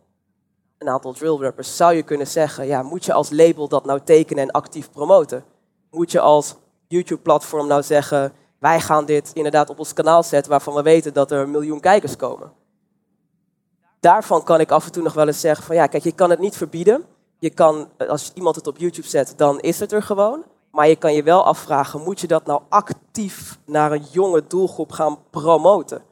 een 0.79 0.89
aantal 0.89 1.13
drill 1.13 1.37
rappers 1.37 1.77
zou 1.77 1.95
je 1.95 2.03
kunnen 2.03 2.27
zeggen, 2.27 2.67
ja, 2.67 2.83
moet 2.83 3.05
je 3.05 3.13
als 3.13 3.31
label 3.31 3.69
dat 3.69 3.85
nou 3.85 4.01
tekenen 4.05 4.43
en 4.43 4.51
actief 4.51 4.91
promoten? 4.91 5.45
Moet 5.91 6.11
je 6.11 6.21
als 6.21 6.57
YouTube-platform 6.87 7.67
nou 7.67 7.83
zeggen, 7.83 8.33
wij 8.61 8.81
gaan 8.81 9.05
dit 9.05 9.31
inderdaad 9.35 9.71
op 9.71 9.79
ons 9.79 9.93
kanaal 9.93 10.23
zetten 10.23 10.51
waarvan 10.51 10.75
we 10.75 10.83
weten 10.83 11.13
dat 11.13 11.31
er 11.31 11.41
een 11.41 11.51
miljoen 11.51 11.81
kijkers 11.81 12.17
komen? 12.17 12.53
Daarvan 14.01 14.45
kan 14.45 14.61
ik 14.61 14.71
af 14.71 14.87
en 14.87 14.93
toe 14.93 15.03
nog 15.03 15.13
wel 15.13 15.27
eens 15.27 15.41
zeggen 15.41 15.65
van 15.65 15.77
ja, 15.77 15.87
kijk, 15.87 16.03
je 16.03 16.13
kan 16.13 16.31
het 16.31 16.39
niet 16.39 16.57
verbieden. 16.57 17.05
Je 17.39 17.51
kan, 17.51 17.89
als 18.09 18.33
iemand 18.35 18.57
het 18.57 18.67
op 18.67 18.79
YouTube 18.79 19.09
zet, 19.09 19.35
dan 19.37 19.61
is 19.61 19.81
het 19.81 19.93
er 19.93 20.03
gewoon. 20.03 20.45
Maar 20.71 20.89
je 20.89 20.97
kan 20.97 21.15
je 21.15 21.23
wel 21.23 21.45
afvragen, 21.45 22.03
moet 22.03 22.21
je 22.21 22.27
dat 22.27 22.47
nou 22.47 22.63
actief 22.69 23.59
naar 23.67 23.93
een 23.93 24.05
jonge 24.11 24.43
doelgroep 24.49 24.93
gaan 24.93 25.19
promoten? 25.31 26.03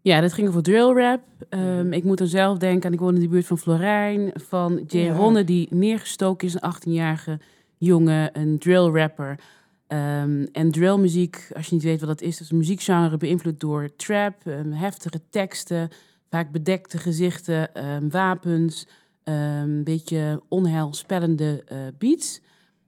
Ja, 0.00 0.20
dit 0.20 0.32
ging 0.32 0.48
over 0.48 0.62
drill 0.62 0.92
rap. 0.92 1.20
Ehm, 1.48 1.92
ik 1.92 2.04
moet 2.04 2.20
er 2.20 2.28
zelf 2.28 2.58
denken 2.58 2.86
aan, 2.86 2.92
ik 2.92 3.00
woon 3.00 3.14
in 3.14 3.20
de 3.20 3.28
buurt 3.28 3.46
van 3.46 3.58
Florijn, 3.58 4.32
van 4.34 4.84
Jay 4.86 5.04
Ja. 5.04 5.14
Ronne, 5.14 5.44
die 5.44 5.68
neergestoken 5.70 6.46
is, 6.46 6.54
een 6.54 6.72
18-jarige 6.74 7.40
jongen, 7.78 8.38
een 8.38 8.58
drill 8.58 8.90
rapper. 8.90 9.40
Ehm, 9.88 10.46
en 10.52 10.70
drillmuziek, 10.70 11.50
als 11.54 11.66
je 11.66 11.74
niet 11.74 11.84
weet 11.84 12.00
wat 12.00 12.08
dat 12.08 12.20
is, 12.20 12.32
dat 12.32 12.40
is 12.40 12.50
een 12.50 12.58
muziekgenre 12.58 13.16
beïnvloed 13.16 13.60
door 13.60 13.96
trap, 13.96 14.34
ehm, 14.46 14.70
heftige 14.70 15.20
teksten, 15.30 15.88
vaak 16.30 16.50
bedekte 16.50 16.98
gezichten, 16.98 17.74
ehm, 17.74 18.08
wapens, 18.08 18.86
een 19.24 19.84
beetje 19.84 20.42
onheilspellende 20.48 21.62
eh, 21.66 21.78
beats. 21.98 22.40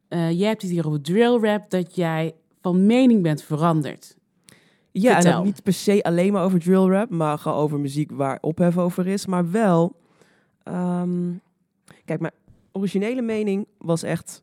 Eh, 0.08 0.30
jij 0.30 0.48
hebt 0.48 0.62
het 0.62 0.70
hier 0.70 0.86
over 0.86 1.02
drill 1.02 1.38
rap, 1.40 1.70
dat 1.70 1.94
jij 1.94 2.34
van 2.60 2.86
mening 2.86 3.22
bent 3.22 3.42
veranderd. 3.42 4.16
Ja, 4.92 5.22
en 5.22 5.42
niet 5.42 5.62
per 5.62 5.72
se 5.72 6.02
alleen 6.02 6.32
maar 6.32 6.44
over 6.44 6.60
drill 6.60 6.86
rap, 6.88 7.10
maar 7.10 7.38
gewoon 7.38 7.58
over 7.58 7.80
muziek 7.80 8.10
waar 8.10 8.38
ophef 8.40 8.78
over 8.78 9.06
is. 9.06 9.26
Maar 9.26 9.50
wel, 9.50 9.96
kijk, 12.04 12.20
mijn 12.20 12.32
originele 12.72 13.22
mening 13.22 13.66
was 13.78 14.02
echt, 14.02 14.42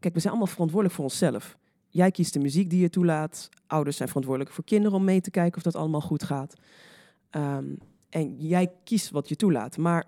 kijk, 0.00 0.14
we 0.14 0.20
zijn 0.20 0.32
allemaal 0.32 0.52
verantwoordelijk 0.52 0.94
voor 0.94 1.04
onszelf. 1.04 1.56
Jij 1.88 2.10
kiest 2.10 2.32
de 2.32 2.38
muziek 2.38 2.70
die 2.70 2.80
je 2.80 2.90
toelaat. 2.90 3.48
Ouders 3.66 3.96
zijn 3.96 4.08
verantwoordelijk 4.08 4.54
voor 4.54 4.64
kinderen 4.64 4.96
om 4.96 5.04
mee 5.04 5.20
te 5.20 5.30
kijken 5.30 5.56
of 5.56 5.62
dat 5.62 5.76
allemaal 5.76 6.00
goed 6.00 6.22
gaat. 6.22 6.54
Ehm, 7.30 7.74
en 8.08 8.36
jij 8.36 8.72
kiest 8.84 9.10
wat 9.10 9.28
je 9.28 9.36
toelaat. 9.36 9.76
Maar 9.76 10.04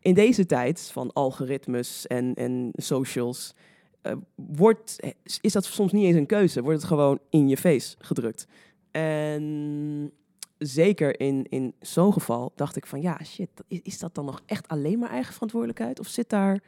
in 0.00 0.14
deze 0.14 0.46
tijd 0.46 0.90
van 0.92 1.12
algoritmes 1.12 2.06
en, 2.06 2.34
en 2.34 2.70
socials, 2.72 3.54
eh, 4.02 4.12
wordt, 4.34 5.14
is 5.40 5.52
dat 5.52 5.64
soms 5.64 5.92
niet 5.92 6.04
eens 6.04 6.16
een 6.16 6.26
keuze. 6.26 6.62
Wordt 6.62 6.78
het 6.78 6.88
gewoon 6.88 7.18
in 7.30 7.48
je 7.48 7.56
face 7.56 7.96
gedrukt. 7.98 8.46
En 8.90 10.12
zeker 10.58 11.20
in, 11.20 11.46
in 11.48 11.74
zo'n 11.80 12.12
geval 12.12 12.52
dacht 12.54 12.76
ik 12.76 12.86
van 12.86 13.00
ja, 13.00 13.24
shit, 13.24 13.48
is, 13.68 13.80
is 13.82 13.98
dat 13.98 14.14
dan 14.14 14.24
nog 14.24 14.42
echt 14.46 14.68
alleen 14.68 14.98
maar 14.98 15.10
eigen 15.10 15.32
verantwoordelijkheid? 15.32 16.00
Of 16.00 16.06
zit 16.06 16.28
daar 16.28 16.62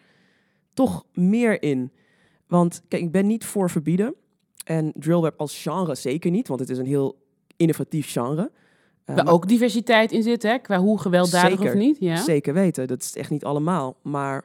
toch 0.72 1.04
meer 1.12 1.62
in? 1.62 1.92
Want 2.46 2.82
kijk, 2.88 3.02
ik 3.02 3.12
ben 3.12 3.26
niet 3.26 3.44
voor 3.44 3.70
verbieden. 3.70 4.14
En 4.64 4.92
drill 4.96 5.20
rap 5.20 5.40
als 5.40 5.62
genre 5.62 5.94
zeker 5.94 6.30
niet, 6.30 6.48
want 6.48 6.60
het 6.60 6.70
is 6.70 6.78
een 6.78 6.86
heel 6.86 7.18
innovatief 7.56 8.10
genre. 8.12 8.50
Uh, 9.06 9.16
Waar 9.16 9.28
ook 9.28 9.48
diversiteit 9.48 10.12
in 10.12 10.22
zit, 10.22 10.42
hè? 10.42 10.58
Qua 10.58 10.78
hoe 10.78 11.00
gewelddadig 11.00 11.58
Zeker. 11.58 11.66
of 11.66 11.74
niet. 11.74 11.96
Ja. 12.00 12.16
Zeker 12.16 12.54
weten, 12.54 12.86
dat 12.86 13.02
is 13.02 13.16
echt 13.16 13.30
niet 13.30 13.44
allemaal. 13.44 13.96
Maar 14.02 14.44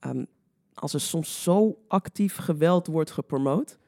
ehm, 0.00 0.24
als 0.74 0.94
er 0.94 1.00
soms 1.00 1.42
zo 1.42 1.78
actief 1.88 2.36
geweld 2.36 2.86
wordt 2.86 3.10
gepromoot. 3.10 3.78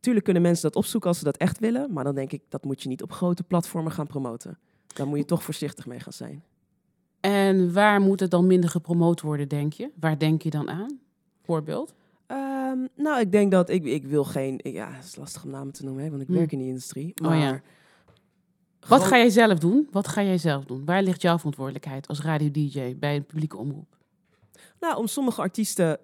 Tuurlijk 0.00 0.24
kunnen 0.24 0.42
mensen 0.42 0.62
dat 0.62 0.76
opzoeken 0.76 1.08
als 1.08 1.18
ze 1.18 1.24
dat 1.24 1.36
echt 1.36 1.58
willen. 1.58 1.92
Maar 1.92 2.04
dan 2.04 2.14
denk 2.14 2.32
ik, 2.32 2.42
dat 2.48 2.64
moet 2.64 2.82
je 2.82 2.88
niet 2.88 3.02
op 3.02 3.12
grote 3.12 3.42
platformen 3.42 3.92
gaan 3.92 4.06
promoten. 4.06 4.58
Daar 4.94 5.06
moet 5.06 5.18
je 5.18 5.24
toch 5.24 5.42
voorzichtig 5.42 5.86
mee 5.86 6.00
gaan 6.00 6.12
zijn. 6.12 6.44
En 7.20 7.72
waar 7.72 8.00
moet 8.00 8.20
het 8.20 8.30
dan 8.30 8.46
minder 8.46 8.70
gepromoot 8.70 9.20
worden, 9.20 9.48
denk 9.48 9.72
je? 9.72 9.90
Waar 10.00 10.18
denk 10.18 10.42
je 10.42 10.50
dan 10.50 10.70
aan? 10.70 10.98
Voorbeeld? 11.42 11.94
Ehm, 12.26 12.78
nou, 12.96 13.20
ik 13.20 13.32
denk 13.32 13.50
dat 13.50 13.68
ik, 13.70 13.84
ik 13.84 14.06
wil 14.06 14.24
geen. 14.24 14.60
Ja, 14.62 14.90
het 14.90 15.04
is 15.04 15.16
lastig 15.16 15.44
om 15.44 15.50
namen 15.50 15.72
te 15.72 15.84
noemen, 15.84 16.04
hè, 16.04 16.10
want 16.10 16.22
ik 16.22 16.28
Hm. 16.28 16.34
werk 16.34 16.52
in 16.52 16.58
die 16.58 16.68
industrie. 16.68 17.12
Oh 17.22 17.28
Maar 17.28 17.36
ja. 17.36 17.60
Wat 18.88 19.02
ga 19.04 19.16
jij 19.16 19.30
zelf 19.30 19.58
doen? 19.58 19.88
Wat 19.90 20.08
ga 20.08 20.22
jij 20.22 20.38
zelf 20.38 20.64
doen? 20.64 20.84
Waar 20.84 21.02
ligt 21.02 21.22
jouw 21.22 21.36
verantwoordelijkheid 21.36 22.08
als 22.08 22.20
radio-dj 22.22 22.96
bij 22.96 23.16
een 23.16 23.26
publieke 23.26 23.56
omroep? 23.56 23.96
Nou, 24.80 24.96
om 24.96 25.06
sommige 25.06 25.40
artiesten, 25.40 25.98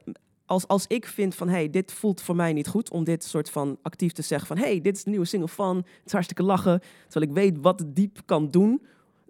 als, 0.46 0.68
als 0.68 0.86
ik 0.86 1.06
vind 1.06 1.34
van, 1.34 1.48
hey, 1.48 1.70
dit 1.70 1.92
voelt 1.92 2.20
voor 2.20 2.36
mij 2.36 2.52
niet 2.52 2.68
goed, 2.68 2.90
om 2.90 3.04
dit 3.04 3.24
soort 3.24 3.50
van 3.50 3.78
actief 3.82 4.12
te 4.12 4.22
zeggen 4.22 4.46
van, 4.46 4.56
hey, 4.58 4.80
dit 4.80 4.96
is 4.96 5.04
de 5.04 5.10
nieuwe 5.10 5.24
single 5.24 5.48
van, 5.48 5.76
het 5.76 5.86
is 6.04 6.12
hartstikke 6.12 6.42
lachen, 6.42 6.80
terwijl 7.08 7.30
ik 7.30 7.36
weet 7.36 7.58
wat 7.60 7.78
het 7.78 7.96
diep 7.96 8.18
kan 8.24 8.50
doen, 8.50 8.82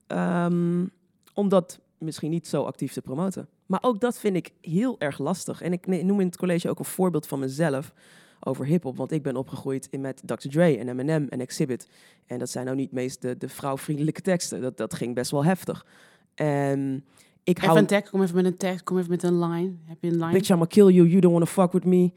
Ehm, 0.06 0.86
om 1.34 1.48
dat 1.48 1.80
misschien 1.98 2.30
niet 2.30 2.46
zo 2.48 2.62
actief 2.62 2.92
te 2.92 3.02
promoten. 3.02 3.48
Maar 3.72 3.82
ook 3.82 4.00
dat 4.00 4.18
vind 4.18 4.36
ik 4.36 4.50
heel 4.60 4.96
erg 4.98 5.18
lastig. 5.18 5.62
En 5.62 5.72
ik 5.72 5.86
noem 5.86 6.20
in 6.20 6.26
het 6.26 6.36
college 6.36 6.68
ook 6.68 6.78
een 6.78 6.84
voorbeeld 6.84 7.26
van 7.26 7.38
mezelf 7.38 7.92
over 8.40 8.66
hip-hop, 8.66 8.96
want 8.96 9.12
ik 9.12 9.22
ben 9.22 9.36
opgegroeid 9.36 9.88
in 9.90 10.00
met 10.00 10.22
Dr. 10.24 10.48
Dre 10.48 10.78
en 10.78 10.88
Eminem 10.88 11.26
en 11.28 11.40
Exhibit. 11.40 11.88
En 12.26 12.38
dat 12.38 12.50
zijn 12.50 12.64
nou 12.64 12.76
niet 12.76 12.92
meest 12.92 13.22
de, 13.22 13.36
de 13.36 13.48
vrouwvriendelijke 13.48 14.20
teksten. 14.20 14.60
Dat, 14.60 14.76
dat 14.76 14.94
ging 14.94 15.14
best 15.14 15.30
wel 15.30 15.44
heftig. 15.44 15.86
En 16.34 17.04
ik 17.42 17.58
hou 17.58 17.70
Even 17.70 17.82
een 17.82 17.88
tekst, 17.88 18.10
kom 18.10 18.22
even 18.22 18.34
met 18.34 18.44
een 18.44 18.56
tekst, 18.56 18.84
kom 18.84 18.98
even 18.98 19.10
met 19.10 19.22
een 19.22 19.38
line. 19.38 19.72
Heb 19.84 19.96
je 20.00 20.08
een 20.08 20.18
line? 20.18 20.32
Bitch, 20.32 20.50
I'ma 20.50 20.64
kill 20.64 20.88
you. 20.88 21.08
You 21.08 21.20
don't 21.20 21.32
wanna 21.32 21.46
fuck 21.46 21.72
with 21.72 21.84
me. 21.84 22.12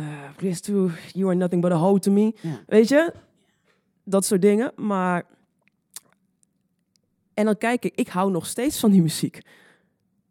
Uh, 0.00 0.06
please 0.36 0.60
too. 0.60 0.90
You 1.12 1.26
are 1.26 1.36
nothing 1.36 1.62
but 1.62 1.72
a 1.72 1.76
hoe 1.76 1.98
to 1.98 2.12
me. 2.12 2.34
Ja. 2.40 2.60
Weet 2.66 2.88
je? 2.88 3.12
Dat 4.04 4.24
soort 4.24 4.42
dingen. 4.42 4.72
Maar... 4.76 5.26
En 7.34 7.44
dan 7.44 7.58
kijk 7.58 7.84
ik, 7.84 7.94
ik 7.94 8.08
hou 8.08 8.30
nog 8.30 8.46
steeds 8.46 8.80
van 8.80 8.90
die 8.90 9.02
muziek. 9.02 9.40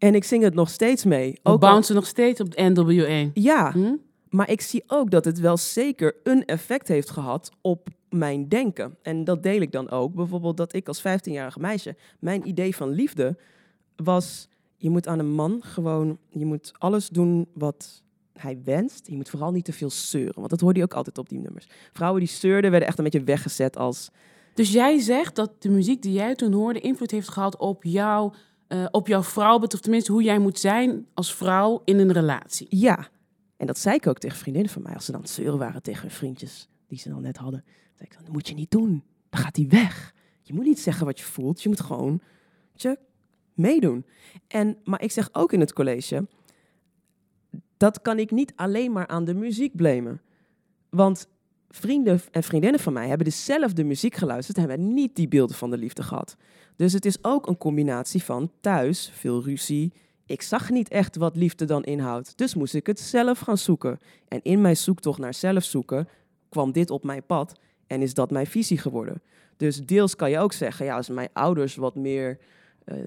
En 0.02 0.16
ik 0.16 0.24
zing 0.24 0.44
het 0.44 0.54
nog 0.54 0.70
steeds 0.70 1.04
mee. 1.06 1.40
Ook 1.44 1.60
bouncen 1.60 1.96
nog 1.96 2.06
steeds 2.06 2.40
op 2.42 2.56
de 2.56 2.62
NWA. 2.62 3.30
Ja, 3.34 3.72
Hm? 3.72 3.96
maar 4.30 4.50
ik 4.50 4.62
zie 4.62 4.84
ook 4.88 5.12
dat 5.12 5.26
het 5.26 5.40
wel 5.40 5.58
zeker 5.58 6.16
een 6.24 6.46
effect 6.46 6.88
heeft 6.88 7.10
gehad 7.10 7.52
op 7.62 7.88
mijn 8.10 8.50
denken. 8.50 8.98
En 9.02 9.24
dat 9.24 9.44
deel 9.44 9.62
ik 9.62 9.72
dan 9.72 9.90
ook. 9.90 10.14
Bijvoorbeeld 10.14 10.58
dat 10.58 10.74
ik 10.74 10.88
als 10.88 11.02
15-jarige 11.02 11.60
meisje, 11.60 11.96
mijn 12.20 12.48
idee 12.48 12.76
van 12.76 12.90
liefde 12.90 13.38
was, 13.96 14.48
je 14.78 14.90
moet 14.90 15.08
aan 15.08 15.20
een 15.20 15.32
man 15.34 15.60
gewoon, 15.64 16.18
je 16.30 16.46
moet 16.46 16.72
alles 16.78 17.10
doen 17.10 17.48
wat 17.54 18.04
hij 18.34 18.60
wenst. 18.64 19.08
Je 19.08 19.16
moet 19.16 19.30
vooral 19.30 19.52
niet 19.52 19.66
te 19.66 19.74
veel 19.74 19.90
zeuren, 19.90 20.36
want 20.36 20.50
dat 20.50 20.60
hoorde 20.60 20.80
je 20.80 20.86
ook 20.86 20.94
altijd 20.94 21.18
op 21.18 21.30
die 21.30 21.40
nummers. 21.40 21.68
Vrouwen 21.94 22.20
die 22.20 22.30
zeurden 22.30 22.70
werden 22.72 22.88
echt 22.90 22.98
een 22.98 23.04
beetje 23.04 23.24
weggezet 23.24 23.78
als, 23.78 24.10
Dus 24.54 24.72
jij 24.72 25.00
zegt 25.00 25.36
dat 25.36 25.52
de 25.62 25.70
muziek 25.70 26.02
die 26.02 26.14
jij 26.14 26.36
toen 26.36 26.54
hoorde 26.54 26.80
invloed 26.80 27.12
heeft 27.12 27.30
gehad 27.30 27.58
op, 27.58 27.84
jou, 27.84 28.34
eh, 28.72 28.86
op 28.92 29.08
jouw 29.08 29.24
vrouwbeeld, 29.24 29.74
of 29.74 29.80
tenminste 29.80 30.12
hoe 30.12 30.24
jij 30.24 30.40
moet 30.40 30.60
zijn 30.60 31.08
als 31.14 31.36
vrouw 31.36 31.82
in 31.86 32.00
een 32.00 32.12
relatie. 32.12 32.68
ja. 32.70 33.08
En 33.58 33.68
dat 33.68 33.78
zei 33.78 33.96
ik 33.96 34.08
ook 34.08 34.18
tegen 34.18 34.38
vriendinnen 34.38 34.72
van 34.72 34.82
mij, 34.82 34.94
als 34.94 35.06
ze 35.06 35.12
dan 35.12 35.28
zeuren 35.28 35.58
waren 35.58 35.82
tegen 35.82 36.02
hun 36.02 36.12
vriendjes, 36.12 36.70
die 36.88 36.98
ze 36.98 37.10
dan 37.10 37.22
net 37.22 37.38
hadden. 37.38 37.64
Zei 37.96 38.10
ik 38.10 38.18
dat 38.18 38.34
moet 38.34 38.48
je 38.48 38.54
niet 38.54 38.72
doen. 38.72 39.04
Dan 39.30 39.42
gaat 39.42 39.56
hij 39.56 39.68
weg. 39.68 40.14
Je 40.42 40.54
moet 40.54 40.66
niet 40.66 40.80
zeggen 40.80 41.06
wat 41.06 41.20
je 41.20 41.26
voelt. 41.26 41.62
Je 41.62 41.70
moet 41.70 41.82
gewoon 41.82 42.22
je, 42.74 43.00
meedoen. 43.54 44.06
En, 44.48 44.78
maar 44.84 45.02
ik 45.02 45.12
zeg 45.12 45.30
ook 45.32 45.54
in 45.54 45.60
het 45.60 45.74
college, 45.74 46.28
dat 47.78 48.02
kan 48.02 48.20
ik 48.20 48.32
niet 48.32 48.54
alleen 48.56 48.92
maar 48.92 49.08
aan 49.08 49.26
de 49.26 49.34
muziek 49.34 49.76
blamen. 49.76 50.22
Want 50.90 51.28
vrienden 51.72 52.22
en 52.32 52.44
vriendinnen 52.44 52.80
van 52.80 52.94
mij 52.94 53.08
hebben 53.08 53.26
dezelfde 53.26 53.84
muziek 53.84 54.16
geluisterd 54.16 54.58
en 54.58 54.70
hebben 54.70 54.94
niet 54.94 55.16
die 55.16 55.28
beelden 55.28 55.56
van 55.56 55.70
de 55.70 55.78
liefde 55.78 56.04
gehad. 56.04 56.36
Dus 56.76 56.94
het 56.94 57.06
is 57.06 57.24
ook 57.24 57.48
een 57.48 57.58
combinatie 57.58 58.24
van 58.24 58.52
thuis, 58.62 59.12
veel 59.14 59.44
ruzie. 59.44 59.94
Ik 60.26 60.42
zag 60.42 60.70
niet 60.70 60.90
echt 60.90 61.16
wat 61.16 61.36
liefde 61.36 61.66
dan 61.66 61.84
inhoudt. 61.84 62.38
Dus 62.38 62.56
moest 62.56 62.74
ik 62.74 62.88
het 62.88 63.00
zelf 63.00 63.40
gaan 63.40 63.58
zoeken. 63.58 64.00
En 64.28 64.40
in 64.44 64.62
mijn 64.62 64.78
zoektocht 64.78 65.20
naar 65.20 65.34
zelf 65.34 65.64
zoeken 65.64 66.08
kwam 66.50 66.72
dit 66.72 66.90
op 66.90 67.04
mijn 67.04 67.26
pad 67.26 67.60
en 67.88 68.02
is 68.02 68.14
dat 68.14 68.32
mijn 68.32 68.48
visie 68.48 68.78
geworden. 68.78 69.22
Dus 69.58 69.86
deels 69.86 70.16
kan 70.16 70.30
je 70.30 70.40
ook 70.40 70.54
zeggen, 70.54 70.86
ja, 70.86 70.96
als 70.96 71.10
mijn 71.10 71.30
ouders 71.34 71.76
wat 71.76 71.96
meer 71.96 72.40
eh, 72.84 72.98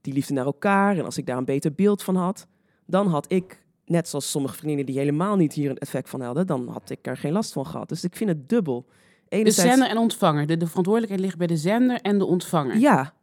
die 0.00 0.12
liefde 0.12 0.34
naar 0.34 0.44
elkaar 0.44 0.98
en 0.98 1.04
als 1.04 1.18
ik 1.18 1.26
daar 1.26 1.36
een 1.36 1.44
beter 1.44 1.72
beeld 1.72 2.02
van 2.02 2.16
had, 2.16 2.46
dan 2.86 3.06
had 3.06 3.32
ik, 3.32 3.62
net 3.88 4.08
zoals 4.08 4.30
sommige 4.30 4.54
vriendinnen 4.54 4.86
die 4.86 4.98
helemaal 4.98 5.36
niet 5.36 5.52
hier 5.52 5.70
een 5.70 5.78
effect 5.78 6.08
van 6.10 6.20
hadden, 6.20 6.46
dan 6.46 6.68
had 6.68 6.90
ik 6.90 7.06
er 7.06 7.16
geen 7.16 7.32
last 7.32 7.52
van 7.52 7.66
gehad. 7.66 7.88
Dus 7.88 8.04
ik 8.04 8.16
vind 8.16 8.30
het 8.30 8.48
dubbel. 8.48 8.86
De 9.28 9.36
Enerzijds- 9.36 9.70
zender 9.70 9.88
en 9.88 9.98
ontvanger. 9.98 10.46
De, 10.46 10.56
de 10.56 10.66
verantwoordelijkheid 10.66 11.24
ligt 11.24 11.38
bij 11.38 11.46
de 11.46 11.56
zender 11.56 12.00
en 12.00 12.18
de 12.18 12.24
ontvanger. 12.24 12.76
Ja. 12.78 13.14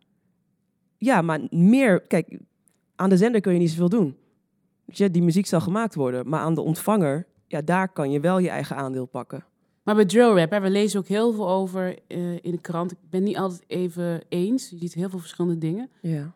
Ja, 0.98 1.22
maar 1.22 1.40
meer... 1.50 2.02
Kijk, 2.02 2.40
aan 2.96 3.10
de 3.10 3.18
zender 3.18 3.42
kun 3.42 3.54
je 3.54 3.60
niet 3.60 3.70
zoveel 3.70 3.90
doen. 3.90 4.18
Je, 4.86 5.12
die 5.12 5.24
muziek 5.24 5.46
zal 5.46 5.62
gemaakt 5.62 5.96
worden. 5.96 6.30
Maar 6.30 6.40
aan 6.40 6.54
de 6.54 6.62
ontvanger, 6.62 7.28
ja, 7.48 7.62
daar 7.62 7.90
kan 7.90 8.12
je 8.12 8.20
wel 8.20 8.40
je 8.40 8.50
eigen 8.50 8.76
aandeel 8.76 9.06
pakken. 9.06 9.46
Maar 9.84 9.96
bij 9.96 10.06
drill 10.06 10.34
rap, 10.34 10.52
hè, 10.52 10.60
we 10.60 10.70
lezen 10.70 11.00
ook 11.00 11.08
heel 11.08 11.34
veel 11.34 11.50
over 11.50 11.98
eh, 12.08 12.34
in 12.34 12.52
de 12.52 12.62
krant. 12.62 12.92
Ik 12.92 12.98
ben 13.10 13.24
niet 13.24 13.38
altijd 13.38 13.64
even 13.68 14.22
eens. 14.30 14.70
Je 14.70 14.78
ziet 14.78 14.94
heel 14.94 15.10
veel 15.10 15.20
verschillende 15.20 15.58
dingen. 15.58 15.90
Ja. 16.02 16.34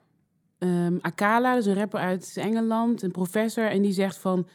Ehm, 0.60 0.98
Akala, 1.02 1.54
dat 1.54 1.60
is 1.62 1.66
een 1.66 1.78
rapper 1.78 2.00
uit 2.00 2.34
Engeland, 2.36 3.02
een 3.02 3.12
professor, 3.12 3.66
en 3.66 3.82
die 3.82 3.92
zegt 3.92 4.18
van... 4.18 4.48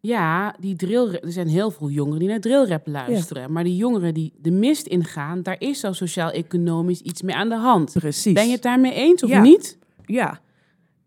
Ja, 0.00 0.54
die 0.60 0.76
drill, 0.76 1.14
er 1.14 1.32
zijn 1.32 1.48
heel 1.48 1.70
veel 1.70 1.90
jongeren 1.90 2.18
die 2.18 2.28
naar 2.28 2.40
drillrap 2.40 2.86
luisteren. 2.86 3.52
Maar 3.52 3.64
die 3.64 3.76
jongeren 3.76 4.14
die 4.14 4.32
de 4.38 4.50
mist 4.50 4.86
ingaan, 4.86 5.42
daar 5.42 5.56
is 5.60 5.80
zo 5.80 5.92
sociaal-economisch 5.92 7.00
iets 7.00 7.22
mee 7.22 7.34
aan 7.34 7.48
de 7.48 7.56
hand. 7.56 7.92
Precies. 7.92 8.32
Ben 8.32 8.46
je 8.46 8.52
het 8.52 8.62
daarmee 8.62 8.92
eens 8.92 9.22
of 9.22 9.30
Ja. 9.30 9.40
niet? 9.42 9.78
Ja. 10.06 10.40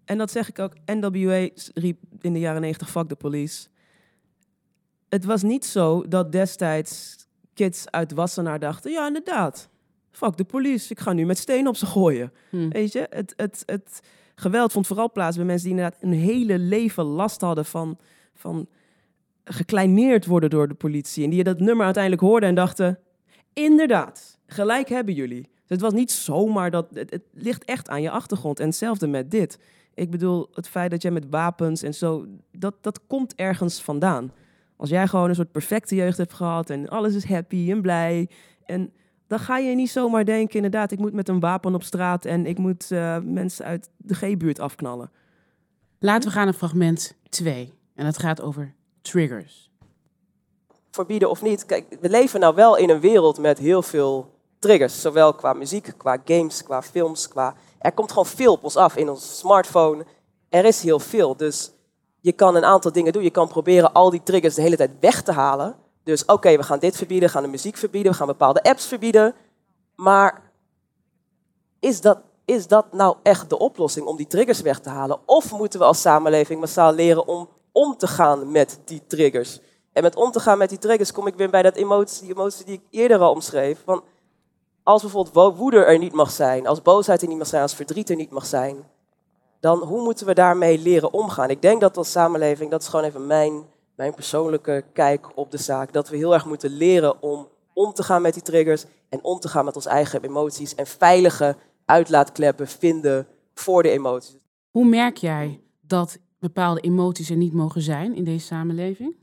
En 0.06 0.18
dat 0.18 0.32
zeg 0.32 0.50
ik 0.50 0.60
ook. 0.60 0.74
NWA 0.86 1.50
riep 1.74 1.98
in 2.22 2.34
de 2.34 2.40
jaren 2.40 2.62
90, 2.62 2.90
fuck 2.90 3.08
the 3.08 3.16
police. 3.16 3.68
Het 5.10 5.26
was 5.26 5.42
niet 5.44 5.66
zo 5.66 6.08
dat 6.08 6.32
destijds 6.32 7.16
kids 7.54 7.92
uit 7.92 8.12
Wassenaar 8.12 8.60
dachten... 8.60 8.92
Ja, 8.92 9.08
inderdaad. 9.08 9.70
Fuck 10.12 10.38
de 10.38 10.44
police. 10.44 10.92
Ik 10.92 11.00
ga 11.00 11.14
nu 11.14 11.26
met 11.26 11.38
steen 11.38 11.68
op 11.68 11.76
ze 11.76 11.86
gooien. 11.86 12.32
Hm. 12.50 12.70
Weet 12.70 12.92
je, 12.92 13.08
het, 13.10 13.34
het, 13.36 13.64
het 13.66 14.02
geweld 14.42 14.72
vond 14.72 14.88
vooral 14.88 15.12
plaats 15.12 15.36
bij 15.36 15.46
mensen 15.46 15.70
die 15.70 15.78
inderdaad 15.78 16.02
een 16.04 16.14
hele 16.14 16.60
leven 16.60 17.04
last 17.04 17.42
hadden 17.42 17.66
van, 17.66 17.98
van 18.34 18.68
gekleineerd 19.44 20.26
worden 20.26 20.50
door 20.50 20.68
de 20.68 20.74
politie. 20.74 21.24
En 21.24 21.30
die 21.30 21.44
dat 21.44 21.60
nummer 21.60 21.86
uiteindelijk 21.86 22.24
hoorden 22.24 22.50
en 22.50 22.56
dachten, 22.56 23.00
inderdaad, 23.54 24.40
gelijk 24.46 24.90
hebben 24.90 25.14
jullie. 25.14 25.42
Dus 25.42 25.80
het 25.80 25.82
was 25.82 25.94
niet 25.94 26.12
zomaar 26.12 26.72
dat, 26.72 26.88
het, 26.94 27.10
het 27.10 27.24
ligt 27.34 27.66
echt 27.66 27.90
aan 27.90 28.02
je 28.02 28.10
achtergrond. 28.10 28.60
En 28.60 28.66
hetzelfde 28.66 29.08
met 29.08 29.32
dit. 29.32 29.60
Ik 29.94 30.12
bedoel, 30.12 30.50
het 30.54 30.68
feit 30.68 30.92
dat 30.92 31.02
jij 31.02 31.12
met 31.12 31.30
wapens 31.30 31.84
en 31.84 31.94
zo, 31.94 32.26
dat, 32.52 32.76
dat 32.82 33.08
komt 33.08 33.36
ergens 33.36 33.82
vandaan. 33.82 34.32
Als 34.78 34.90
jij 34.90 35.08
gewoon 35.08 35.30
een 35.30 35.36
soort 35.36 35.52
perfecte 35.52 35.96
jeugd 35.96 36.18
hebt 36.18 36.34
gehad 36.34 36.70
en 36.70 36.90
alles 36.90 37.16
is 37.16 37.26
happy 37.26 37.72
en 37.72 37.82
blij. 37.82 38.30
En 38.66 38.94
dan 39.32 39.40
ga 39.40 39.58
je 39.58 39.76
niet 39.76 39.90
zomaar 39.90 40.26
denken, 40.26 40.56
inderdaad, 40.56 40.92
ik 40.92 41.00
moet 41.00 41.14
met 41.14 41.30
een 41.30 41.40
wapen 41.40 41.76
op 41.76 41.84
straat 41.84 42.26
en 42.26 42.46
ik 42.46 42.58
moet 42.58 42.92
eh, 42.92 43.18
mensen 43.24 43.66
uit 43.66 43.90
de 43.98 44.14
G-buurt 44.14 44.60
afknallen. 44.60 45.12
Laten 46.00 46.30
we 46.30 46.36
gaan 46.36 46.46
naar 46.46 46.54
fragment 46.54 47.16
2. 47.30 47.74
En 47.96 48.06
dat 48.06 48.18
gaat 48.18 48.42
over 48.42 48.74
triggers. 49.02 49.72
Verbieden 50.90 51.30
of 51.30 51.42
niet. 51.42 51.66
Kijk, 51.66 51.98
we 52.02 52.10
leven 52.10 52.40
nou 52.40 52.56
wel 52.56 52.78
in 52.78 52.90
een 52.90 53.00
wereld 53.00 53.40
met 53.40 53.58
heel 53.58 53.82
veel 53.82 54.34
triggers. 54.60 55.02
Zowel 55.02 55.34
qua 55.34 55.54
muziek, 55.54 55.94
qua 55.98 56.18
games, 56.26 56.64
qua 56.64 56.82
films. 56.82 57.28
Qua... 57.28 57.56
Er 57.80 57.92
komt 57.92 58.10
gewoon 58.10 58.26
veel 58.26 58.54
op 58.54 58.64
ons 58.64 58.76
af 58.76 58.96
in 58.96 59.10
ons 59.10 59.38
smartphone. 59.38 60.06
Er 60.50 60.66
is 60.66 60.84
heel 60.84 61.00
veel. 61.00 61.38
Dus 61.38 61.72
je 62.20 62.32
kan 62.32 62.56
een 62.56 62.66
aantal 62.66 62.92
dingen 62.92 63.14
doen. 63.14 63.24
Je 63.24 63.30
kan 63.30 63.48
proberen 63.48 63.94
al 63.94 64.10
die 64.10 64.24
triggers 64.24 64.56
de 64.56 64.62
hele 64.62 64.78
tijd 64.78 64.92
weg 65.00 65.22
te 65.22 65.32
halen. 65.32 65.76
Dus 66.04 66.26
oké, 66.26 66.58
we 66.58 66.64
gaan 66.64 66.80
dit 66.80 66.98
verbieden, 66.98 67.28
we 67.28 67.34
gaan 67.34 67.44
de 67.44 67.50
muziek 67.50 67.78
verbieden, 67.78 68.12
we 68.12 68.18
gaan 68.18 68.28
bepaalde 68.28 68.64
apps 68.64 68.86
verbieden. 68.86 69.36
Maar 69.96 70.52
is 71.80 72.02
dat, 72.02 72.22
is 72.46 72.68
dat 72.68 72.94
nou 72.94 73.16
echt 73.24 73.50
de 73.50 73.58
oplossing 73.60 74.06
om 74.06 74.18
die 74.18 74.28
triggers 74.28 74.62
weg 74.62 74.80
te 74.80 74.90
halen? 74.90 75.20
Of 75.26 75.52
moeten 75.52 75.80
we 75.80 75.86
als 75.86 76.02
samenleving 76.02 76.60
massaal 76.60 76.94
leren 76.94 77.28
om 77.28 77.50
om 77.72 77.98
te 77.98 78.08
gaan 78.08 78.52
met 78.52 78.80
die 78.86 79.02
triggers? 79.08 79.60
En 79.94 80.04
met 80.04 80.16
om 80.16 80.32
te 80.32 80.40
gaan 80.40 80.58
met 80.58 80.70
die 80.70 80.78
triggers 80.78 81.12
kom 81.12 81.28
ik 81.28 81.36
weer 81.36 81.50
bij 81.50 81.62
dat 81.62 81.76
emotie, 81.76 82.22
die 82.22 82.36
emotie 82.36 82.66
die 82.66 82.76
ik 82.76 82.82
eerder 82.90 83.20
al 83.20 83.32
omschreef. 83.32 83.82
Van 83.86 84.04
als 84.84 85.02
bijvoorbeeld 85.02 85.58
woede 85.58 85.84
er 85.84 85.98
niet 85.98 86.14
mag 86.14 86.32
zijn, 86.32 86.68
als 86.68 86.82
boosheid 86.82 87.22
er 87.22 87.28
niet 87.28 87.38
mag 87.38 87.48
zijn, 87.48 87.62
als 87.62 87.76
verdriet 87.76 88.10
er 88.10 88.16
niet 88.16 88.32
mag 88.32 88.46
zijn, 88.46 88.86
dan 89.60 89.80
hoe 89.80 90.02
moeten 90.02 90.26
we 90.26 90.34
daarmee 90.34 90.78
leren 90.78 91.14
omgaan? 91.14 91.50
Ik 91.50 91.62
denk 91.62 91.82
dat 91.82 91.98
als 91.98 92.12
samenleving, 92.12 92.72
dat 92.72 92.82
is 92.82 92.88
gewoon 92.88 93.06
even 93.06 93.28
mijn, 93.28 93.66
mijn 94.02 94.14
persoonlijke 94.14 94.84
kijk 94.94 95.38
op 95.38 95.52
de 95.52 95.58
zaak, 95.58 95.94
dat 95.94 96.10
we 96.10 96.18
heel 96.18 96.34
erg 96.34 96.46
moeten 96.46 96.70
leren 96.70 97.22
om 97.22 97.48
om 97.74 97.94
te 97.94 98.04
gaan 98.04 98.22
met 98.22 98.34
die 98.34 98.44
triggers 98.44 98.86
en 99.10 99.24
om 99.24 99.40
te 99.40 99.48
gaan 99.48 99.66
met 99.66 99.76
onze 99.76 99.90
eigen 99.90 100.24
emoties 100.24 100.76
en 100.76 100.88
veilige 100.88 101.56
uitlaatkleppen 101.86 102.68
vinden 102.68 103.28
voor 103.54 103.84
de 103.84 103.90
emoties. 103.90 104.38
Hoe 104.70 104.86
merk 104.86 105.18
jij 105.18 105.60
dat 105.82 106.20
bepaalde 106.40 106.82
emoties 106.82 107.30
er 107.30 107.36
niet 107.36 107.54
mogen 107.54 107.82
zijn 107.82 108.16
in 108.16 108.24
deze 108.24 108.46
samenleving? 108.46 109.16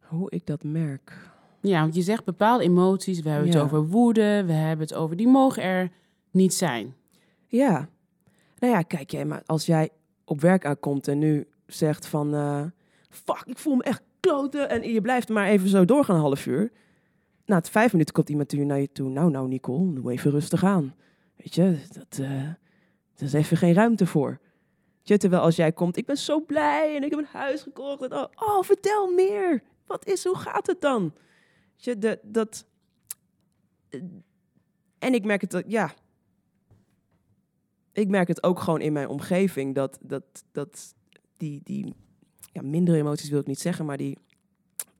Hoe 0.00 0.30
ik 0.30 0.46
dat 0.46 0.62
merk. 0.62 1.30
Ja, 1.60 1.80
want 1.80 1.94
je 1.94 2.02
zegt 2.02 2.24
bepaalde 2.24 2.64
emoties, 2.64 3.20
we 3.20 3.28
hebben 3.28 3.48
het 3.48 3.60
over 3.60 3.86
woede, 3.86 4.44
we 4.46 4.52
hebben 4.52 4.86
het 4.86 4.94
over, 4.94 5.16
die 5.16 5.28
mogen 5.28 5.62
er 5.62 5.90
niet 6.30 6.54
zijn. 6.54 6.94
Ja. 7.46 7.88
Nou 8.58 8.72
ja, 8.72 8.82
kijk 8.82 9.10
jij, 9.10 9.24
maar 9.24 9.42
als 9.46 9.66
jij 9.66 9.90
op 10.24 10.40
werk 10.40 10.66
aankomt 10.66 11.08
en 11.08 11.18
nu 11.18 11.46
zegt 11.68 12.06
van... 12.06 12.34
eh, 12.34 12.64
fuck, 13.10 13.42
ik 13.44 13.58
voel 13.58 13.74
me 13.74 13.82
echt 13.82 14.02
kloten. 14.20 14.68
En 14.68 14.92
je 14.92 15.00
blijft 15.00 15.28
maar 15.28 15.46
even 15.48 15.68
zo 15.68 15.84
doorgaan 15.84 16.16
een 16.16 16.22
half 16.22 16.46
uur. 16.46 16.72
Na 17.44 17.56
het 17.56 17.70
vijf 17.70 17.92
minuten 17.92 18.14
komt 18.14 18.28
iemand 18.28 18.52
naar 18.52 18.80
je 18.80 18.92
toe. 18.92 19.10
Nou, 19.10 19.30
nou, 19.30 19.48
Nicole, 19.48 19.92
doe 19.92 20.10
even 20.12 20.30
rustig 20.30 20.64
aan. 20.64 20.94
Weet 21.36 21.54
je, 21.54 21.78
dat, 21.92 22.18
eh 22.18 22.48
dat 23.14 23.28
is 23.28 23.32
even 23.32 23.56
geen 23.56 23.74
ruimte 23.74 24.06
voor. 24.06 24.38
Je, 25.02 25.16
terwijl 25.18 25.42
als 25.42 25.56
jij 25.56 25.72
komt, 25.72 25.96
ik 25.96 26.06
ben 26.06 26.16
zo 26.16 26.40
blij 26.40 26.96
en 26.96 27.02
ik 27.02 27.10
heb 27.10 27.18
een 27.18 27.26
huis 27.32 27.62
gekocht. 27.62 28.12
Oh, 28.12 28.24
oh, 28.34 28.62
vertel 28.62 29.12
meer. 29.12 29.62
Wat 29.86 30.06
is, 30.06 30.24
hoe 30.24 30.36
gaat 30.36 30.66
het 30.66 30.80
dan? 30.80 31.14
Je, 31.76 31.98
de, 31.98 32.18
dat... 32.22 32.66
eh, 33.88 34.02
En 34.98 35.14
ik 35.14 35.24
merk 35.24 35.40
het, 35.40 35.64
ja, 35.66 35.94
ik 37.92 38.08
merk 38.08 38.28
het 38.28 38.42
ook 38.42 38.60
gewoon 38.60 38.80
in 38.80 38.92
mijn 38.92 39.08
omgeving 39.08 39.74
dat, 39.74 39.98
dat, 40.00 40.24
dat 40.52 40.94
die, 41.38 41.60
die 41.64 41.94
ja, 42.52 42.62
mindere 42.62 42.98
emoties 42.98 43.30
wil 43.30 43.40
ik 43.40 43.46
niet 43.46 43.60
zeggen, 43.60 43.84
maar 43.84 43.96
die 43.96 44.18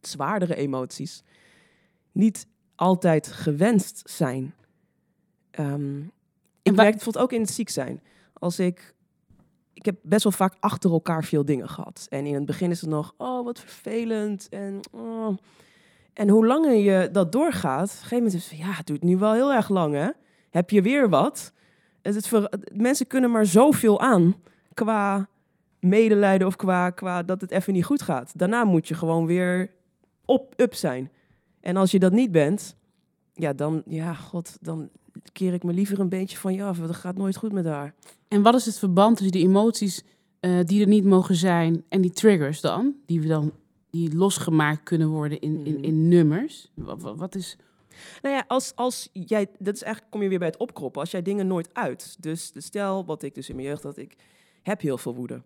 zwaardere 0.01 0.55
emoties 0.55 1.23
niet 2.13 2.47
altijd 2.75 3.27
gewenst 3.27 4.11
zijn. 4.11 4.55
Ehm, 5.51 6.01
ik 6.63 6.75
merk 6.75 6.87
het 6.87 6.95
bijvoorbeeld 6.95 7.25
ook 7.25 7.33
in 7.33 7.41
het 7.41 7.51
ziek 7.51 7.69
zijn. 7.69 8.03
Als 8.33 8.59
ik, 8.59 8.95
ik 9.73 9.85
heb 9.85 9.97
best 10.03 10.23
wel 10.23 10.33
vaak 10.33 10.57
achter 10.61 10.91
elkaar 10.91 11.25
veel 11.25 11.45
dingen 11.45 11.69
gehad. 11.69 12.07
En 12.09 12.27
in 12.27 12.35
het 12.35 12.47
begin 12.47 12.71
is 12.71 12.81
het 12.81 12.91
nog, 12.91 13.15
oh 13.17 13.45
wat 13.45 13.61
vervelend. 13.61 14.49
En, 14.49 14.81
oh. 14.91 15.37
en 16.13 16.29
hoe 16.29 16.47
langer 16.47 16.75
je 16.75 17.09
dat 17.13 17.33
doorgaat, 17.33 17.85
op 17.85 17.91
een 17.91 17.97
gegeven 17.97 18.17
moment 18.17 18.35
is 18.35 18.45
het 18.45 18.59
van, 18.59 18.67
ja, 18.67 18.73
het 18.73 18.87
duurt 18.87 19.03
nu 19.03 19.17
wel 19.17 19.33
heel 19.33 19.53
erg 19.53 19.69
lang 19.69 19.95
hè. 19.95 20.09
Heb 20.51 20.71
je 20.71 20.83
weer 20.83 21.09
wat? 21.09 21.53
Het, 22.03 22.31
mensen 22.73 23.07
kunnen 23.07 23.31
maar 23.31 23.47
zoveel 23.47 24.01
aan 24.01 24.37
qua 24.75 25.29
medelijden 25.81 26.47
of 26.47 26.57
qua, 26.57 26.91
qua 26.91 27.23
dat 27.23 27.41
het 27.41 27.51
even 27.51 27.73
niet 27.73 27.85
goed 27.85 28.03
gaat. 28.03 28.33
Daarna 28.39 28.65
moet 28.65 28.89
je 28.89 28.95
gewoon 28.95 29.27
weer 29.27 29.71
op, 30.25 30.55
up 30.57 30.75
zijn. 30.75 31.11
En 31.61 31.77
als 31.77 31.91
je 31.91 31.99
dat 31.99 32.13
niet 32.13 32.33
bent, 32.33 32.77
ja, 33.35 33.53
dan, 33.53 33.83
ja, 33.87 34.15
god, 34.15 34.59
dan 34.61 34.89
keer 35.33 35.53
ik 35.53 35.63
me 35.63 35.73
liever 35.73 36.01
een 36.01 36.09
beetje 36.09 36.37
van 36.37 36.55
je 36.55 36.63
af. 36.63 36.77
want 36.77 36.89
Dat 36.89 36.97
gaat 36.97 37.17
nooit 37.17 37.37
goed 37.37 37.53
met 37.53 37.65
haar. 37.65 37.95
En 38.29 38.43
wat 38.43 38.55
is 38.55 38.67
het 38.67 38.79
verband 38.79 39.17
tussen 39.17 39.39
die 39.39 39.47
emoties 39.49 40.03
eh, 40.41 40.59
die 40.65 40.81
er 40.81 40.89
niet 40.89 41.05
mogen 41.05 41.35
zijn 41.35 41.85
en 41.89 42.01
die 42.01 42.11
triggers 42.11 42.61
dan? 42.61 42.95
Die 43.07 43.21
we 43.21 43.27
dan 43.27 43.53
die 43.91 44.17
losgemaakt 44.17 44.83
kunnen 44.83 45.09
worden 45.09 45.41
in, 45.41 45.67
in, 45.67 45.75
Mhm. 45.75 45.85
in 45.85 46.09
nummers? 46.09 46.71
Wat, 46.75 47.03
wat, 47.03 47.17
wat 47.17 47.35
is... 47.35 47.57
Nou 48.23 48.35
ja, 48.35 48.45
als, 48.49 48.73
als 48.75 49.09
jij, 49.13 49.47
dat 49.59 49.75
is 49.75 49.83
eigenlijk, 49.83 50.13
kom 50.13 50.23
je 50.23 50.29
weer 50.29 50.39
bij 50.39 50.49
het 50.49 50.57
opkroppen. 50.57 51.01
Als 51.01 51.11
jij 51.11 51.23
dingen 51.23 51.47
nooit 51.47 51.75
uit. 51.75 52.17
Dus 52.21 52.53
stel, 52.55 53.05
wat 53.05 53.23
ik 53.23 53.35
dus 53.35 53.49
in 53.49 53.55
mijn 53.57 53.69
jeugd 53.69 53.83
had, 53.83 53.97
ik 53.97 54.17
heb 54.63 54.81
heel 54.81 54.99
veel 54.99 55.15
woede. 55.15 55.43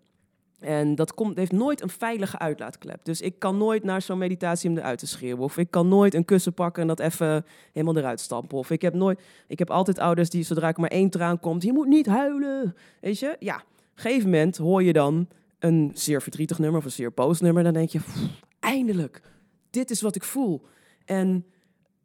En 0.63 0.95
dat 0.95 1.13
komt, 1.13 1.37
heeft 1.37 1.51
nooit 1.51 1.81
een 1.81 1.89
veilige 1.89 2.39
uitlaatklep. 2.39 2.99
Dus 3.03 3.21
ik 3.21 3.39
kan 3.39 3.57
nooit 3.57 3.83
naar 3.83 4.01
zo'n 4.01 4.17
meditatie 4.17 4.69
om 4.69 4.77
eruit 4.77 4.99
te 4.99 5.07
schreeuwen. 5.07 5.43
Of 5.43 5.57
ik 5.57 5.71
kan 5.71 5.87
nooit 5.87 6.13
een 6.13 6.25
kussen 6.25 6.53
pakken 6.53 6.81
en 6.81 6.87
dat 6.87 6.99
even 6.99 7.45
helemaal 7.71 7.97
eruit 7.97 8.19
stampen. 8.19 8.57
Of 8.57 8.69
ik 8.69 8.81
heb 8.81 8.93
nooit, 8.93 9.21
ik 9.47 9.59
heb 9.59 9.69
altijd 9.69 9.99
ouders 9.99 10.29
die 10.29 10.43
zodra 10.43 10.67
ik 10.67 10.77
maar 10.77 10.89
één 10.89 11.09
traan 11.09 11.39
komt, 11.39 11.63
je 11.63 11.73
moet 11.73 11.87
niet 11.87 12.05
huilen. 12.05 12.75
Weet 13.01 13.19
je? 13.19 13.35
Ja, 13.39 13.55
op 13.55 13.61
een 13.95 14.01
gegeven 14.01 14.29
moment 14.29 14.57
hoor 14.57 14.83
je 14.83 14.93
dan 14.93 15.27
een 15.59 15.91
zeer 15.93 16.21
verdrietig 16.21 16.59
nummer 16.59 16.79
of 16.79 16.85
een 16.85 16.91
zeer 16.91 17.13
boos 17.13 17.41
nummer. 17.41 17.63
Dan 17.63 17.73
denk 17.73 17.89
je, 17.89 17.99
"Pff, 17.99 18.17
eindelijk, 18.59 19.21
dit 19.69 19.89
is 19.91 20.01
wat 20.01 20.15
ik 20.15 20.23
voel. 20.23 20.61
En 21.05 21.45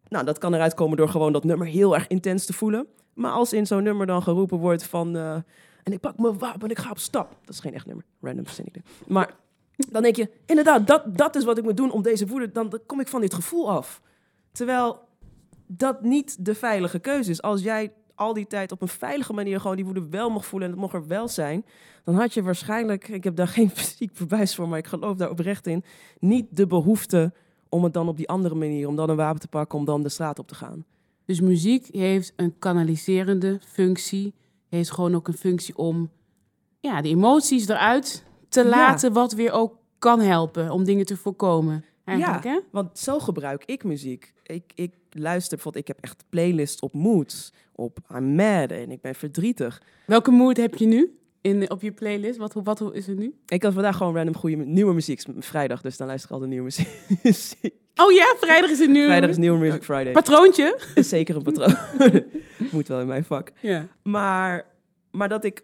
nou, 0.08 0.24
dat 0.24 0.38
kan 0.38 0.54
eruit 0.54 0.74
komen 0.74 0.96
door 0.96 1.08
gewoon 1.08 1.32
dat 1.32 1.44
nummer 1.44 1.66
heel 1.66 1.94
erg 1.94 2.06
intens 2.06 2.46
te 2.46 2.52
voelen. 2.52 2.86
Maar 3.14 3.32
als 3.32 3.52
in 3.52 3.66
zo'n 3.66 3.82
nummer 3.82 4.06
dan 4.06 4.22
geroepen 4.22 4.58
wordt 4.58 4.84
van... 4.86 5.16
eh, 5.16 5.36
en 5.88 5.94
ik 5.94 6.00
pak 6.00 6.18
mijn 6.18 6.38
wapen 6.38 6.60
en 6.60 6.70
ik 6.70 6.78
ga 6.78 6.90
op 6.90 6.98
stap. 6.98 7.36
Dat 7.44 7.54
is 7.54 7.60
geen 7.60 7.74
echt 7.74 7.86
nummer. 7.86 8.04
Random 8.20 8.44
verzin 8.44 8.66
ik. 8.72 8.82
Maar 9.06 9.34
dan 9.90 10.02
denk 10.02 10.16
je, 10.16 10.30
inderdaad, 10.46 10.86
dat, 10.86 11.16
dat 11.16 11.36
is 11.36 11.44
wat 11.44 11.58
ik 11.58 11.64
moet 11.64 11.76
doen 11.76 11.90
om 11.90 12.02
deze 12.02 12.26
woede... 12.26 12.52
Dan, 12.52 12.68
dan 12.68 12.80
kom 12.86 13.00
ik 13.00 13.08
van 13.08 13.20
dit 13.20 13.34
gevoel 13.34 13.70
af. 13.70 14.02
Terwijl 14.52 15.00
dat 15.66 16.02
niet 16.02 16.44
de 16.44 16.54
veilige 16.54 16.98
keuze 16.98 17.30
is. 17.30 17.42
Als 17.42 17.62
jij 17.62 17.92
al 18.14 18.34
die 18.34 18.46
tijd 18.46 18.72
op 18.72 18.82
een 18.82 18.88
veilige 18.88 19.32
manier 19.32 19.60
gewoon 19.60 19.76
die 19.76 19.84
woede 19.84 20.08
wel 20.08 20.30
mag 20.30 20.46
voelen... 20.46 20.68
en 20.68 20.74
het 20.74 20.82
mocht 20.82 20.94
er 20.94 21.06
wel 21.06 21.28
zijn... 21.28 21.64
dan 22.04 22.14
had 22.14 22.34
je 22.34 22.42
waarschijnlijk... 22.42 23.08
Ik 23.08 23.24
heb 23.24 23.36
daar 23.36 23.48
geen 23.58 23.70
fysiek 23.70 24.12
bewijs 24.18 24.54
voor, 24.54 24.68
maar 24.68 24.78
ik 24.78 24.86
geloof 24.86 25.16
daar 25.16 25.30
oprecht 25.30 25.66
in... 25.66 25.84
niet 26.18 26.46
de 26.50 26.66
behoefte 26.66 27.32
om 27.68 27.84
het 27.84 27.92
dan 27.92 28.08
op 28.08 28.16
die 28.16 28.28
andere 28.28 28.54
manier... 28.54 28.88
om 28.88 28.96
dan 28.96 29.10
een 29.10 29.16
wapen 29.16 29.40
te 29.40 29.48
pakken, 29.48 29.78
om 29.78 29.84
dan 29.84 30.02
de 30.02 30.08
straat 30.08 30.38
op 30.38 30.48
te 30.48 30.54
gaan. 30.54 30.84
Dus 31.24 31.40
muziek 31.40 31.88
heeft 31.90 32.32
een 32.36 32.58
kanaliserende 32.58 33.60
functie. 33.66 34.34
Heeft 34.68 34.90
gewoon 34.90 35.14
ook 35.14 35.28
een 35.28 35.34
functie 35.36 35.76
om 35.76 36.10
ja, 36.80 37.02
de 37.02 37.08
emoties 37.08 37.68
eruit 37.68 38.24
te 38.48 38.62
Ja. 38.62 38.68
laten, 38.68 39.12
wat 39.12 39.32
weer 39.32 39.52
ook 39.52 39.76
kan 39.98 40.20
helpen 40.20 40.70
om 40.70 40.84
dingen 40.84 41.06
te 41.06 41.16
voorkomen. 41.16 41.84
Eigenlijk, 42.04 42.44
hè? 42.44 42.58
Want 42.70 42.98
zo 42.98 43.18
gebruik 43.18 43.62
ik 43.64 43.84
muziek. 43.84 44.32
Ik, 44.42 44.72
ik 44.74 44.92
luister 45.10 45.54
bijvoorbeeld, 45.56 45.88
ik 45.88 45.94
heb 45.96 46.04
echt 46.04 46.24
playlists 46.28 46.80
op 46.80 46.94
moods, 46.94 47.52
op 47.74 47.98
I'm 48.14 48.34
mad 48.34 48.70
en 48.70 48.90
ik 48.90 49.00
ben 49.00 49.14
verdrietig. 49.14 49.82
Welke 50.06 50.30
mood 50.30 50.56
heb 50.56 50.74
je 50.74 50.86
nu 50.86 51.18
in, 51.40 51.70
op 51.70 51.82
je 51.82 51.92
playlist? 51.92 52.38
Wat, 52.38 52.52
wat, 52.52 52.78
wat 52.78 52.94
is 52.94 53.06
het 53.06 53.18
nu? 53.18 53.34
Ik 53.46 53.62
had 53.62 53.72
vandaag 53.72 53.96
gewoon 53.96 54.14
random 54.16 54.36
goede 54.36 54.56
nieuwe 54.56 54.94
muziek. 54.94 55.18
Het 55.26 55.36
is 55.36 55.46
Vrijdag, 55.46 55.80
dus 55.80 55.96
dan 55.96 56.06
luister 56.06 56.28
ik 56.30 56.34
altijd 56.34 56.50
nieuwe 56.52 56.70
muziek. 57.22 57.74
Oh 57.94 58.12
ja, 58.12 58.34
vrijdag 58.40 58.70
is 58.70 58.78
het 58.78 58.90
nu. 58.90 59.04
Vrijdag 59.04 59.30
is 59.30 59.36
Nieuwe 59.36 59.58
Music 59.58 59.82
Friday. 59.82 60.12
Patroontje. 60.12 60.80
Is 60.94 61.08
zeker 61.08 61.36
een 61.36 61.42
patroon. 61.42 61.76
Moet 62.72 62.88
wel 62.88 63.00
in 63.00 63.06
mijn 63.06 63.24
vak. 63.24 63.52
Ja. 63.60 63.86
Maar, 64.02 64.66
maar 65.10 65.28
dat 65.28 65.44
ik, 65.44 65.62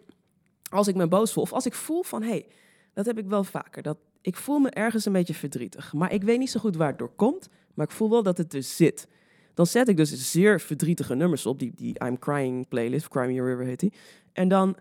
als 0.69 0.87
ik 0.87 0.95
me 0.95 1.07
boos 1.07 1.33
voel, 1.33 1.43
of 1.43 1.53
als 1.53 1.65
ik 1.65 1.73
voel 1.73 2.03
van, 2.03 2.21
hé, 2.21 2.29
hey, 2.29 2.47
dat 2.93 3.05
heb 3.05 3.17
ik 3.17 3.25
wel 3.25 3.43
vaker. 3.43 3.81
Dat 3.81 3.97
ik 4.21 4.35
voel 4.35 4.59
me 4.59 4.69
ergens 4.69 5.05
een 5.05 5.13
beetje 5.13 5.33
verdrietig. 5.33 5.93
Maar 5.93 6.13
ik 6.13 6.23
weet 6.23 6.39
niet 6.39 6.49
zo 6.49 6.59
goed 6.59 6.75
waar 6.75 6.87
het 6.87 6.97
door 6.97 7.15
komt, 7.15 7.49
maar 7.73 7.85
ik 7.85 7.91
voel 7.91 8.09
wel 8.09 8.23
dat 8.23 8.37
het 8.37 8.53
er 8.53 8.63
zit. 8.63 9.07
Dan 9.53 9.65
zet 9.65 9.87
ik 9.87 9.97
dus 9.97 10.31
zeer 10.31 10.61
verdrietige 10.61 11.15
nummers 11.15 11.45
op, 11.45 11.59
die, 11.59 11.71
die 11.75 12.03
I'm 12.03 12.19
Crying 12.19 12.67
playlist, 12.67 13.07
Cry 13.07 13.25
Me 13.25 13.43
River 13.43 13.65
heet 13.65 13.79
die. 13.79 13.93
En 14.33 14.47
dan 14.47 14.77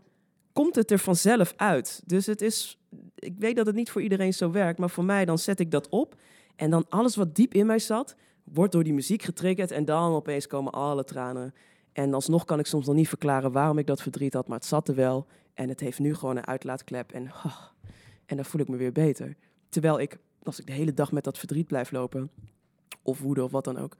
komt 0.52 0.74
het 0.74 0.90
er 0.90 0.98
vanzelf 0.98 1.52
uit. 1.56 2.02
Dus 2.06 2.26
het 2.26 2.42
is, 2.42 2.78
ik 3.14 3.34
weet 3.38 3.56
dat 3.56 3.66
het 3.66 3.74
niet 3.74 3.90
voor 3.90 4.02
iedereen 4.02 4.34
zo 4.34 4.50
werkt, 4.50 4.78
maar 4.78 4.90
voor 4.90 5.04
mij 5.04 5.24
dan 5.24 5.38
zet 5.38 5.60
ik 5.60 5.70
dat 5.70 5.88
op. 5.88 6.14
En 6.56 6.70
dan 6.70 6.86
alles 6.88 7.16
wat 7.16 7.34
diep 7.34 7.54
in 7.54 7.66
mij 7.66 7.78
zat, 7.78 8.16
wordt 8.44 8.72
door 8.72 8.84
die 8.84 8.92
muziek 8.92 9.22
getriggerd 9.22 9.70
en 9.70 9.84
dan 9.84 10.12
opeens 10.12 10.46
komen 10.46 10.72
alle 10.72 11.04
tranen. 11.04 11.54
En 11.94 12.14
alsnog 12.14 12.44
kan 12.44 12.58
ik 12.58 12.66
soms 12.66 12.86
nog 12.86 12.94
niet 12.94 13.08
verklaren 13.08 13.52
waarom 13.52 13.78
ik 13.78 13.86
dat 13.86 14.02
verdriet 14.02 14.34
had, 14.34 14.48
maar 14.48 14.58
het 14.58 14.66
zat 14.66 14.88
er 14.88 14.94
wel. 14.94 15.26
En 15.54 15.68
het 15.68 15.80
heeft 15.80 15.98
nu 15.98 16.14
gewoon 16.14 16.36
een 16.36 16.46
uitlaatklep 16.46 17.12
en, 17.12 17.30
en 18.26 18.36
dan 18.36 18.44
voel 18.44 18.60
ik 18.60 18.68
me 18.68 18.76
weer 18.76 18.92
beter. 18.92 19.36
Terwijl 19.68 20.00
ik, 20.00 20.18
als 20.42 20.60
ik 20.60 20.66
de 20.66 20.72
hele 20.72 20.94
dag 20.94 21.12
met 21.12 21.24
dat 21.24 21.38
verdriet 21.38 21.66
blijf 21.66 21.90
lopen, 21.90 22.30
of 23.02 23.20
woede 23.20 23.44
of 23.44 23.50
wat 23.50 23.64
dan 23.64 23.78
ook, 23.78 23.96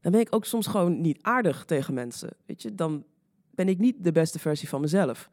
dan 0.00 0.12
ben 0.12 0.20
ik 0.20 0.34
ook 0.34 0.44
soms 0.44 0.66
gewoon 0.66 1.00
niet 1.00 1.18
aardig 1.22 1.64
tegen 1.64 1.94
mensen. 1.94 2.30
Weet 2.46 2.62
je, 2.62 2.74
dan 2.74 3.04
ben 3.50 3.68
ik 3.68 3.78
niet 3.78 4.04
de 4.04 4.12
beste 4.12 4.38
versie 4.38 4.68
van 4.68 4.80
mezelf. 4.80 5.30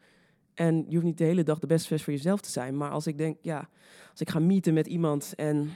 En 0.53 0.85
je 0.87 0.93
hoeft 0.93 1.03
niet 1.03 1.17
de 1.17 1.23
hele 1.23 1.43
dag 1.43 1.59
de 1.59 1.67
beste 1.67 1.87
vers 1.87 2.03
voor 2.03 2.13
jezelf 2.13 2.41
te 2.41 2.51
zijn. 2.51 2.77
Maar 2.77 2.89
als 2.89 3.07
ik 3.07 3.17
denk, 3.17 3.37
ja, 3.41 3.69
als 4.11 4.21
ik 4.21 4.29
ga 4.29 4.39
meeten 4.39 4.73
met 4.73 4.87
iemand 4.87 5.33
en, 5.35 5.69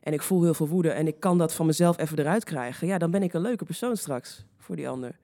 en 0.00 0.12
ik 0.12 0.22
voel 0.22 0.42
heel 0.42 0.54
veel 0.54 0.68
woede 0.68 0.90
en 0.90 1.06
ik 1.06 1.20
kan 1.20 1.38
dat 1.38 1.52
van 1.52 1.66
mezelf 1.66 1.98
even 1.98 2.18
eruit 2.18 2.44
krijgen, 2.44 2.86
ja, 2.86 2.98
dan 2.98 3.10
ben 3.10 3.22
ik 3.22 3.32
een 3.32 3.40
leuke 3.40 3.64
persoon 3.64 3.96
straks 3.96 4.44
voor 4.58 4.76
die 4.76 4.88
ander. 4.88 5.18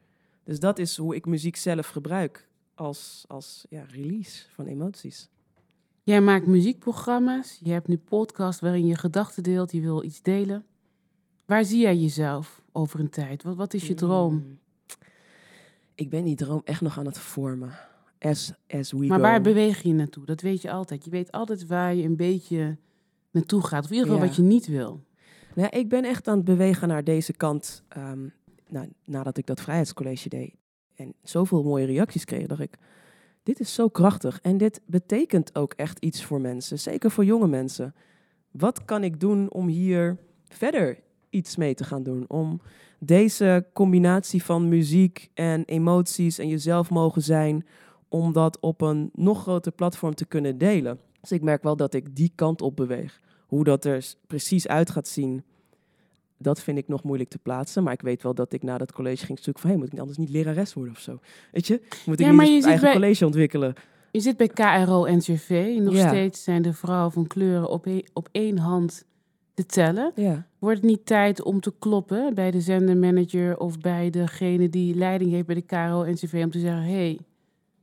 Dus 0.45 0.59
dat 0.61 0.79
is 0.79 0.97
hoe 0.97 1.15
ik 1.15 1.27
muziek 1.27 1.57
zelf 1.57 1.89
gebruik 1.89 2.49
als, 2.75 3.25
als 3.29 3.67
ja, 3.69 3.85
release 3.91 4.45
van 4.55 4.67
emoties. 4.67 5.29
Jij 6.03 6.21
maakt 6.21 6.47
muziekprogramma's, 6.47 7.59
je 7.63 7.73
hebt 7.73 7.89
nu 7.89 7.99
podcast 7.99 8.61
waarin 8.61 8.87
je 8.87 8.97
gedachten 8.97 9.43
deelt, 9.43 9.73
je 9.73 9.81
wil 9.81 10.03
iets 10.05 10.23
delen. 10.23 10.65
Waar 11.47 11.65
zie 11.65 11.81
jij 11.81 11.97
jezelf 11.97 12.63
over 12.73 13.01
een 13.01 13.11
tijd? 13.11 13.43
Wat, 13.43 13.57
wat 13.57 13.75
is 13.75 13.87
je 13.87 13.95
droom? 13.95 14.35
Mm. 14.35 14.59
Ik 15.95 16.11
ben 16.11 16.25
die 16.25 16.37
droom 16.37 16.61
echt 16.65 16.81
nog 16.81 16.99
aan 16.99 17.07
het 17.07 17.19
vormen. 17.19 17.73
As, 18.19 18.53
as 18.69 18.93
we 18.93 19.07
Maar 19.07 19.17
go. 19.17 19.23
waar 19.25 19.41
beweeg 19.41 19.83
je 19.83 19.93
naartoe? 19.93 20.25
Dat 20.25 20.41
weet 20.41 20.63
je 20.63 20.71
altijd. 20.71 21.05
Je 21.05 21.11
weet 21.11 21.33
altijd 21.33 21.67
waar 21.67 21.95
je 21.95 22.03
een 22.05 22.17
beetje 22.17 22.77
naartoe 23.31 23.63
gaat. 23.67 23.85
Of 23.85 23.91
in 23.91 23.97
ieder 23.97 24.09
geval 24.11 24.23
Ja. 24.23 24.27
wat 24.29 24.37
je 24.37 24.43
niet 24.43 24.67
wil. 24.67 25.05
Nou, 25.55 25.69
ik 25.69 25.89
ben 25.89 26.05
echt 26.05 26.29
aan 26.29 26.37
het 26.37 26.45
bewegen 26.45 26.89
naar 26.89 27.05
deze 27.05 27.33
kant. 27.33 27.83
ehm, 27.89 28.27
nou, 28.73 28.89
nadat 29.05 29.37
ik 29.37 29.47
dat 29.47 29.61
vrijheidscollege 29.61 30.29
deed 30.29 30.55
en 30.95 31.15
zoveel 31.23 31.63
mooie 31.63 31.87
reacties 31.87 32.25
kreeg, 32.25 32.47
dacht 32.47 32.61
ik, 32.61 32.79
dit 33.43 33.61
is 33.61 33.75
zo 33.75 33.89
krachtig. 33.89 34.41
En 34.41 34.57
dit 34.57 34.81
betekent 34.87 35.55
ook 35.55 35.73
echt 35.73 35.99
iets 35.99 36.25
voor 36.25 36.41
mensen, 36.41 36.79
zeker 36.79 37.11
voor 37.11 37.25
jonge 37.25 37.49
mensen. 37.49 37.95
Wat 38.51 38.85
kan 38.85 39.05
ik 39.05 39.21
doen 39.21 39.51
om 39.51 39.67
hier 39.67 40.19
verder 40.49 40.99
iets 41.31 41.57
mee 41.57 41.75
te 41.75 41.85
gaan 41.85 42.03
doen? 42.03 42.25
Om 42.29 42.61
deze 42.99 43.67
combinatie 43.73 44.43
van 44.45 44.69
muziek 44.69 45.31
en 45.35 45.65
emoties 45.65 46.39
en 46.39 46.49
jezelf 46.49 46.91
mogen 46.91 47.23
zijn, 47.23 47.67
om 48.09 48.33
dat 48.33 48.61
op 48.61 48.81
een 48.81 49.11
nog 49.15 49.41
groter 49.41 49.73
platform 49.73 50.15
te 50.15 50.27
kunnen 50.27 50.59
delen. 50.59 51.01
Dus 51.21 51.33
ik 51.33 51.43
merk 51.43 51.63
wel 51.63 51.77
dat 51.77 51.95
ik 51.95 52.17
die 52.17 52.33
kant 52.35 52.63
op 52.63 52.77
beweeg. 52.77 53.21
Hoe 53.47 53.65
dat 53.65 53.85
er 53.85 54.15
precies 54.27 54.69
uit 54.69 54.91
gaat 54.91 55.09
zien, 55.09 55.45
dat 56.43 56.61
vind 56.63 56.79
ik 56.79 56.89
nog 56.89 57.03
moeilijk 57.03 57.31
te 57.31 57.39
plaatsen. 57.39 57.83
Maar 57.83 57.93
ik 57.93 58.01
weet 58.03 58.23
wel 58.23 58.35
dat 58.35 58.53
ik 58.53 58.63
na 58.63 58.79
dat 58.79 58.93
college 58.93 59.27
ging 59.27 59.39
zoeken 59.39 59.63
van... 59.63 59.71
Hey, 59.71 59.79
moet 59.79 59.93
ik 59.93 59.99
anders 59.99 60.19
niet 60.19 60.31
lerares 60.31 60.75
worden 60.75 60.93
of 60.95 61.01
zo? 61.01 61.19
Weet 61.53 61.67
je? 61.67 61.81
Moet 62.07 62.21
ik 62.21 62.27
Ja, 62.27 62.33
niet 62.33 62.41
een 62.41 62.47
zit 62.47 62.65
eigen 62.65 62.83
bij- 62.85 62.93
college 62.93 63.25
ontwikkelen? 63.27 63.75
Je 64.11 64.21
zit 64.21 64.37
bij 64.37 64.49
KRO-NCV. 64.49 65.79
Nog 65.81 65.95
Ja. 65.95 66.09
steeds 66.09 66.43
zijn 66.43 66.63
de 66.63 66.73
vrouwen 66.73 67.13
van 67.13 67.27
kleuren 67.27 67.69
op, 67.69 67.87
e- 67.87 68.03
op 68.13 68.29
één 68.33 68.59
hand 68.59 69.05
te 69.55 69.67
tellen. 69.67 70.13
Ja. 70.15 70.47
Wordt 70.59 70.77
het 70.77 70.87
niet 70.87 71.07
tijd 71.07 71.43
om 71.43 71.61
te 71.61 71.73
kloppen 71.79 72.35
bij 72.35 72.51
de 72.51 72.61
zendermanager 72.61 73.59
of 73.59 73.79
bij 73.79 74.11
degene 74.11 74.69
die 74.69 74.95
leiding 74.95 75.31
heeft 75.31 75.47
bij 75.47 75.55
de 75.55 75.63
KRO-NCV 75.63 76.41
om 76.45 76.51
te 76.51 76.59
zeggen: 76.59 76.83
hé, 76.83 76.91
hey, 76.93 77.19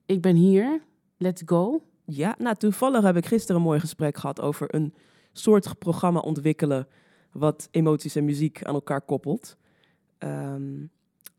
ik 0.06 0.22
ben 0.22 0.36
hier, 0.36 0.82
let's 1.18 1.42
go. 1.46 1.82
ja, 2.06 2.36
nou 2.38 2.56
toevallig 2.56 3.02
heb 3.04 3.16
ik 3.18 3.26
gisteren 3.26 3.56
een 3.56 3.68
mooi 3.68 3.80
gesprek 3.80 4.18
gehad 4.18 4.42
over 4.42 4.76
een 4.76 4.94
soort 5.34 5.80
programma 5.80 6.20
ontwikkelen... 6.20 6.88
wat 7.40 7.68
emoties 7.72 8.16
en 8.16 8.26
muziek 8.26 8.64
aan 8.64 8.74
elkaar 8.74 9.02
koppelt. 9.02 9.58
Ehm, 10.18 10.86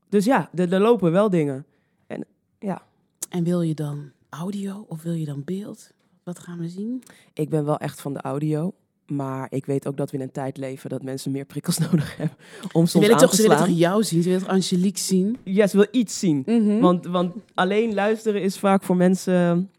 dus 0.09 0.25
ja, 0.25 0.51
er, 0.55 0.73
er 0.73 0.81
lopen 0.81 1.13
wel 1.13 1.31
dingen. 1.31 1.67
En 2.07 2.27
ja, 2.59 2.83
En 3.29 3.45
wil 3.45 3.63
je 3.63 3.75
dan 3.75 4.11
audio 4.29 4.85
of 4.89 5.03
wil 5.03 5.13
je 5.13 5.25
dan 5.25 5.43
beeld? 5.45 5.93
Wat 6.23 6.39
gaan 6.39 6.59
we 6.59 6.69
zien? 6.69 7.03
ik 7.33 7.49
ben 7.49 7.65
wel 7.65 7.79
echt 7.79 8.01
van 8.01 8.13
de 8.13 8.21
audio... 8.21 8.75
Maar 9.07 9.47
ik 9.51 9.67
weet 9.67 9.87
ook 9.87 9.97
dat 9.97 10.11
we 10.11 10.17
in 10.17 10.23
een 10.23 10.31
tijd 10.31 10.57
leven 10.57 10.91
dat 10.91 11.03
mensen 11.03 11.33
meer 11.33 11.45
prikkels 11.45 11.79
nodig 11.91 12.17
hebben 12.17 12.37
om 12.73 12.85
Ze 12.85 12.91
soms 12.91 12.93
willen, 12.93 13.13
aan 13.13 13.23
toch, 13.23 13.31
te 13.31 13.37
ze 13.37 13.43
willen 13.43 13.59
toch 13.59 13.77
jou 13.77 14.05
zien? 14.05 14.23
Ze 14.23 14.29
willen 14.29 14.45
toch 14.45 14.55
Angelique 14.55 14.99
zien? 14.99 15.37
Ja, 15.45 15.67
ze 15.67 15.77
wil 15.77 15.87
iets 15.91 16.19
zien. 16.19 16.43
Mhm. 16.47 16.79
Want, 16.81 17.07
want 17.07 17.35
alleen 17.55 17.95
luisteren 17.95 18.43
is 18.43 18.59
vaak 18.59 18.83
voor 18.83 18.97
mensen 18.97 19.71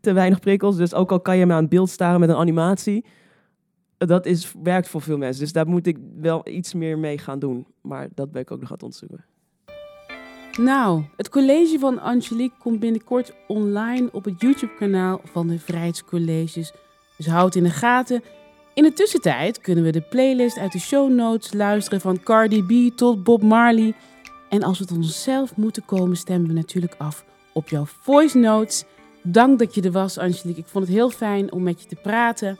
te 0.00 0.12
weinig 0.12 0.40
prikkels. 0.40 0.76
Dus 0.76 0.94
ook 0.94 1.12
al 1.12 1.20
kan 1.20 1.36
je 1.36 1.46
maar 1.46 1.56
aan 1.56 1.62
het 1.62 1.70
beeld 1.70 1.90
staren 1.90 2.20
met 2.20 2.28
een 2.28 2.36
animatie, 2.36 3.04
dat 4.08 4.26
is, 4.26 4.52
werkt 4.62 4.88
voor 4.88 5.02
veel 5.02 5.18
mensen. 5.18 5.42
Dus 5.42 5.52
daar 5.52 5.68
moet 5.68 5.86
ik 5.86 5.98
wel 6.20 6.48
iets 6.48 6.74
meer 6.74 6.98
mee 6.98 7.18
gaan 7.18 7.38
doen. 7.38 7.66
Maar 7.80 8.08
dat 8.14 8.32
ben 8.32 8.42
ik 8.42 8.50
ook 8.50 8.60
nog 8.60 8.68
aan 8.68 8.74
het 8.74 8.82
onderzoeken. 8.82 9.24
Nou, 10.58 11.04
het 11.16 11.28
college 11.28 11.78
van 11.78 12.00
Angelique 12.00 12.58
komt 12.58 12.80
binnenkort 12.80 13.34
online 13.46 14.08
op 14.12 14.24
het 14.24 14.40
YouTube-kanaal 14.40 15.20
van 15.24 15.48
de 15.48 15.58
Vrijheidscolleges. 15.58 16.72
Dus 17.16 17.26
houd 17.26 17.54
in 17.54 17.62
de 17.62 17.70
gaten. 17.70 18.22
In 18.74 18.82
de 18.82 18.92
tussentijd 18.92 19.60
kunnen 19.60 19.84
we 19.84 19.90
de 19.90 20.00
playlist 20.00 20.58
uit 20.58 20.72
de 20.72 20.78
show 20.78 21.10
notes 21.10 21.52
luisteren 21.52 22.00
van 22.00 22.22
Cardi 22.22 22.62
B 22.62 22.96
tot 22.96 23.24
Bob 23.24 23.42
Marley. 23.42 23.94
En 24.48 24.62
als 24.62 24.78
we 24.78 24.84
het 24.84 24.96
onszelf 24.96 25.56
moeten 25.56 25.84
komen, 25.84 26.16
stemmen 26.16 26.48
we 26.48 26.54
natuurlijk 26.54 26.94
af 26.98 27.24
op 27.52 27.68
jouw 27.68 27.84
voice 27.86 28.38
notes. 28.38 28.84
Dank 29.22 29.58
dat 29.58 29.74
je 29.74 29.82
er 29.82 29.92
was, 29.92 30.18
Angelique. 30.18 30.60
Ik 30.60 30.66
vond 30.66 30.84
het 30.84 30.94
heel 30.94 31.10
fijn 31.10 31.52
om 31.52 31.62
met 31.62 31.82
je 31.82 31.88
te 31.88 31.96
praten. 32.02 32.58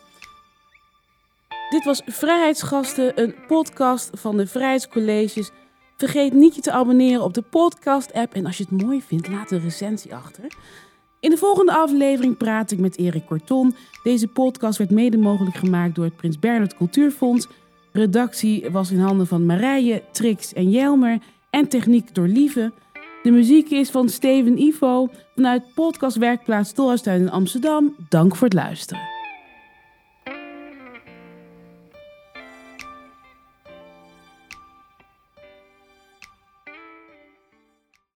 Dit 1.71 1.85
was 1.85 2.03
Vrijheidsgasten, 2.07 3.23
een 3.23 3.35
podcast 3.47 4.11
van 4.13 4.37
de 4.37 4.47
Vrijheidscolleges. 4.47 5.51
Vergeet 5.97 6.33
niet 6.33 6.55
je 6.55 6.61
te 6.61 6.73
abonneren 6.73 7.23
op 7.23 7.35
de 7.35 7.43
podcast-app. 7.43 8.35
En 8.35 8.47
als 8.47 8.57
je 8.57 8.67
het 8.69 8.83
mooi 8.83 9.03
vindt, 9.03 9.29
laat 9.29 9.51
een 9.51 9.61
recensie 9.61 10.15
achter. 10.15 10.45
In 11.21 11.31
de 11.31 11.37
volgende 11.37 11.73
aflevering 11.73 12.37
praat 12.37 12.71
ik 12.71 12.79
met 12.79 12.99
Erik 12.99 13.27
Corton. 13.27 13.75
Deze 14.03 14.29
podcast 14.29 14.79
werd 14.79 14.91
mede 14.91 15.19
mogelijk 15.19 15.57
gemaakt 15.57 15.95
door 15.95 16.05
het 16.05 16.17
Prins 16.17 16.39
Bernhard 16.39 16.77
Cultuurfonds. 16.77 17.49
Redactie 17.93 18.71
was 18.71 18.91
in 18.91 19.01
handen 19.01 19.27
van 19.27 19.47
Marije, 19.47 20.03
Trix 20.13 20.53
en 20.53 20.71
Jelmer. 20.71 21.19
En 21.51 21.69
techniek 21.69 22.15
door 22.15 22.27
Lieve. 22.27 22.73
De 23.23 23.31
muziek 23.31 23.71
is 23.71 23.91
van 23.91 24.09
Steven 24.09 24.59
Ivo 24.59 25.09
vanuit 25.35 25.75
podcastwerkplaats 25.75 26.73
Tolhuistuin 26.73 27.21
in 27.21 27.31
Amsterdam. 27.31 27.97
Dank 28.09 28.37
voor 28.37 28.47
het 28.47 28.57
luisteren. 28.57 29.20